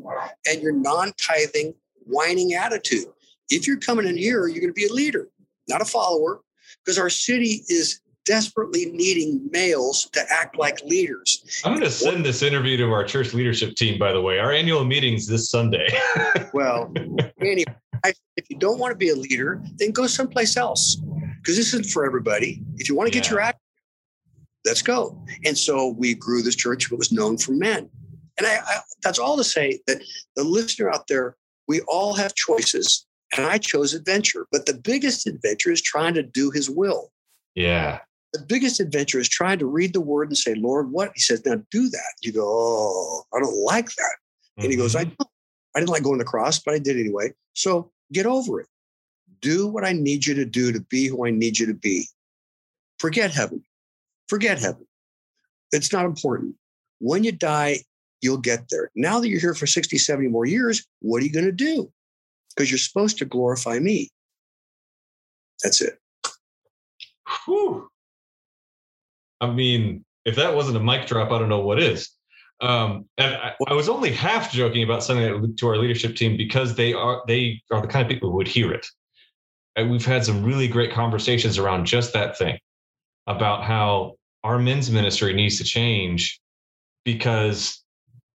and 0.48 0.62
your 0.62 0.72
non-tithing, 0.72 1.74
whining 2.04 2.54
attitude. 2.54 3.06
If 3.50 3.66
you're 3.66 3.78
coming 3.78 4.06
in 4.06 4.16
here, 4.16 4.46
you're 4.46 4.60
going 4.60 4.68
to 4.68 4.72
be 4.72 4.86
a 4.86 4.92
leader, 4.92 5.28
not 5.68 5.80
a 5.80 5.84
follower, 5.84 6.40
because 6.84 6.98
our 6.98 7.10
city 7.10 7.62
is 7.68 8.00
desperately 8.24 8.86
needing 8.86 9.48
males 9.50 10.08
to 10.12 10.24
act 10.30 10.56
like 10.56 10.80
leaders. 10.84 11.60
I'm 11.64 11.72
going 11.72 11.84
to 11.84 11.90
send 11.90 12.24
this 12.24 12.42
interview 12.42 12.76
to 12.78 12.92
our 12.92 13.04
church 13.04 13.34
leadership 13.34 13.74
team, 13.74 13.98
by 13.98 14.12
the 14.12 14.20
way. 14.20 14.38
Our 14.38 14.52
annual 14.52 14.84
meeting's 14.84 15.26
this 15.26 15.50
Sunday. 15.50 15.88
Well, 16.54 16.92
anyway, 17.40 17.64
I, 18.04 18.12
if 18.36 18.50
you 18.50 18.58
don't 18.58 18.78
want 18.78 18.92
to 18.92 18.96
be 18.96 19.08
a 19.08 19.14
leader, 19.14 19.62
then 19.76 19.90
go 19.90 20.06
someplace 20.06 20.58
else 20.58 20.96
because 21.36 21.56
this 21.56 21.68
isn't 21.68 21.86
for 21.86 22.04
everybody. 22.04 22.62
If 22.76 22.90
you 22.90 22.94
want 22.94 23.10
to 23.10 23.18
get 23.18 23.30
your 23.30 23.40
act, 23.40 23.58
let's 24.64 24.82
go. 24.82 25.18
And 25.44 25.56
so 25.56 25.88
we 25.88 26.14
grew 26.14 26.42
this 26.42 26.56
church 26.56 26.88
that 26.88 26.96
was 26.96 27.12
known 27.12 27.38
for 27.38 27.52
men. 27.52 27.88
And 28.38 28.46
I, 28.46 28.56
I, 28.64 28.80
that's 29.02 29.18
all 29.18 29.36
to 29.36 29.44
say 29.44 29.80
that 29.86 30.02
the 30.36 30.44
listener 30.44 30.90
out 30.90 31.06
there, 31.08 31.36
we 31.68 31.80
all 31.82 32.14
have 32.14 32.34
choices, 32.34 33.06
and 33.36 33.46
I 33.46 33.58
chose 33.58 33.94
adventure. 33.94 34.46
But 34.50 34.66
the 34.66 34.74
biggest 34.74 35.26
adventure 35.26 35.70
is 35.70 35.82
trying 35.82 36.14
to 36.14 36.22
do 36.22 36.50
His 36.50 36.68
will. 36.70 37.10
yeah. 37.54 38.00
The 38.34 38.40
biggest 38.48 38.80
adventure 38.80 39.18
is 39.18 39.28
trying 39.28 39.58
to 39.58 39.66
read 39.66 39.92
the 39.92 40.00
Word 40.00 40.28
and 40.28 40.38
say, 40.38 40.54
"Lord, 40.54 40.90
what?" 40.90 41.12
He 41.14 41.20
says, 41.20 41.44
"Now 41.44 41.62
do 41.70 41.90
that." 41.90 42.14
You 42.22 42.32
go, 42.32 42.42
"Oh, 42.46 43.24
I 43.34 43.38
don't 43.38 43.62
like 43.62 43.90
that." 43.94 44.16
And 44.56 44.70
he 44.70 44.76
goes, 44.78 44.96
I 44.96 45.04
Mhm. 45.04 45.10
know. 45.20 45.26
I 45.74 45.80
didn't 45.80 45.90
like 45.90 46.02
going 46.02 46.18
to 46.18 46.24
the 46.24 46.30
cross, 46.30 46.58
but 46.58 46.72
I 46.72 46.78
did 46.78 46.98
anyway. 46.98 47.34
So 47.52 47.92
get 48.10 48.24
over 48.24 48.60
it. 48.60 48.68
Do 49.42 49.66
what 49.66 49.84
I 49.84 49.92
need 49.92 50.24
you 50.24 50.32
to 50.34 50.46
do 50.46 50.72
to 50.72 50.80
be 50.80 51.08
who 51.08 51.26
I 51.26 51.30
need 51.30 51.58
you 51.58 51.66
to 51.66 51.74
be. 51.74 52.08
Forget 52.98 53.32
heaven. 53.32 53.62
Forget 54.32 54.58
heaven. 54.58 54.86
It's 55.72 55.92
not 55.92 56.06
important. 56.06 56.54
When 57.00 57.22
you 57.22 57.32
die, 57.32 57.80
you'll 58.22 58.38
get 58.38 58.70
there. 58.70 58.90
Now 58.96 59.20
that 59.20 59.28
you're 59.28 59.38
here 59.38 59.52
for 59.52 59.66
60, 59.66 59.98
70 59.98 60.28
more 60.28 60.46
years, 60.46 60.86
what 61.00 61.20
are 61.20 61.26
you 61.26 61.32
going 61.32 61.44
to 61.44 61.52
do? 61.52 61.92
Because 62.48 62.70
you're 62.70 62.78
supposed 62.78 63.18
to 63.18 63.26
glorify 63.26 63.78
me. 63.78 64.08
That's 65.62 65.82
it. 65.82 65.98
Whew. 67.44 67.90
I 69.42 69.50
mean, 69.50 70.02
if 70.24 70.36
that 70.36 70.56
wasn't 70.56 70.78
a 70.78 70.80
mic 70.80 71.06
drop, 71.06 71.30
I 71.30 71.38
don't 71.38 71.50
know 71.50 71.60
what 71.60 71.78
is. 71.78 72.08
Um, 72.62 73.04
and 73.18 73.34
I, 73.34 73.52
I 73.68 73.74
was 73.74 73.90
only 73.90 74.12
half 74.12 74.50
joking 74.50 74.82
about 74.82 75.04
sending 75.04 75.44
it 75.44 75.56
to 75.58 75.68
our 75.68 75.76
leadership 75.76 76.16
team 76.16 76.38
because 76.38 76.74
they 76.74 76.94
are 76.94 77.22
they 77.28 77.60
are 77.70 77.82
the 77.82 77.86
kind 77.86 78.02
of 78.02 78.08
people 78.08 78.30
who 78.30 78.36
would 78.36 78.48
hear 78.48 78.72
it. 78.72 78.86
and 79.76 79.90
we've 79.90 80.06
had 80.06 80.24
some 80.24 80.42
really 80.42 80.68
great 80.68 80.90
conversations 80.90 81.58
around 81.58 81.84
just 81.84 82.14
that 82.14 82.38
thing 82.38 82.58
about 83.26 83.62
how 83.62 84.14
our 84.44 84.58
men's 84.58 84.90
ministry 84.90 85.32
needs 85.32 85.58
to 85.58 85.64
change 85.64 86.40
because 87.04 87.82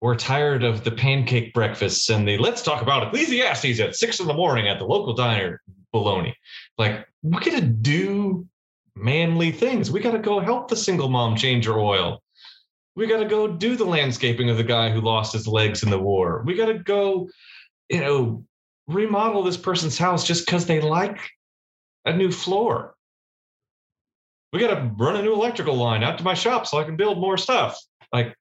we're 0.02 0.16
tired 0.16 0.64
of 0.64 0.84
the 0.84 0.92
pancake 0.92 1.54
breakfasts 1.54 2.10
and 2.10 2.28
the 2.28 2.38
let's 2.38 2.62
talk 2.62 2.82
about 2.82 3.08
Ecclesiastes 3.08 3.80
at 3.80 3.96
six 3.96 4.20
in 4.20 4.28
the 4.28 4.34
morning 4.34 4.68
at 4.68 4.80
the 4.80 4.86
local 4.86 5.14
diner 5.14 5.62
baloney. 5.94 6.34
Like, 6.78 7.08
we 7.24 7.32
got 7.40 7.60
to 7.60 7.62
do 7.62 8.48
manly 8.96 9.52
things. 9.52 9.92
We 9.92 10.00
got 10.00 10.12
to 10.12 10.20
go 10.20 10.40
help 10.40 10.68
the 10.68 10.76
single 10.76 11.10
mom 11.10 11.36
change 11.36 11.66
her 11.66 11.80
oil. 11.80 12.22
We 12.96 13.08
got 13.08 13.20
to 13.20 13.26
go 13.26 13.48
do 13.48 13.76
the 13.76 13.86
landscaping 13.86 14.50
of 14.50 14.58
the 14.58 14.64
guy 14.64 14.90
who 14.90 15.02
lost 15.02 15.34
his 15.34 15.48
legs 15.48 15.84
in 15.84 15.90
the 15.90 16.00
war. 16.00 16.44
We 16.46 16.56
got 16.56 16.68
to 16.68 16.76
go, 16.76 17.30
you 17.90 18.00
know, 18.00 18.46
remodel 18.88 19.44
this 19.44 19.58
person's 19.58 19.98
house 19.98 20.26
just 20.26 20.46
because 20.46 20.66
they 20.66 20.80
like 20.80 21.20
a 22.06 22.16
new 22.16 22.32
floor. 22.32 22.95
We 24.54 24.60
got 24.60 24.74
to 24.76 24.92
run 24.98 25.16
a 25.18 25.22
new 25.22 25.34
electrical 25.34 25.76
line 25.76 26.04
out 26.04 26.18
to 26.18 26.24
my 26.24 26.34
shop 26.34 26.66
so 26.66 26.78
I 26.78 26.84
can 26.84 26.96
build 26.96 27.20
more 27.20 27.38
stuff. 27.38 27.78
Like, 28.14 28.36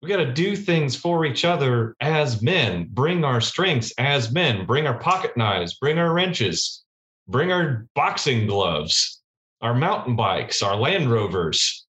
we 0.00 0.08
got 0.08 0.18
to 0.18 0.32
do 0.32 0.54
things 0.56 0.94
for 0.96 1.26
each 1.26 1.44
other 1.44 1.96
as 2.00 2.40
men, 2.40 2.88
bring 2.90 3.24
our 3.24 3.40
strengths 3.40 3.92
as 3.98 4.30
men, 4.30 4.64
bring 4.64 4.86
our 4.86 4.98
pocket 4.98 5.36
knives, 5.36 5.74
bring 5.74 5.98
our 5.98 6.12
wrenches, 6.12 6.84
bring 7.26 7.50
our 7.52 7.86
boxing 7.94 8.46
gloves, 8.46 9.20
our 9.60 9.74
mountain 9.74 10.14
bikes, 10.14 10.62
our 10.62 10.76
Land 10.76 11.10
Rovers, 11.10 11.84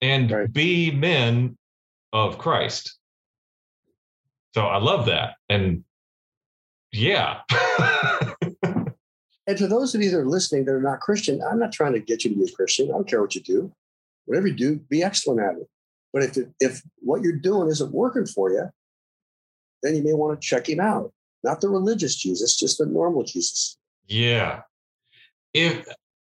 and 0.00 0.30
Right. 0.30 0.52
be 0.52 0.90
men 0.92 1.58
of 2.12 2.38
Christ. 2.38 2.96
So 4.54 4.62
I 4.62 4.78
love 4.78 5.06
that. 5.06 5.34
And 5.48 5.84
yeah. 6.92 7.40
And 9.50 9.58
to 9.58 9.66
those 9.66 9.96
of 9.96 10.00
you 10.00 10.12
that 10.12 10.16
are 10.16 10.28
listening 10.28 10.64
that 10.66 10.72
are 10.72 10.80
not 10.80 11.00
Christian, 11.00 11.42
I'm 11.42 11.58
not 11.58 11.72
trying 11.72 11.92
to 11.94 11.98
get 11.98 12.22
you 12.22 12.30
to 12.30 12.36
be 12.36 12.44
a 12.44 12.54
Christian. 12.54 12.88
I 12.88 12.92
don't 12.92 13.08
care 13.08 13.20
what 13.20 13.34
you 13.34 13.40
do. 13.40 13.72
Whatever 14.26 14.46
you 14.46 14.54
do, 14.54 14.76
be 14.76 15.02
excellent 15.02 15.40
at 15.40 15.56
it. 15.56 15.68
But 16.12 16.22
if 16.22 16.38
if 16.60 16.82
what 17.00 17.22
you're 17.22 17.32
doing 17.32 17.68
isn't 17.68 17.92
working 17.92 18.26
for 18.26 18.52
you, 18.52 18.70
then 19.82 19.96
you 19.96 20.04
may 20.04 20.12
want 20.12 20.40
to 20.40 20.46
check 20.46 20.68
him 20.68 20.78
out. 20.78 21.12
Not 21.42 21.60
the 21.60 21.68
religious 21.68 22.14
Jesus, 22.14 22.56
just 22.56 22.78
the 22.78 22.86
normal 22.86 23.24
Jesus. 23.24 23.76
Yeah. 24.06 24.60
If 25.52 25.84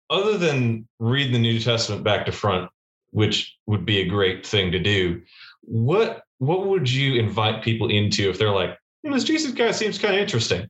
other 0.09 0.39
than 0.39 0.87
reading 0.97 1.33
the 1.33 1.37
New 1.37 1.59
Testament 1.59 2.03
back 2.03 2.25
to 2.25 2.31
front, 2.31 2.71
which 3.11 3.55
would 3.67 3.85
be 3.85 3.99
a 3.99 4.07
great 4.07 4.47
thing 4.47 4.71
to 4.71 4.79
do, 4.79 5.21
what 5.61 6.23
what 6.39 6.65
would 6.65 6.89
you 6.89 7.19
invite 7.19 7.63
people 7.63 7.87
into 7.87 8.31
if 8.31 8.39
they're 8.39 8.49
like, 8.49 8.79
"Hmm, 9.05 9.13
this 9.13 9.25
Jesus 9.25 9.51
guy 9.51 9.69
seems 9.69 9.99
kind 9.99 10.15
of 10.15 10.21
interesting? 10.21 10.67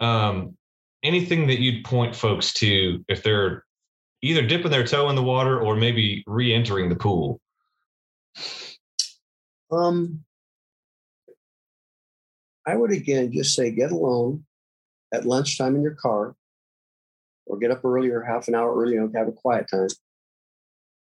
Um, 0.00 0.56
anything 1.02 1.46
that 1.46 1.60
you'd 1.60 1.84
point 1.84 2.14
folks 2.14 2.52
to 2.54 3.04
if 3.08 3.22
they're 3.22 3.64
either 4.22 4.46
dipping 4.46 4.70
their 4.70 4.84
toe 4.84 5.08
in 5.08 5.16
the 5.16 5.22
water 5.22 5.60
or 5.60 5.76
maybe 5.76 6.22
re-entering 6.26 6.88
the 6.88 6.96
pool? 6.96 7.40
Um, 9.70 10.24
I 12.66 12.76
would 12.76 12.90
again 12.90 13.32
just 13.32 13.54
say 13.54 13.70
get 13.70 13.92
alone 13.92 14.44
at 15.12 15.26
lunchtime 15.26 15.74
in 15.76 15.82
your 15.82 15.94
car, 15.94 16.34
or 17.46 17.58
get 17.58 17.70
up 17.70 17.84
earlier, 17.84 18.22
half 18.22 18.48
an 18.48 18.54
hour 18.54 18.74
early, 18.74 18.96
and 18.96 19.14
have 19.16 19.28
a 19.28 19.32
quiet 19.32 19.66
time. 19.70 19.88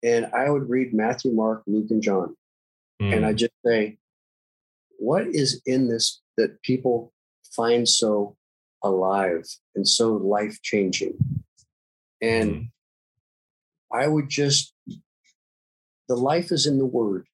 And 0.02 0.26
I 0.34 0.48
would 0.48 0.70
read 0.70 0.94
Matthew, 0.94 1.32
Mark, 1.32 1.62
Luke, 1.66 1.90
and 1.90 2.02
John. 2.02 2.36
and 3.00 3.26
I 3.26 3.32
Mm, 3.32 3.38
just 3.38 3.52
say, 3.64 3.98
what 4.98 5.26
is 5.26 5.60
in 5.66 5.88
this 5.88 6.20
that 6.36 6.62
people 6.62 7.12
find 7.54 7.88
so 7.88 8.36
alive 8.82 9.46
and 9.74 9.86
so 9.86 10.14
life 10.14 10.60
changing? 10.62 11.16
And 12.20 12.52
mm, 12.52 12.68
I 13.92 14.06
would 14.06 14.28
just, 14.28 14.74
the 16.08 16.16
life 16.16 16.52
is 16.52 16.66
in 16.66 16.78
the 16.78 16.86
word. 16.86 17.26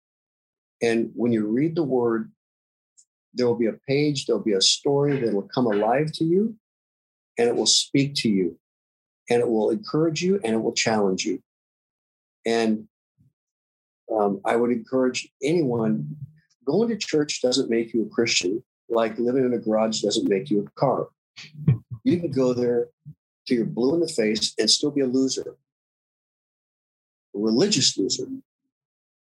And 0.83 1.11
when 1.15 1.33
you 1.33 1.47
read 1.47 1.75
the 1.75 1.83
word, 1.83 2.31
there 3.35 3.47
will 3.47 3.57
be 3.57 3.67
a 3.67 3.79
page, 3.87 4.27
there'll 4.27 4.43
be 4.43 4.53
a 4.53 4.61
story 4.61 5.21
that 5.21 5.35
will 5.35 5.49
come 5.55 5.67
alive 5.67 6.11
to 6.13 6.25
you 6.25 6.57
and 7.39 7.49
it 7.49 7.55
will 7.55 7.67
speak 7.67 8.15
to 8.17 8.29
you 8.29 8.59
and 9.29 9.41
it 9.41 9.49
will 9.49 9.71
encourage 9.71 10.23
you 10.23 10.41
and 10.43 10.55
it 10.55 10.63
will 10.63 10.73
challenge 10.73 11.25
you. 11.25 11.43
And 12.47 12.89
um, 14.15 14.41
I 14.45 14.57
would 14.57 14.71
encourage 14.71 15.29
anyone 15.43 16.17
going 16.65 16.89
to 16.89 16.97
church 16.97 17.43
doesn't 17.43 17.71
make 17.71 17.93
you 17.93 18.05
a 18.05 18.15
Christian, 18.15 18.63
like 18.89 19.19
living 19.19 19.45
in 19.45 19.55
a 19.55 19.59
garage 19.59 20.01
doesn't 20.01 20.29
make 20.29 20.51
you 20.51 20.61
a 20.61 20.81
car. 20.81 21.09
You 22.05 22.21
can 22.21 22.31
go 22.31 22.53
there 22.53 22.89
till 23.47 23.59
you're 23.59 23.67
blue 23.67 23.95
in 23.95 24.01
the 24.01 24.09
face 24.09 24.55
and 24.59 24.71
still 24.71 24.91
be 24.91 25.01
a 25.01 25.07
loser, 25.07 25.57
a 27.35 27.39
religious 27.39 27.97
loser, 27.97 28.27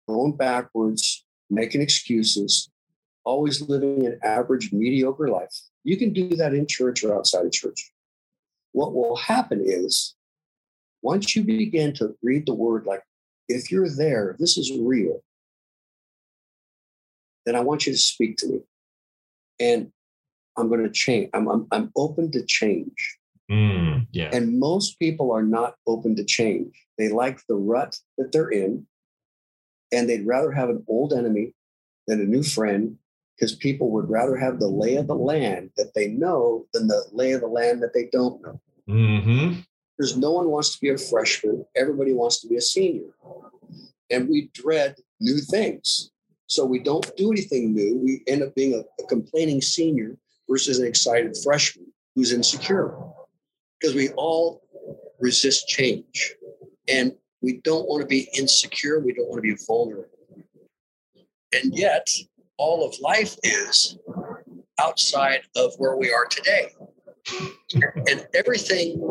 going 0.07 0.36
backwards, 0.36 1.26
making 1.49 1.82
excuses, 1.82 2.70
always 3.24 3.61
living 3.61 4.05
an 4.05 4.20
average, 4.24 4.72
mediocre 4.72 5.30
life. 5.30 5.55
You 5.84 5.97
can 5.97 6.14
do 6.14 6.36
that 6.36 6.53
in 6.53 6.68
church 6.68 7.03
or 7.03 7.16
outside 7.16 7.45
of 7.45 7.51
church. 7.51 7.91
What 8.72 8.93
will 8.93 9.16
happen 9.16 9.61
is 9.66 10.16
once 11.01 11.36
you 11.36 11.43
begin 11.43 11.93
to 11.95 12.16
read 12.22 12.45
the 12.45 12.53
word 12.53 12.86
like 12.86 13.03
if 13.49 13.72
you're 13.72 13.89
there, 13.89 14.36
this 14.39 14.57
is 14.57 14.72
real, 14.80 15.22
then 17.45 17.55
I 17.55 17.59
want 17.59 17.86
you 17.86 17.91
to 17.91 17.97
speak 17.97 18.38
to 18.38 18.47
me. 18.47 18.59
And 19.59 19.91
I'm 20.57 20.69
going 20.69 20.83
to 20.83 20.89
change. 20.91 21.29
I'm, 21.33 21.47
I'm, 21.47 21.67
I'm 21.71 21.91
open 21.95 22.31
to 22.31 22.43
change. 22.45 23.17
mm, 23.49 24.05
yeah. 24.11 24.29
And 24.31 24.59
most 24.59 24.99
people 24.99 25.31
are 25.31 25.43
not 25.43 25.75
open 25.87 26.15
to 26.15 26.23
change. 26.23 26.73
They 26.97 27.09
like 27.09 27.39
the 27.47 27.55
rut 27.55 27.97
that 28.17 28.31
they're 28.31 28.49
in, 28.49 28.85
and 29.91 30.09
they'd 30.09 30.25
rather 30.25 30.51
have 30.51 30.69
an 30.69 30.83
old 30.87 31.13
enemy 31.13 31.53
than 32.07 32.21
a 32.21 32.25
new 32.25 32.43
friend 32.43 32.97
because 33.35 33.55
people 33.55 33.89
would 33.91 34.09
rather 34.09 34.35
have 34.37 34.59
the 34.59 34.67
lay 34.67 34.95
of 34.95 35.07
the 35.07 35.15
land 35.15 35.71
that 35.77 35.93
they 35.95 36.07
know 36.07 36.65
than 36.73 36.87
the 36.87 37.03
lay 37.11 37.31
of 37.31 37.41
the 37.41 37.47
land 37.47 37.81
that 37.81 37.93
they 37.93 38.09
don't 38.11 38.41
know. 38.41 38.59
hmm 38.87 39.53
Because 39.97 40.17
no 40.17 40.31
one 40.31 40.49
wants 40.49 40.73
to 40.75 40.81
be 40.81 40.89
a 40.89 40.97
freshman, 40.97 41.65
everybody 41.75 42.13
wants 42.13 42.41
to 42.41 42.47
be 42.47 42.57
a 42.57 42.61
senior. 42.61 43.09
And 44.09 44.29
we 44.29 44.49
dread 44.53 44.95
new 45.19 45.39
things. 45.39 46.11
So 46.47 46.65
we 46.65 46.79
don't 46.79 47.09
do 47.17 47.31
anything 47.31 47.73
new. 47.73 47.97
We 47.97 48.21
end 48.27 48.43
up 48.43 48.53
being 48.53 48.75
a, 48.75 49.03
a 49.03 49.07
complaining 49.07 49.61
senior 49.61 50.17
versus 50.49 50.79
an 50.79 50.87
excited 50.87 51.35
freshman 51.43 51.87
who's 52.15 52.33
insecure. 52.33 52.95
Because 53.79 53.95
we 53.95 54.09
all 54.09 54.61
resist 55.19 55.67
change. 55.67 56.35
And 56.87 57.13
we 57.41 57.59
don't 57.63 57.87
want 57.87 58.01
to 58.01 58.07
be 58.07 58.29
insecure. 58.37 58.99
We 58.99 59.13
don't 59.13 59.29
want 59.29 59.37
to 59.37 59.41
be 59.41 59.57
vulnerable. 59.67 60.09
And 61.53 61.77
yet, 61.77 62.09
all 62.57 62.87
of 62.87 62.95
life 62.99 63.35
is 63.43 63.97
outside 64.81 65.41
of 65.55 65.73
where 65.77 65.97
we 65.97 66.11
are 66.11 66.25
today. 66.25 66.69
And 68.07 68.27
everything, 68.33 69.01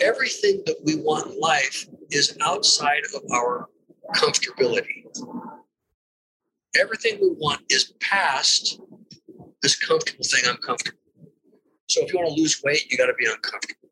everything 0.00 0.62
that 0.66 0.76
we 0.84 0.96
want 0.96 1.32
in 1.32 1.40
life 1.40 1.86
is 2.10 2.36
outside 2.40 3.02
of 3.14 3.22
our 3.30 3.68
comfortability. 4.14 5.04
Everything 6.78 7.18
we 7.20 7.30
want 7.30 7.62
is 7.68 7.92
past 8.00 8.80
this 9.62 9.76
comfortable 9.76 10.24
thing. 10.24 10.42
I'm 10.48 10.56
comfortable. 10.56 10.98
So 11.88 12.02
if 12.04 12.12
you 12.12 12.18
want 12.18 12.34
to 12.34 12.40
lose 12.40 12.60
weight, 12.64 12.90
you 12.90 12.98
got 12.98 13.06
to 13.06 13.14
be 13.14 13.26
uncomfortable. 13.26 13.88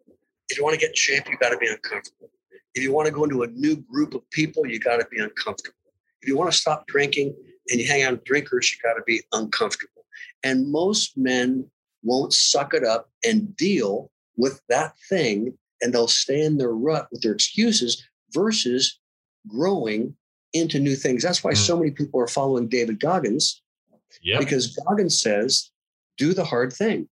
If 0.48 0.58
you 0.58 0.64
want 0.64 0.74
to 0.74 0.80
get 0.80 0.90
in 0.90 0.96
shape, 0.96 1.28
you 1.28 1.36
got 1.38 1.50
to 1.50 1.58
be 1.58 1.68
uncomfortable. 1.68 2.30
If 2.74 2.82
you 2.82 2.92
want 2.92 3.06
to 3.06 3.12
go 3.12 3.24
into 3.24 3.42
a 3.42 3.46
new 3.48 3.76
group 3.76 4.14
of 4.14 4.28
people, 4.30 4.66
you 4.66 4.78
got 4.80 4.98
to 4.98 5.06
be 5.10 5.18
uncomfortable. 5.20 5.76
If 6.22 6.28
you 6.28 6.36
want 6.36 6.50
to 6.52 6.56
stop 6.58 6.86
drinking 6.86 7.34
and 7.68 7.80
you 7.80 7.86
hang 7.86 8.02
out 8.02 8.12
with 8.12 8.24
drinkers, 8.24 8.72
you 8.72 8.78
got 8.82 8.94
to 8.94 9.02
be 9.06 9.22
uncomfortable. 9.32 10.04
And 10.42 10.70
most 10.70 11.16
men 11.16 11.70
won't 12.02 12.32
suck 12.32 12.74
it 12.74 12.84
up 12.84 13.10
and 13.24 13.54
deal 13.56 14.10
with 14.36 14.60
that 14.68 14.94
thing, 15.08 15.56
and 15.82 15.92
they'll 15.92 16.08
stay 16.08 16.42
in 16.42 16.56
their 16.58 16.72
rut 16.72 17.08
with 17.12 17.22
their 17.22 17.32
excuses 17.32 18.02
versus 18.32 18.98
growing 19.48 20.16
into 20.52 20.78
new 20.78 20.96
things. 20.96 21.22
That's 21.22 21.44
why 21.44 21.52
Mm. 21.52 21.66
so 21.66 21.76
many 21.76 21.90
people 21.90 22.20
are 22.20 22.28
following 22.28 22.68
David 22.68 22.98
Goggins 23.00 23.62
Yep. 24.22 24.40
because 24.40 24.76
Goggins 24.76 25.20
says, 25.20 25.70
do 26.18 26.34
the 26.34 26.44
hard 26.44 26.72
thing 26.72 27.08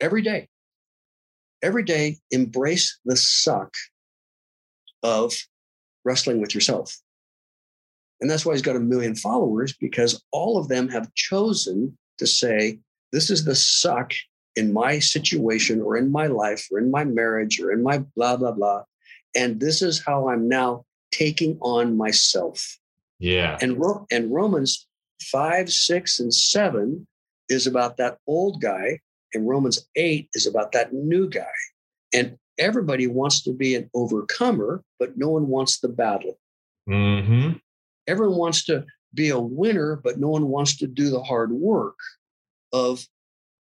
every 0.00 0.22
day. 0.22 0.48
Every 1.62 1.82
day, 1.82 2.18
embrace 2.30 2.98
the 3.04 3.16
suck 3.16 3.74
of 5.02 5.34
wrestling 6.04 6.40
with 6.40 6.54
yourself. 6.54 6.96
And 8.20 8.30
that's 8.30 8.44
why 8.44 8.52
he's 8.52 8.62
got 8.62 8.76
a 8.76 8.80
million 8.80 9.14
followers 9.14 9.74
because 9.78 10.22
all 10.30 10.58
of 10.58 10.68
them 10.68 10.88
have 10.88 11.12
chosen 11.14 11.96
to 12.18 12.26
say, 12.26 12.78
this 13.12 13.30
is 13.30 13.44
the 13.44 13.54
suck 13.54 14.12
in 14.56 14.72
my 14.72 14.98
situation 14.98 15.80
or 15.80 15.96
in 15.96 16.10
my 16.10 16.26
life 16.26 16.66
or 16.70 16.78
in 16.78 16.90
my 16.90 17.04
marriage 17.04 17.60
or 17.60 17.72
in 17.72 17.82
my 17.82 17.98
blah, 18.16 18.36
blah, 18.36 18.52
blah. 18.52 18.84
And 19.34 19.60
this 19.60 19.80
is 19.80 20.02
how 20.04 20.28
I'm 20.28 20.48
now 20.48 20.84
taking 21.12 21.58
on 21.60 21.96
myself. 21.96 22.78
Yeah. 23.18 23.58
And, 23.60 23.78
Ro- 23.78 24.06
and 24.10 24.32
Romans 24.32 24.86
5, 25.22 25.70
6, 25.70 26.20
and 26.20 26.34
7 26.34 27.06
is 27.48 27.66
about 27.66 27.96
that 27.96 28.18
old 28.26 28.60
guy, 28.60 29.00
and 29.34 29.48
Romans 29.48 29.86
8 29.96 30.28
is 30.34 30.46
about 30.46 30.72
that 30.72 30.92
new 30.92 31.28
guy. 31.28 31.46
And 32.12 32.36
everybody 32.58 33.06
wants 33.06 33.42
to 33.42 33.52
be 33.52 33.74
an 33.74 33.90
overcomer, 33.94 34.82
but 34.98 35.16
no 35.16 35.28
one 35.28 35.48
wants 35.48 35.80
the 35.80 35.88
battle. 35.88 36.38
Mm-hmm. 36.88 37.52
Everyone 38.06 38.36
wants 38.36 38.64
to 38.64 38.84
be 39.14 39.30
a 39.30 39.38
winner, 39.38 39.96
but 39.96 40.18
no 40.18 40.28
one 40.28 40.48
wants 40.48 40.76
to 40.78 40.86
do 40.86 41.10
the 41.10 41.22
hard 41.22 41.52
work 41.52 41.96
of 42.72 43.04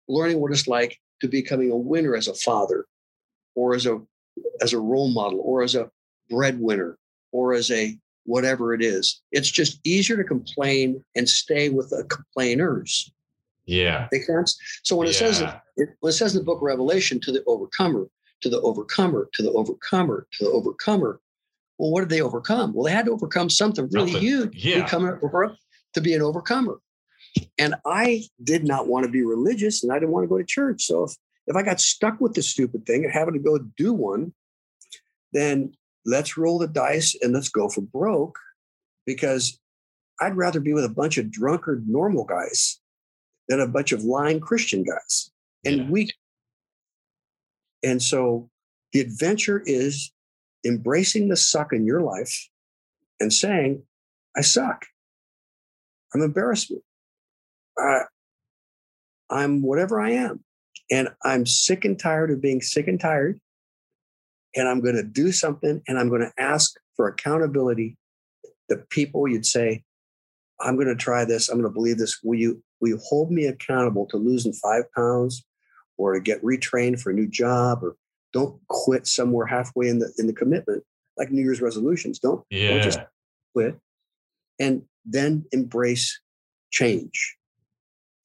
learning 0.08 0.40
what 0.40 0.52
it's 0.52 0.68
like 0.68 0.98
to 1.20 1.28
becoming 1.28 1.70
a 1.70 1.76
winner 1.76 2.14
as 2.16 2.28
a 2.28 2.34
father 2.34 2.86
or 3.54 3.74
as 3.74 3.86
a 3.86 4.00
as 4.60 4.72
a 4.72 4.78
role 4.78 5.10
model 5.10 5.40
or 5.42 5.62
as 5.62 5.74
a 5.74 5.90
breadwinner 6.28 6.98
or 7.32 7.54
as 7.54 7.70
a 7.70 7.96
whatever 8.26 8.74
it 8.74 8.82
is. 8.82 9.20
It's 9.32 9.50
just 9.50 9.80
easier 9.84 10.16
to 10.16 10.24
complain 10.24 11.02
and 11.14 11.28
stay 11.28 11.68
with 11.68 11.90
the 11.90 12.04
complainers. 12.04 13.10
Yeah. 13.64 14.08
Make 14.12 14.24
sense? 14.24 14.56
So 14.84 14.96
when 14.96 15.08
it 15.08 15.14
says 15.14 15.40
it, 15.40 15.88
when 16.00 16.10
it 16.10 16.12
says 16.12 16.34
in 16.34 16.40
the 16.40 16.44
book 16.44 16.58
of 16.58 16.62
Revelation 16.62 17.20
to 17.20 17.32
the 17.32 17.42
overcomer, 17.46 18.06
to 18.42 18.48
the 18.48 18.60
overcomer, 18.60 19.28
to 19.34 19.42
the 19.42 19.50
overcomer, 19.52 20.26
to 20.32 20.44
the 20.44 20.50
overcomer. 20.50 21.20
Well, 21.78 21.90
what 21.90 22.00
did 22.00 22.08
they 22.08 22.22
overcome? 22.22 22.72
Well, 22.72 22.84
they 22.84 22.92
had 22.92 23.06
to 23.06 23.12
overcome 23.12 23.50
something 23.50 23.88
really 23.92 24.12
Something. 24.12 24.28
huge 24.28 24.62
to 24.62 24.82
become 24.82 25.20
to 25.94 26.00
be 26.00 26.14
an 26.14 26.22
overcomer. 26.22 26.80
And 27.58 27.74
I 27.84 28.24
did 28.42 28.64
not 28.64 28.86
want 28.88 29.04
to 29.04 29.12
be 29.12 29.22
religious 29.22 29.82
and 29.82 29.92
I 29.92 29.96
didn't 29.96 30.12
want 30.12 30.24
to 30.24 30.28
go 30.28 30.38
to 30.38 30.44
church. 30.44 30.84
So 30.84 31.04
if, 31.04 31.12
if 31.46 31.56
I 31.56 31.62
got 31.62 31.80
stuck 31.80 32.20
with 32.20 32.34
the 32.34 32.42
stupid 32.42 32.86
thing 32.86 33.04
and 33.04 33.12
having 33.12 33.34
to 33.34 33.40
go 33.40 33.58
do 33.76 33.92
one, 33.92 34.32
then 35.32 35.74
let's 36.06 36.38
roll 36.38 36.58
the 36.58 36.68
dice 36.68 37.14
and 37.20 37.34
let's 37.34 37.48
go 37.50 37.68
for 37.68 37.82
broke 37.82 38.38
because 39.04 39.58
I'd 40.20 40.36
rather 40.36 40.60
be 40.60 40.72
with 40.72 40.84
a 40.84 40.88
bunch 40.88 41.18
of 41.18 41.30
drunkard 41.30 41.86
normal 41.88 42.24
guys 42.24 42.80
than 43.48 43.60
a 43.60 43.68
bunch 43.68 43.92
of 43.92 44.04
lying 44.04 44.40
Christian 44.40 44.82
guys. 44.84 45.30
And 45.64 45.76
Yeah. 45.76 45.90
we 45.90 46.10
and 47.82 48.02
so 48.02 48.48
the 48.92 49.00
adventure 49.00 49.62
is 49.66 50.12
embracing 50.64 51.28
the 51.28 51.36
suck 51.36 51.72
in 51.72 51.84
your 51.84 52.00
life 52.00 52.48
and 53.20 53.32
saying, 53.32 53.82
I 54.36 54.40
suck. 54.40 54.86
I'm 56.14 56.22
embarrassment. 56.22 56.82
I, 57.78 58.00
I'm 59.30 59.62
whatever 59.62 60.00
I 60.00 60.12
am. 60.12 60.42
And 60.90 61.08
I'm 61.22 61.46
sick 61.46 61.84
and 61.84 61.98
tired 61.98 62.30
of 62.30 62.40
being 62.40 62.60
sick 62.62 62.88
and 62.88 62.98
tired. 62.98 63.40
And 64.56 64.68
I'm 64.68 64.80
going 64.80 64.96
to 64.96 65.02
do 65.02 65.32
something 65.32 65.82
and 65.86 65.98
I'm 65.98 66.08
going 66.08 66.22
to 66.22 66.32
ask 66.38 66.74
for 66.96 67.08
accountability. 67.08 67.96
The 68.68 68.78
people 68.90 69.28
you'd 69.28 69.46
say, 69.46 69.84
I'm 70.60 70.76
going 70.76 70.88
to 70.88 70.96
try 70.96 71.24
this. 71.24 71.48
I'm 71.48 71.60
going 71.60 71.70
to 71.70 71.74
believe 71.74 71.98
this. 71.98 72.18
Will 72.24 72.38
you, 72.38 72.62
will 72.80 72.88
you 72.88 72.98
hold 73.04 73.30
me 73.30 73.46
accountable 73.46 74.06
to 74.06 74.16
losing 74.16 74.52
five 74.54 74.84
pounds 74.94 75.44
or 75.98 76.14
to 76.14 76.20
get 76.20 76.42
retrained 76.42 77.00
for 77.00 77.10
a 77.10 77.14
new 77.14 77.28
job 77.28 77.84
or 77.84 77.96
don't 78.32 78.58
quit 78.68 79.06
somewhere 79.06 79.46
halfway 79.46 79.88
in 79.88 79.98
the, 79.98 80.12
in 80.18 80.26
the 80.26 80.32
commitment, 80.32 80.82
like 81.16 81.30
New 81.30 81.42
Year's 81.42 81.60
resolutions. 81.60 82.18
Don't, 82.18 82.44
Yeah. 82.50 82.70
don't 82.70 82.82
just 82.82 83.00
quit 83.54 83.78
and 84.58 84.82
then 85.04 85.44
embrace 85.52 86.20
change. 86.70 87.36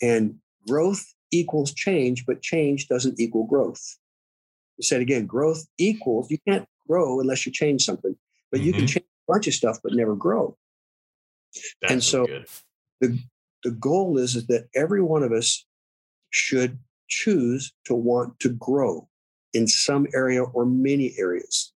And 0.01 0.36
growth 0.67 1.05
equals 1.32 1.73
change, 1.73 2.25
but 2.25 2.41
change 2.41 2.88
doesn't 2.88 3.19
equal 3.19 3.45
growth. 3.45 3.97
You 4.82 4.86
said 4.86 5.01
again, 5.01 5.27
growth 5.27 5.67
equals, 5.77 6.32
you 6.32 6.39
can't 6.47 6.67
grow 6.88 7.19
unless 7.19 7.45
you 7.45 7.51
change 7.51 7.86
something, 7.86 8.15
but 8.51 8.61
you 8.61 8.73
can 8.73 8.86
Mhm. 8.86 8.89
change 8.89 9.05
a 9.05 9.32
bunch 9.32 9.45
of 9.45 9.53
stuff, 9.53 9.77
but 9.84 9.93
never 9.93 10.15
grow. 10.15 10.57
That's 11.82 11.93
and 11.93 12.03
so- 12.03 12.25
good. 12.25 13.19
The 13.63 13.69
goal 13.69 14.17
is, 14.17 14.36
is 14.36 14.47
that 14.47 14.69
every 14.73 15.03
one 15.03 15.21
of 15.21 15.32
us 15.32 15.67
should 16.32 16.79
choose 17.07 17.73
to 17.86 17.93
want 17.93 18.39
to 18.39 18.49
grow 18.49 19.07
in 19.53 19.67
some 19.67 20.07
area 20.15 20.43
or 20.43 20.65
many 20.65 21.13
areas. 21.19 21.71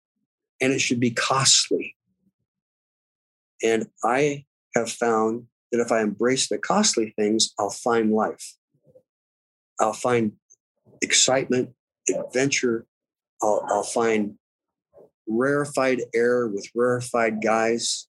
And 0.61 0.71
it 0.71 0.79
should 0.79 1.01
be 1.01 1.11
costly. 1.11 1.97
And 3.61 3.91
I 4.01 4.45
have 4.75 4.89
found 4.89 5.49
that 5.73 5.81
if 5.81 5.91
I 5.91 5.99
embrace 6.01 6.47
the 6.47 6.57
costly 6.57 7.09
things, 7.17 7.53
I'll 7.59 7.69
find 7.69 8.13
life. 8.13 8.55
I'll 9.81 9.91
find 9.91 10.37
excitement, 11.01 11.75
adventure. 12.07 12.87
I'll, 13.43 13.65
I'll 13.69 13.83
find 13.83 14.35
rarefied 15.27 16.01
air 16.15 16.47
with 16.47 16.67
rarefied 16.73 17.41
guys. 17.43 18.07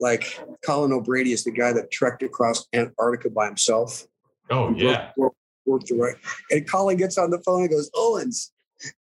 Like 0.00 0.40
Colin 0.64 0.92
O'Brady 0.92 1.32
is 1.32 1.44
the 1.44 1.52
guy 1.52 1.72
that 1.72 1.90
trekked 1.92 2.22
across 2.24 2.66
Antarctica 2.72 3.30
by 3.30 3.46
himself. 3.46 4.04
Oh 4.50 4.74
yeah. 4.74 5.10
Worked, 5.16 5.36
worked 5.66 5.86
the 5.88 5.94
right. 5.96 6.16
And 6.50 6.68
Colin 6.68 6.96
gets 6.96 7.18
on 7.18 7.30
the 7.30 7.40
phone 7.42 7.60
and 7.62 7.70
goes, 7.70 7.90
Owens. 7.94 8.50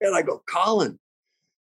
And 0.02 0.14
I 0.16 0.22
go, 0.24 0.44
Colin. 0.50 1.00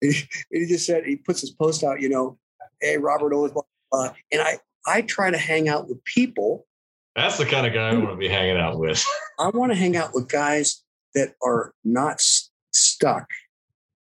And 0.01 0.13
he, 0.15 0.21
and 0.53 0.63
he 0.63 0.67
just 0.67 0.87
said, 0.87 1.05
he 1.05 1.17
puts 1.17 1.43
his 1.43 1.51
post 1.51 1.85
out, 1.85 2.01
you 2.01 2.09
know, 2.09 2.39
hey, 2.81 2.97
Robert 2.97 3.35
Owens. 3.35 3.53
blah, 3.53 3.63
blah, 3.91 4.09
blah. 4.09 4.15
and 4.33 4.41
I, 4.41 4.59
I 4.87 5.03
try 5.03 5.31
to 5.31 5.39
hang 5.39 5.69
out 5.69 5.89
with 5.89 6.03
people. 6.05 6.67
That's 7.15 7.39
the 7.39 7.47
kind 7.47 7.67
of 7.67 7.73
guy 7.73 7.89
I 7.91 7.95
want 7.95 8.11
to 8.11 8.17
be 8.17 8.29
hanging 8.29 8.57
out 8.59 8.79
with. 8.79 9.05
I 9.39 9.49
want 9.49 9.73
to 9.73 9.77
hang 9.77 9.97
out 9.97 10.11
with 10.15 10.29
guys 10.29 10.83
that 11.15 11.35
are 11.43 11.73
not 11.83 12.15
s- 12.15 12.51
stuck, 12.73 13.27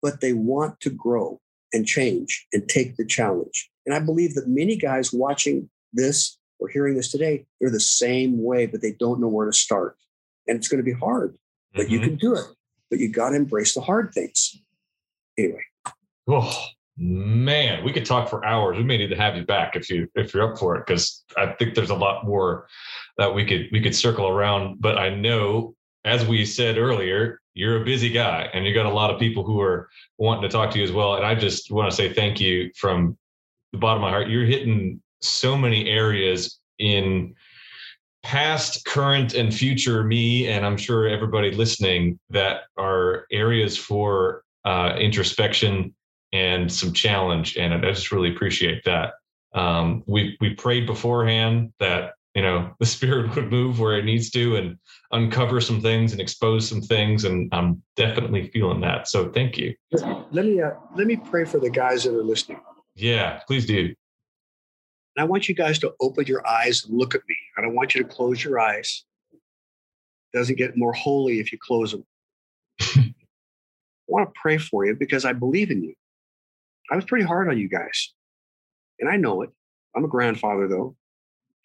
but 0.04 0.20
they 0.22 0.34
want 0.34 0.80
to 0.82 0.92
grow 0.92 1.40
and 1.72 1.88
change 1.88 2.46
and 2.54 2.68
take 2.70 2.98
the 2.98 3.06
challenge. 3.06 3.72
And 3.88 3.96
I 3.96 4.00
believe 4.00 4.36
that 4.36 4.48
many 4.48 4.76
guys 4.76 5.12
watching 5.12 5.70
this 5.94 6.38
or 6.60 6.68
hearing 6.68 6.96
this 6.96 7.10
today, 7.10 7.46
they're 7.60 7.72
the 7.72 7.80
same 7.80 8.44
way, 8.44 8.68
but 8.68 8.82
they 8.82 8.92
don't 8.92 9.20
know 9.20 9.30
where 9.30 9.48
to 9.48 9.54
start. 9.54 9.96
And 10.48 10.58
it's 10.58 10.68
going 10.68 10.84
to 10.84 10.84
be 10.84 10.98
hard, 10.98 11.38
but 11.74 11.90
you 11.90 12.00
Mhm. 12.00 12.04
can 12.04 12.16
do 12.18 12.36
it. 12.36 12.46
But 12.90 13.00
you 13.00 13.08
got 13.10 13.30
to 13.30 13.38
embrace 13.38 13.74
the 13.74 13.82
hard 13.82 14.14
things. 14.14 14.62
Anyway, 15.38 15.64
Oh 16.28 16.68
man, 16.96 17.84
we 17.84 17.92
could 17.92 18.06
talk 18.06 18.30
for 18.30 18.46
hours. 18.46 18.78
We 18.78 18.84
may 18.84 18.98
need 18.98 19.10
to 19.10 19.16
have 19.18 19.36
you 19.36 19.44
back 19.46 19.76
if 19.76 19.90
you 19.90 20.08
if 20.16 20.34
you're 20.34 20.52
up 20.52 20.58
for 20.60 20.76
it, 20.78 20.86
because 20.86 21.24
I 21.36 21.48
think 21.48 21.76
there's 21.76 21.90
a 21.90 21.96
lot 21.96 22.26
more 22.26 22.68
that 23.18 23.34
we 23.34 23.46
could 23.46 23.68
we 23.72 23.82
could 23.82 23.96
circle 23.96 24.28
around. 24.28 24.80
But 24.80 24.98
I 24.98 25.10
know, 25.10 25.76
as 26.06 26.26
we 26.26 26.46
said 26.46 26.78
earlier, 26.78 27.42
you're 27.54 27.82
a 27.82 27.86
busy 27.86 28.10
guy 28.10 28.50
and 28.54 28.66
you 28.66 28.74
got 28.74 28.86
a 28.86 28.94
lot 28.94 29.12
of 29.12 29.20
people 29.20 29.44
who 29.44 29.62
are 29.62 29.90
wanting 30.18 30.44
to 30.44 30.50
talk 30.50 30.72
to 30.72 30.78
you 30.80 30.84
as 30.84 30.92
well. 30.92 31.16
And 31.16 31.26
I 31.26 31.36
just 31.36 31.72
want 31.72 31.90
to 31.90 31.96
say 31.96 32.12
thank 32.12 32.40
you 32.40 32.72
from 32.76 33.18
the 33.72 33.78
bottom 33.78 34.04
of 34.04 34.08
my 34.08 34.10
heart. 34.10 34.30
You're 34.30 34.46
hitting 34.46 35.02
so 35.22 35.58
many 35.58 35.90
areas 35.90 36.60
in 36.80 37.36
past, 38.24 38.86
current, 38.86 39.34
and 39.34 39.54
future 39.54 40.04
me, 40.04 40.48
and 40.48 40.66
I'm 40.66 40.78
sure 40.78 41.08
everybody 41.08 41.52
listening 41.52 42.20
that 42.30 42.62
are 42.78 43.26
areas 43.32 43.78
for 43.78 44.44
uh, 44.66 44.96
introspection 44.98 45.94
and 46.32 46.72
some 46.72 46.94
challenge. 46.94 47.58
And 47.58 47.74
I 47.74 47.80
just 47.80 48.12
really 48.12 48.34
appreciate 48.34 48.84
that. 48.86 49.14
Um, 49.54 50.04
we 50.08 50.36
we 50.42 50.56
prayed 50.56 50.88
beforehand 50.88 51.74
that 51.80 52.14
you 52.36 52.42
know 52.42 52.74
the 52.80 52.86
spirit 52.86 53.36
would 53.36 53.52
move 53.52 53.80
where 53.80 53.98
it 53.98 54.06
needs 54.06 54.30
to 54.32 54.56
and 54.56 54.78
uncover 55.12 55.62
some 55.62 55.82
things 55.82 56.12
and 56.12 56.22
expose 56.22 56.68
some 56.68 56.82
things, 56.82 57.26
and 57.26 57.50
I'm 57.54 57.82
definitely 57.96 58.50
feeling 58.50 58.82
that. 58.82 59.08
So 59.08 59.30
thank 59.32 59.58
you. 59.58 59.76
let 60.32 60.46
me 60.46 60.62
uh, 60.62 60.72
let 60.96 61.08
me 61.08 61.16
pray 61.16 61.46
for 61.46 61.60
the 61.60 61.70
guys 61.70 62.04
that 62.04 62.14
are 62.14 62.24
listening. 62.24 62.60
Yeah, 62.96 63.40
please 63.48 63.66
do. 63.66 63.94
And 65.16 65.24
I 65.24 65.26
want 65.26 65.48
you 65.48 65.56
guys 65.56 65.80
to 65.80 65.94
open 66.02 66.26
your 66.26 66.48
eyes 66.48 66.86
and 66.86 66.98
look 66.98 67.14
at 67.14 67.22
me. 67.28 67.36
I 67.58 67.62
don't 67.62 67.76
want 67.76 67.94
you 67.94 68.02
to 68.02 68.08
close 68.08 68.44
your 68.44 68.60
eyes. 68.60 69.06
it 69.32 70.38
doesn't 70.38 70.58
get 70.58 70.76
more 70.76 70.94
holy 70.94 71.40
if 71.40 71.52
you 71.52 71.60
close 71.62 71.92
them. 71.92 72.06
I 72.82 73.14
want 74.08 74.28
to 74.28 74.40
pray 74.40 74.58
for 74.58 74.86
you 74.86 74.96
because 74.96 75.24
I 75.24 75.34
believe 75.34 75.70
in 75.70 75.84
you. 75.84 75.94
I 76.92 76.96
was 76.96 77.06
pretty 77.06 77.26
hard 77.26 77.48
on 77.48 77.58
you 77.58 77.70
guys, 77.70 78.14
and 79.00 79.10
I 79.10 79.16
know 79.18 79.42
it. 79.44 79.52
I'm 79.96 80.04
a 80.04 80.08
grandfather 80.08 80.68
though, 80.68 80.96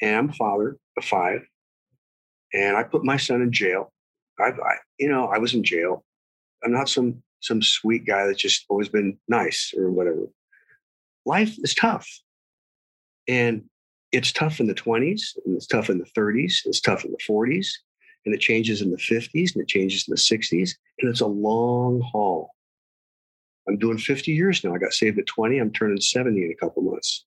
and 0.00 0.16
I'm 0.16 0.28
a 0.30 0.32
father 0.32 0.76
of 0.96 1.04
five, 1.04 1.42
and 2.52 2.76
I 2.76 2.82
put 2.82 3.04
my 3.04 3.16
son 3.16 3.42
in 3.42 3.52
jail. 3.52 3.92
I, 4.38 4.50
I 4.50 4.76
you 4.98 5.08
know, 5.08 5.26
I 5.26 5.38
was 5.38 5.54
in 5.54 5.64
jail. 5.64 6.04
I'm 6.64 6.72
not 6.72 6.88
some 6.88 7.22
some 7.40 7.62
sweet 7.62 8.06
guy 8.06 8.26
that's 8.26 8.42
just 8.42 8.64
always 8.68 8.88
been 8.88 9.18
nice 9.28 9.72
or 9.76 9.90
whatever. 9.90 10.26
Life 11.24 11.56
is 11.58 11.74
tough. 11.74 12.08
And 13.28 13.64
it's 14.10 14.32
tough 14.32 14.58
in 14.58 14.66
the 14.66 14.74
20s, 14.74 15.36
and 15.44 15.54
it's 15.56 15.66
tough 15.66 15.90
in 15.90 15.98
the 15.98 16.10
30s, 16.16 16.64
it's 16.64 16.80
tough 16.80 17.04
in 17.04 17.12
the 17.12 17.18
40s, 17.18 17.68
and 18.24 18.34
it 18.34 18.40
changes 18.40 18.80
in 18.80 18.90
the 18.90 18.96
50s, 18.96 19.54
and 19.54 19.62
it 19.62 19.68
changes 19.68 20.06
in 20.08 20.12
the 20.12 20.18
60s, 20.18 20.70
and 21.00 21.10
it's 21.10 21.20
a 21.20 21.26
long 21.26 22.00
haul. 22.00 22.50
I'm 23.68 23.76
doing 23.76 23.98
50 23.98 24.32
years 24.32 24.64
now. 24.64 24.74
I 24.74 24.78
got 24.78 24.94
saved 24.94 25.18
at 25.18 25.26
20. 25.26 25.58
I'm 25.58 25.70
turning 25.72 26.00
70 26.00 26.42
in 26.42 26.50
a 26.50 26.54
couple 26.54 26.82
months. 26.82 27.26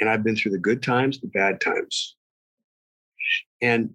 And 0.00 0.08
I've 0.08 0.24
been 0.24 0.36
through 0.36 0.52
the 0.52 0.58
good 0.58 0.82
times, 0.82 1.20
the 1.20 1.28
bad 1.28 1.60
times. 1.60 2.16
And 3.60 3.94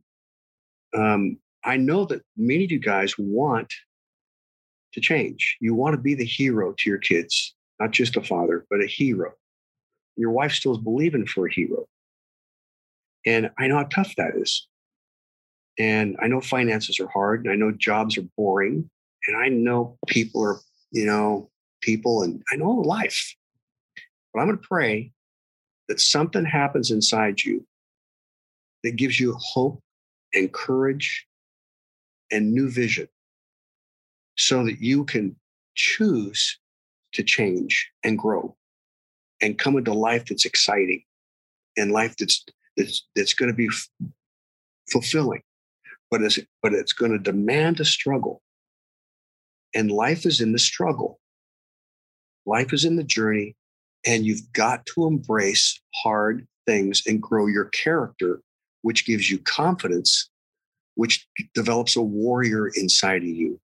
um, 0.96 1.38
I 1.64 1.78
know 1.78 2.06
that 2.06 2.22
many 2.36 2.64
of 2.64 2.72
you 2.72 2.80
guys 2.80 3.18
want 3.18 3.74
to 4.94 5.02
change. 5.02 5.58
You 5.60 5.76
want 5.76 5.94
to 5.94 6.02
be 6.02 6.16
the 6.16 6.26
hero 6.26 6.74
to 6.78 6.90
your 6.90 7.00
kids, 7.00 7.54
not 7.80 7.92
just 7.92 8.16
a 8.16 8.22
father, 8.22 8.66
but 8.70 8.82
a 8.82 8.88
hero 8.88 9.34
your 10.18 10.32
wife 10.32 10.52
still 10.52 10.74
is 10.74 10.80
believing 10.80 11.26
for 11.26 11.48
a 11.48 11.54
hero. 11.54 11.86
And 13.26 13.52
I 13.58 13.68
know 13.68 13.78
how 13.78 13.84
tough 13.84 14.16
that 14.18 14.36
is. 14.36 14.68
And 15.80 16.18
I 16.20 16.28
know 16.28 16.42
finances 16.42 17.00
are 17.00 17.08
hard, 17.08 17.46
and 17.46 17.54
I 17.54 17.56
know 17.56 17.72
jobs 17.72 18.18
are 18.18 18.26
boring, 18.36 18.90
and 19.28 19.38
I 19.38 19.48
know 19.50 19.98
people 20.08 20.44
are 20.44 20.58
you 20.92 21.06
know, 21.06 21.50
people, 21.82 22.24
and 22.24 22.42
I 22.52 22.56
know 22.56 22.72
life. 22.72 23.36
But 24.34 24.40
I'm 24.40 24.48
going 24.48 24.58
to 24.58 24.68
pray 24.68 25.12
that 25.88 26.00
something 26.00 26.46
happens 26.46 26.92
inside 26.92 27.42
you 27.44 27.66
that 28.84 28.96
gives 28.96 29.20
you 29.20 29.36
hope 29.40 29.82
and 30.34 30.52
courage 30.52 31.26
and 32.32 32.54
new 32.54 32.70
vision 32.70 33.08
so 34.38 34.66
that 34.66 34.82
you 34.82 35.06
can 35.06 35.36
choose 35.76 36.60
to 37.14 37.24
change 37.24 37.90
and 38.04 38.18
grow 38.18 38.56
and 39.42 39.58
come 39.58 39.78
into 39.78 39.94
life 39.94 40.26
that's 40.26 40.46
exciting 40.46 41.04
and 41.78 41.92
life 41.92 42.16
that's 42.18 42.46
that's 42.76 43.08
that's 43.16 43.34
going 43.34 43.50
to 43.50 43.56
be 43.56 43.68
f- 43.68 43.90
fulfilling 44.92 45.42
but 46.10 46.22
it's 46.22 46.40
but 46.62 46.74
it's 46.74 46.94
going 46.94 47.12
to 47.12 47.20
demand 47.20 47.80
a 47.80 47.86
struggle. 47.86 48.42
And 49.76 49.92
life 49.92 50.26
is 50.26 50.42
in 50.42 50.54
the 50.54 50.60
struggle. 50.60 51.20
Life 52.46 52.74
is 52.74 52.86
in 52.86 52.96
the 52.96 53.04
journey 53.04 53.56
and 54.08 54.26
you've 54.26 54.52
got 54.54 54.86
to 54.88 55.06
embrace 55.06 55.80
hard 55.96 56.48
things 56.66 57.04
and 57.06 57.22
grow 57.22 57.46
your 57.48 57.66
character 57.66 58.42
which 58.82 59.06
gives 59.06 59.30
you 59.30 59.38
confidence 59.40 60.30
which 60.96 61.28
develops 61.54 61.96
a 61.96 62.02
warrior 62.02 62.70
inside 62.70 63.22
of 63.22 63.28
you. 63.28 63.60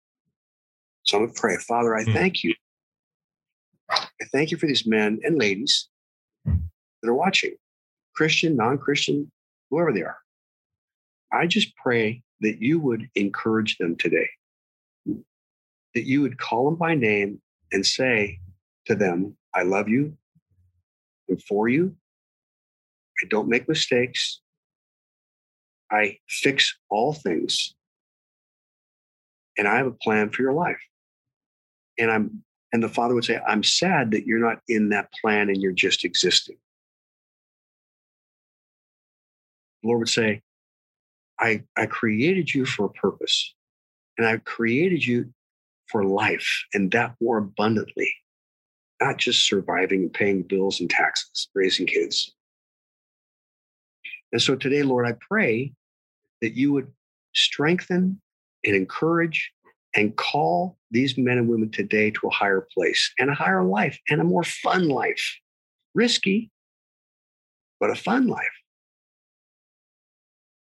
So 1.03 1.17
i'm 1.17 1.23
going 1.25 1.33
to 1.35 1.39
pray. 1.39 1.57
Father 1.57 1.95
i 1.95 2.03
Hmm. 2.03 2.13
thank 2.13 2.43
you. 2.43 2.55
I 3.91 4.25
thank 4.31 4.51
you 4.51 4.57
for 4.57 4.65
these 4.67 4.87
men 4.87 5.19
and 5.23 5.37
ladies 5.37 5.87
that 6.45 7.09
are 7.09 7.13
watching 7.13 7.53
christian 8.15 8.55
non-christian 8.55 9.31
whoever 9.69 9.93
they 9.93 10.01
are. 10.01 10.17
I 11.31 11.45
just 11.47 11.75
pray 11.75 12.23
that 12.41 12.61
you 12.61 12.79
would 12.79 13.09
encourage 13.15 13.77
them 13.77 13.95
today. 13.95 14.29
That 15.05 16.05
you 16.05 16.21
would 16.21 16.37
call 16.39 16.65
them 16.65 16.75
by 16.75 16.95
name 16.95 17.41
and 17.71 17.85
say 17.85 18.39
to 18.85 18.95
them, 18.95 19.37
I 19.53 19.63
love 19.63 19.87
you. 19.89 20.17
For 21.37 21.69
you. 21.69 21.95
I 23.23 23.27
don't 23.29 23.49
make 23.49 23.67
mistakes. 23.67 24.41
I 25.91 26.17
fix 26.27 26.77
all 26.89 27.13
things. 27.13 27.73
And 29.57 29.67
I 29.67 29.77
have 29.77 29.87
a 29.87 29.91
plan 29.91 30.29
for 30.29 30.41
your 30.41 30.53
life. 30.53 30.79
And 31.97 32.09
I'm 32.09 32.43
and 32.71 32.83
the 32.83 32.89
father 32.89 33.15
would 33.15 33.25
say, 33.25 33.39
I'm 33.47 33.63
sad 33.63 34.11
that 34.11 34.25
you're 34.25 34.39
not 34.39 34.59
in 34.67 34.89
that 34.89 35.11
plan 35.21 35.49
and 35.49 35.61
you're 35.61 35.71
just 35.71 36.05
existing. 36.05 36.57
The 39.81 39.87
Lord 39.87 39.99
would 39.99 40.09
say, 40.09 40.41
I, 41.39 41.63
I 41.75 41.85
created 41.85 42.53
you 42.53 42.65
for 42.65 42.85
a 42.85 42.89
purpose. 42.89 43.55
And 44.17 44.27
I 44.27 44.37
created 44.37 45.05
you 45.05 45.33
for 45.87 46.03
life 46.03 46.65
and 46.73 46.91
that 46.91 47.15
more 47.21 47.37
abundantly, 47.37 48.13
not 49.01 49.17
just 49.17 49.47
surviving 49.47 50.03
and 50.03 50.13
paying 50.13 50.43
bills 50.43 50.79
and 50.79 50.89
taxes, 50.89 51.47
raising 51.55 51.85
kids. 51.85 52.33
And 54.31 54.41
so 54.41 54.55
today, 54.55 54.83
Lord, 54.83 55.07
I 55.07 55.15
pray 55.19 55.73
that 56.41 56.55
you 56.55 56.73
would 56.73 56.91
strengthen 57.33 58.21
and 58.65 58.75
encourage 58.75 59.51
and 59.95 60.15
call 60.15 60.77
these 60.91 61.17
men 61.17 61.37
and 61.37 61.49
women 61.49 61.71
today 61.71 62.11
to 62.11 62.27
a 62.27 62.31
higher 62.31 62.67
place 62.73 63.11
and 63.17 63.29
a 63.29 63.33
higher 63.33 63.63
life 63.63 63.97
and 64.09 64.21
a 64.21 64.23
more 64.23 64.43
fun 64.43 64.87
life. 64.87 65.37
Risky, 65.95 66.51
but 67.79 67.89
a 67.89 67.95
fun 67.95 68.27
life. 68.27 68.45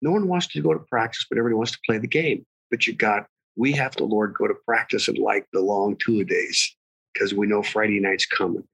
No 0.00 0.10
one 0.10 0.26
wants 0.26 0.48
to 0.48 0.60
go 0.60 0.72
to 0.72 0.80
practice, 0.80 1.24
but 1.28 1.38
everybody 1.38 1.56
wants 1.56 1.72
to 1.72 1.78
play 1.86 1.98
the 1.98 2.08
game. 2.08 2.44
But 2.70 2.86
you 2.86 2.94
got 2.94 3.26
we 3.56 3.72
have 3.72 3.94
to, 3.96 4.04
Lord, 4.04 4.34
go 4.34 4.48
to 4.48 4.54
practice 4.66 5.08
and 5.08 5.18
like 5.18 5.46
the 5.52 5.60
long 5.60 5.96
two 5.96 6.24
days 6.24 6.74
because 7.12 7.34
we 7.34 7.46
know 7.46 7.62
Friday 7.62 8.00
night's 8.00 8.26
coming. 8.26 8.64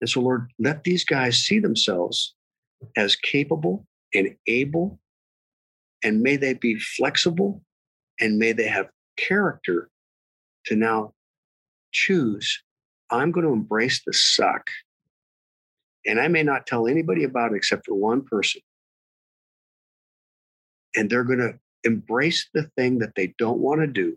And 0.00 0.10
so, 0.10 0.20
Lord, 0.20 0.50
let 0.58 0.84
these 0.84 1.04
guys 1.04 1.38
see 1.38 1.58
themselves 1.58 2.34
as 2.96 3.14
capable 3.14 3.86
and 4.14 4.34
able, 4.46 4.98
and 6.02 6.22
may 6.22 6.36
they 6.36 6.54
be 6.54 6.78
flexible 6.78 7.62
and 8.20 8.38
may 8.38 8.52
they 8.52 8.66
have 8.66 8.88
character 9.16 9.88
to 10.66 10.76
now 10.76 11.14
choose 11.92 12.62
I'm 13.10 13.30
going 13.30 13.46
to 13.46 13.52
embrace 13.52 14.00
the 14.06 14.14
suck. 14.14 14.70
And 16.06 16.18
I 16.18 16.28
may 16.28 16.42
not 16.42 16.66
tell 16.66 16.86
anybody 16.86 17.24
about 17.24 17.52
it 17.52 17.56
except 17.56 17.84
for 17.86 17.94
one 17.94 18.22
person. 18.22 18.62
And 20.96 21.10
they're 21.10 21.24
going 21.24 21.38
to 21.38 21.58
embrace 21.84 22.48
the 22.54 22.70
thing 22.76 23.00
that 23.00 23.14
they 23.14 23.34
don't 23.38 23.58
want 23.58 23.82
to 23.82 23.86
do 23.86 24.16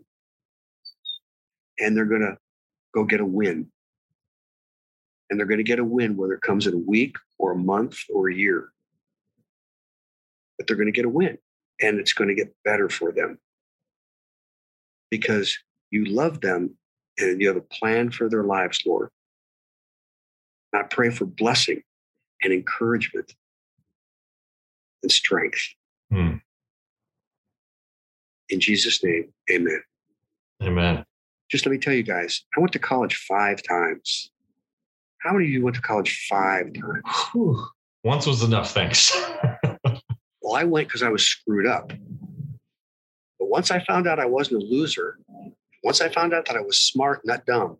and 1.78 1.96
they're 1.96 2.06
going 2.06 2.22
to 2.22 2.36
go 2.96 3.04
get 3.04 3.20
a 3.20 3.26
win. 3.26 3.70
And 5.28 5.38
they're 5.38 5.46
going 5.46 5.58
to 5.58 5.64
get 5.64 5.78
a 5.78 5.84
win 5.84 6.16
whether 6.16 6.32
it 6.32 6.40
comes 6.40 6.66
in 6.66 6.74
a 6.74 6.78
week 6.78 7.16
or 7.38 7.52
a 7.52 7.56
month 7.56 7.98
or 8.12 8.28
a 8.28 8.34
year. 8.34 8.70
But 10.56 10.66
they're 10.66 10.76
going 10.76 10.86
to 10.86 10.92
get 10.92 11.04
a 11.04 11.10
win 11.10 11.36
and 11.80 12.00
it's 12.00 12.14
going 12.14 12.28
to 12.28 12.34
get 12.34 12.54
better 12.64 12.88
for 12.88 13.12
them. 13.12 13.38
Because 15.10 15.56
you 15.90 16.06
love 16.06 16.40
them 16.40 16.76
and 17.18 17.40
you 17.40 17.48
have 17.48 17.56
a 17.56 17.60
plan 17.60 18.10
for 18.10 18.28
their 18.28 18.44
lives 18.44 18.82
lord. 18.86 19.10
I 20.74 20.82
pray 20.82 21.10
for 21.10 21.26
blessing 21.26 21.82
and 22.42 22.52
encouragement 22.52 23.34
and 25.02 25.12
strength. 25.12 25.60
Hmm. 26.10 26.34
in 28.48 28.60
jesus 28.60 29.02
name 29.02 29.32
amen. 29.50 29.82
Amen. 30.62 31.04
Just 31.50 31.66
let 31.66 31.72
me 31.72 31.78
tell 31.78 31.94
you 31.94 32.02
guys, 32.02 32.44
I 32.56 32.60
went 32.60 32.72
to 32.72 32.78
college 32.78 33.16
five 33.28 33.62
times. 33.62 34.30
How 35.18 35.32
many 35.32 35.46
of 35.46 35.50
you 35.50 35.64
went 35.64 35.76
to 35.76 35.82
college 35.82 36.26
five 36.28 36.72
times? 36.74 37.02
Whew. 37.32 37.66
Once 38.04 38.26
was 38.26 38.42
enough, 38.42 38.72
thanks. 38.72 39.12
Well, 40.46 40.54
I 40.54 40.62
went 40.62 40.86
because 40.86 41.02
I 41.02 41.08
was 41.08 41.26
screwed 41.26 41.66
up. 41.66 41.88
But 41.88 43.48
once 43.48 43.72
I 43.72 43.80
found 43.80 44.06
out 44.06 44.20
I 44.20 44.26
wasn't 44.26 44.62
a 44.62 44.64
loser, 44.64 45.18
once 45.82 46.00
I 46.00 46.08
found 46.08 46.32
out 46.32 46.46
that 46.46 46.54
I 46.54 46.60
was 46.60 46.78
smart, 46.78 47.22
not 47.24 47.44
dumb, 47.46 47.78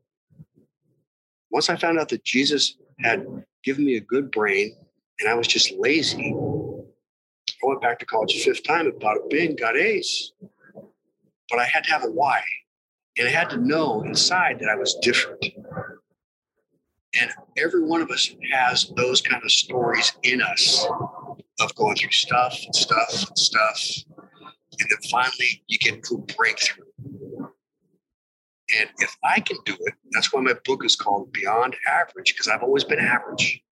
once 1.52 1.70
I 1.70 1.76
found 1.76 2.00
out 2.00 2.08
that 2.08 2.24
Jesus 2.24 2.76
had 2.98 3.24
given 3.62 3.84
me 3.84 3.94
a 3.94 4.00
good 4.00 4.32
brain 4.32 4.74
and 5.20 5.28
I 5.28 5.34
was 5.34 5.46
just 5.46 5.70
lazy, 5.78 6.34
I 6.34 7.66
went 7.68 7.82
back 7.82 8.00
to 8.00 8.04
college 8.04 8.34
a 8.34 8.40
fifth 8.40 8.64
time 8.64 8.86
and 8.86 8.98
bought 8.98 9.18
a 9.18 9.28
bin, 9.30 9.54
got 9.54 9.76
A's. 9.76 10.32
But 11.48 11.60
I 11.60 11.66
had 11.66 11.84
to 11.84 11.90
have 11.90 12.02
a 12.02 12.10
why. 12.10 12.42
And 13.18 13.28
I 13.28 13.30
had 13.30 13.50
to 13.50 13.56
know 13.56 14.02
inside 14.02 14.58
that 14.60 14.68
I 14.68 14.76
was 14.76 14.94
different. 15.00 15.44
And 17.18 17.30
every 17.56 17.82
one 17.82 18.02
of 18.02 18.10
us 18.10 18.30
has 18.52 18.92
those 18.96 19.22
kind 19.22 19.42
of 19.42 19.50
stories 19.50 20.12
in 20.22 20.42
us 20.42 20.86
of 21.60 21.74
going 21.74 21.96
through 21.96 22.10
stuff 22.10 22.58
and 22.64 22.74
stuff 22.74 23.28
and 23.28 23.38
stuff. 23.38 23.80
And 24.78 24.90
then 24.90 25.10
finally 25.10 25.64
you 25.66 25.78
get 25.78 26.02
to 26.04 26.16
a 26.16 26.34
breakthrough. 26.34 26.84
And 28.78 28.90
if 28.98 29.16
I 29.24 29.40
can 29.40 29.56
do 29.64 29.76
it, 29.80 29.94
that's 30.10 30.32
why 30.32 30.40
my 30.40 30.54
book 30.64 30.84
is 30.84 30.96
called 30.96 31.32
Beyond 31.32 31.76
Average, 31.88 32.34
because 32.34 32.48
I've 32.48 32.62
always 32.62 32.84
been 32.84 32.98
average. 32.98 33.62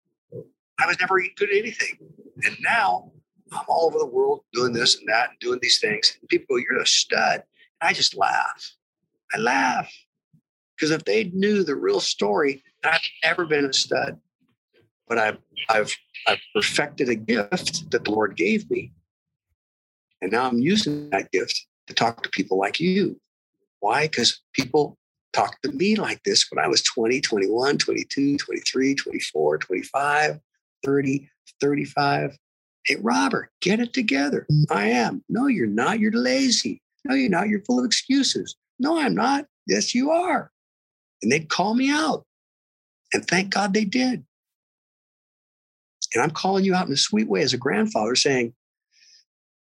I 0.80 0.86
was 0.86 0.98
never 1.00 1.20
good 1.36 1.50
at 1.50 1.56
anything. 1.56 1.98
And 2.44 2.56
now 2.60 3.10
I'm 3.52 3.64
all 3.68 3.86
over 3.86 3.98
the 3.98 4.06
world 4.06 4.40
doing 4.52 4.72
this 4.72 4.98
and 4.98 5.08
that 5.08 5.30
and 5.30 5.38
doing 5.40 5.58
these 5.60 5.80
things. 5.80 6.16
And 6.20 6.28
people 6.28 6.56
go, 6.56 6.56
You're 6.56 6.80
a 6.80 6.86
stud. 6.86 7.42
And 7.80 7.88
I 7.88 7.92
just 7.92 8.16
laugh. 8.16 8.72
I 9.34 9.38
laugh. 9.38 9.92
Because 10.76 10.90
if 10.90 11.04
they 11.04 11.24
knew 11.24 11.62
the 11.62 11.76
real 11.76 12.00
story, 12.00 12.62
I've 12.84 13.00
never 13.24 13.44
been 13.44 13.64
a 13.64 13.72
stud. 13.72 14.18
But 15.08 15.18
I've 15.18 15.38
I've 15.68 15.94
I've 16.26 16.40
perfected 16.54 17.08
a 17.08 17.14
gift 17.14 17.90
that 17.90 18.04
the 18.04 18.10
Lord 18.10 18.36
gave 18.36 18.70
me. 18.70 18.92
And 20.20 20.32
now 20.32 20.48
I'm 20.48 20.58
using 20.58 21.10
that 21.10 21.30
gift 21.30 21.66
to 21.86 21.94
talk 21.94 22.22
to 22.22 22.30
people 22.30 22.58
like 22.58 22.80
you. 22.80 23.20
Why? 23.80 24.06
Because 24.06 24.40
people 24.54 24.96
talked 25.32 25.62
to 25.64 25.72
me 25.72 25.96
like 25.96 26.22
this 26.24 26.46
when 26.50 26.64
I 26.64 26.68
was 26.68 26.82
20, 26.82 27.20
21, 27.20 27.76
22, 27.76 28.38
23, 28.38 28.94
24, 28.94 29.58
25, 29.58 30.40
30, 30.84 31.30
35. 31.60 32.38
Hey, 32.86 32.96
Robert, 33.02 33.50
get 33.60 33.80
it 33.80 33.92
together. 33.92 34.46
I 34.70 34.86
am. 34.86 35.22
No, 35.28 35.46
you're 35.46 35.66
not. 35.66 36.00
You're 36.00 36.12
lazy. 36.12 36.82
No, 37.04 37.14
you're 37.14 37.30
not. 37.30 37.48
You're 37.48 37.64
full 37.64 37.78
of 37.78 37.84
excuses. 37.84 38.56
No, 38.78 38.98
I'm 38.98 39.14
not. 39.14 39.46
Yes, 39.66 39.94
you 39.94 40.10
are. 40.10 40.50
And 41.22 41.30
they'd 41.30 41.48
call 41.48 41.74
me 41.74 41.90
out. 41.90 42.24
And 43.12 43.26
thank 43.26 43.52
God 43.52 43.72
they 43.72 43.84
did. 43.84 44.24
And 46.12 46.22
I'm 46.22 46.30
calling 46.30 46.64
you 46.64 46.74
out 46.74 46.86
in 46.86 46.92
a 46.92 46.96
sweet 46.96 47.28
way 47.28 47.42
as 47.42 47.52
a 47.52 47.58
grandfather 47.58 48.14
saying, 48.14 48.54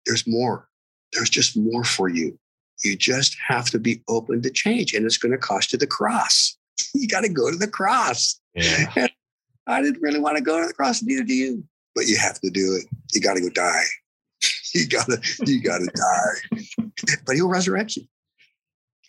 there's 0.05 0.27
more. 0.27 0.67
There's 1.13 1.29
just 1.29 1.57
more 1.57 1.83
for 1.83 2.09
you. 2.09 2.37
You 2.83 2.95
just 2.95 3.35
have 3.47 3.69
to 3.71 3.79
be 3.79 4.01
open 4.07 4.41
to 4.41 4.49
change. 4.49 4.93
And 4.93 5.05
it's 5.05 5.17
going 5.17 5.31
to 5.31 5.37
cost 5.37 5.73
you 5.73 5.79
the 5.79 5.87
cross. 5.87 6.57
you 6.93 7.07
got 7.07 7.21
to 7.21 7.29
go 7.29 7.51
to 7.51 7.57
the 7.57 7.67
cross. 7.67 8.39
Yeah. 8.53 9.07
I 9.67 9.81
didn't 9.81 10.01
really 10.01 10.19
want 10.19 10.37
to 10.37 10.43
go 10.43 10.59
to 10.59 10.67
the 10.67 10.73
cross, 10.73 11.03
neither 11.03 11.23
do 11.23 11.33
you. 11.33 11.63
But 11.93 12.07
you 12.07 12.17
have 12.17 12.39
to 12.41 12.49
do 12.49 12.75
it. 12.75 12.85
You 13.13 13.21
got 13.21 13.35
to 13.35 13.41
go 13.41 13.49
die. 13.49 13.83
you 14.73 14.87
gotta, 14.87 15.21
you 15.45 15.61
gotta 15.61 15.87
die. 15.93 16.85
But 17.25 17.35
he'll 17.35 17.49
resurrect 17.49 17.97
you. 17.97 18.03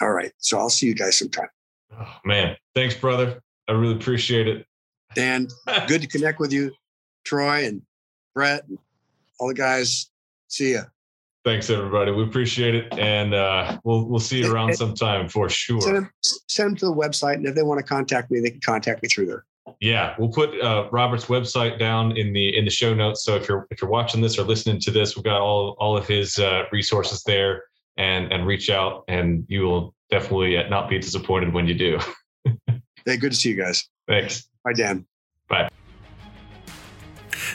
All 0.00 0.10
right. 0.10 0.32
So 0.38 0.58
I'll 0.58 0.70
see 0.70 0.86
you 0.86 0.94
guys 0.94 1.18
sometime. 1.18 1.48
Oh, 1.98 2.16
man, 2.24 2.56
thanks, 2.74 2.94
brother. 2.94 3.42
I 3.68 3.72
really 3.72 3.94
appreciate 3.94 4.48
it. 4.48 4.66
Dan, 5.14 5.48
good 5.86 6.02
to 6.02 6.06
connect 6.06 6.40
with 6.40 6.52
you. 6.52 6.72
Troy 7.24 7.66
and 7.66 7.82
Brett 8.34 8.66
and 8.68 8.78
all 9.38 9.48
the 9.48 9.54
guys. 9.54 10.10
See 10.48 10.74
ya. 10.74 10.82
Thanks, 11.44 11.70
everybody. 11.70 12.12
We 12.12 12.22
appreciate 12.22 12.74
it, 12.74 12.92
and 12.98 13.32
uh, 13.32 13.78
we'll 13.82 14.04
we'll 14.04 14.20
see 14.20 14.40
you 14.40 14.52
around 14.52 14.74
sometime 14.76 15.26
for 15.26 15.48
sure. 15.48 15.80
Send 15.80 15.96
them, 15.96 16.10
send 16.48 16.70
them 16.70 16.76
to 16.76 16.86
the 16.86 16.94
website, 16.94 17.34
and 17.34 17.46
if 17.46 17.54
they 17.54 17.62
want 17.62 17.78
to 17.78 17.84
contact 17.84 18.30
me, 18.30 18.40
they 18.40 18.50
can 18.50 18.60
contact 18.60 19.02
me 19.02 19.08
through 19.08 19.26
there. 19.26 19.46
Yeah, 19.80 20.14
we'll 20.18 20.28
put 20.28 20.60
uh, 20.60 20.88
Robert's 20.92 21.26
website 21.26 21.78
down 21.78 22.14
in 22.18 22.34
the 22.34 22.54
in 22.54 22.66
the 22.66 22.70
show 22.70 22.92
notes. 22.92 23.24
So 23.24 23.36
if 23.36 23.48
you're 23.48 23.66
if 23.70 23.80
you're 23.80 23.90
watching 23.90 24.20
this 24.20 24.38
or 24.38 24.42
listening 24.42 24.80
to 24.80 24.90
this, 24.90 25.16
we've 25.16 25.24
got 25.24 25.40
all 25.40 25.76
all 25.78 25.96
of 25.96 26.06
his 26.06 26.38
uh, 26.38 26.64
resources 26.72 27.22
there, 27.22 27.64
and 27.96 28.32
and 28.32 28.46
reach 28.46 28.70
out, 28.70 29.04
and 29.08 29.44
you 29.48 29.62
will 29.62 29.94
definitely 30.10 30.56
not 30.68 30.88
be 30.88 30.98
disappointed 30.98 31.52
when 31.52 31.66
you 31.66 31.74
do. 31.74 31.98
hey, 33.06 33.16
good 33.16 33.32
to 33.32 33.36
see 33.36 33.50
you 33.50 33.56
guys. 33.56 33.88
Thanks. 34.08 34.48
Bye, 34.64 34.72
Dan. 34.72 35.06
Bye. 35.48 35.68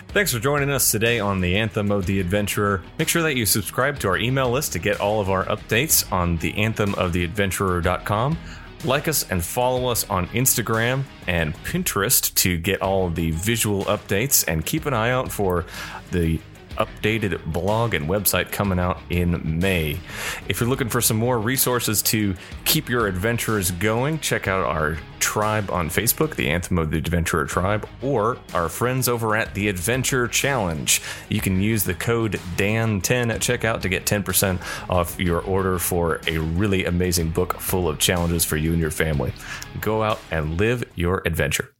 Thanks 0.10 0.34
for 0.34 0.40
joining 0.40 0.70
us 0.70 0.92
today 0.92 1.20
on 1.20 1.42
the 1.42 1.58
Anthem 1.58 1.92
of 1.92 2.06
the 2.06 2.20
Adventurer. 2.20 2.82
Make 2.98 3.10
sure 3.10 3.22
that 3.24 3.36
you 3.36 3.46
subscribe 3.46 4.00
to 4.00 4.08
our 4.08 4.18
email 4.18 4.50
list 4.50 4.74
to 4.74 4.80
get 4.80 5.00
all 5.02 5.20
of 5.20 5.30
our 5.30 5.46
updates 5.46 6.10
on 6.12 6.38
the 6.38 6.54
anthemoftheadventurer.com. 6.54 8.38
Like 8.86 9.08
us 9.08 9.30
and 9.30 9.44
follow 9.44 9.88
us 9.88 10.10
on 10.10 10.28
Instagram 10.28 11.04
and 11.28 11.54
Pinterest 11.64 12.34
to 12.36 12.58
get 12.58 12.82
all 12.82 13.08
of 13.08 13.16
the 13.16 13.32
visual 13.32 13.84
updates 13.86 14.46
and 14.48 14.66
keep 14.66 14.86
an 14.86 14.94
eye 14.94 15.12
out 15.12 15.32
for 15.32 15.66
the 16.12 16.40
updated 16.78 17.44
blog 17.46 17.94
and 17.94 18.08
website 18.08 18.52
coming 18.52 18.80
out 18.80 19.00
in 19.10 19.60
May. 19.60 20.00
If 20.48 20.60
you're 20.60 20.70
looking 20.70 20.90
for 20.90 21.02
some 21.02 21.18
more 21.18 21.40
resources 21.40 22.02
to 22.04 22.36
keep 22.66 22.90
your 22.90 23.08
adventures 23.08 23.72
going, 23.72 24.20
check 24.20 24.48
out 24.48 24.66
our 24.66 24.98
tribe 25.20 25.72
on 25.72 25.90
Facebook, 25.90 26.36
the 26.36 26.50
Anthem 26.50 26.78
of 26.78 26.92
the 26.92 26.98
Adventurer 26.98 27.46
Tribe, 27.46 27.88
or 28.02 28.38
our 28.54 28.70
friends 28.70 29.08
over 29.08 29.36
at 29.36 29.54
the 29.54 29.68
Adventure 29.68 30.28
Challenge. 30.28 31.02
You 31.30 31.42
can 31.42 31.62
use 31.62 31.84
the 31.84 31.94
code 31.94 32.34
DAN10 32.58 33.34
at 33.34 33.42
checkout 33.42 33.82
to 33.82 33.90
get 33.90 34.06
10% 34.06 34.62
off 34.90 35.20
your 35.20 35.42
order 35.42 35.80
for 35.80 36.22
a 36.28 36.38
really 36.38 36.86
amazing 36.86 37.32
book 37.32 37.60
full 37.60 37.90
of 37.90 38.00
challenges 38.00 38.46
for 38.46 38.58
you 38.58 38.72
and 38.72 38.80
your 38.80 38.92
family. 38.92 39.34
Go 39.82 40.04
out 40.04 40.20
and 40.32 40.60
live 40.60 40.84
your 40.96 41.22
adventure. 41.26 41.75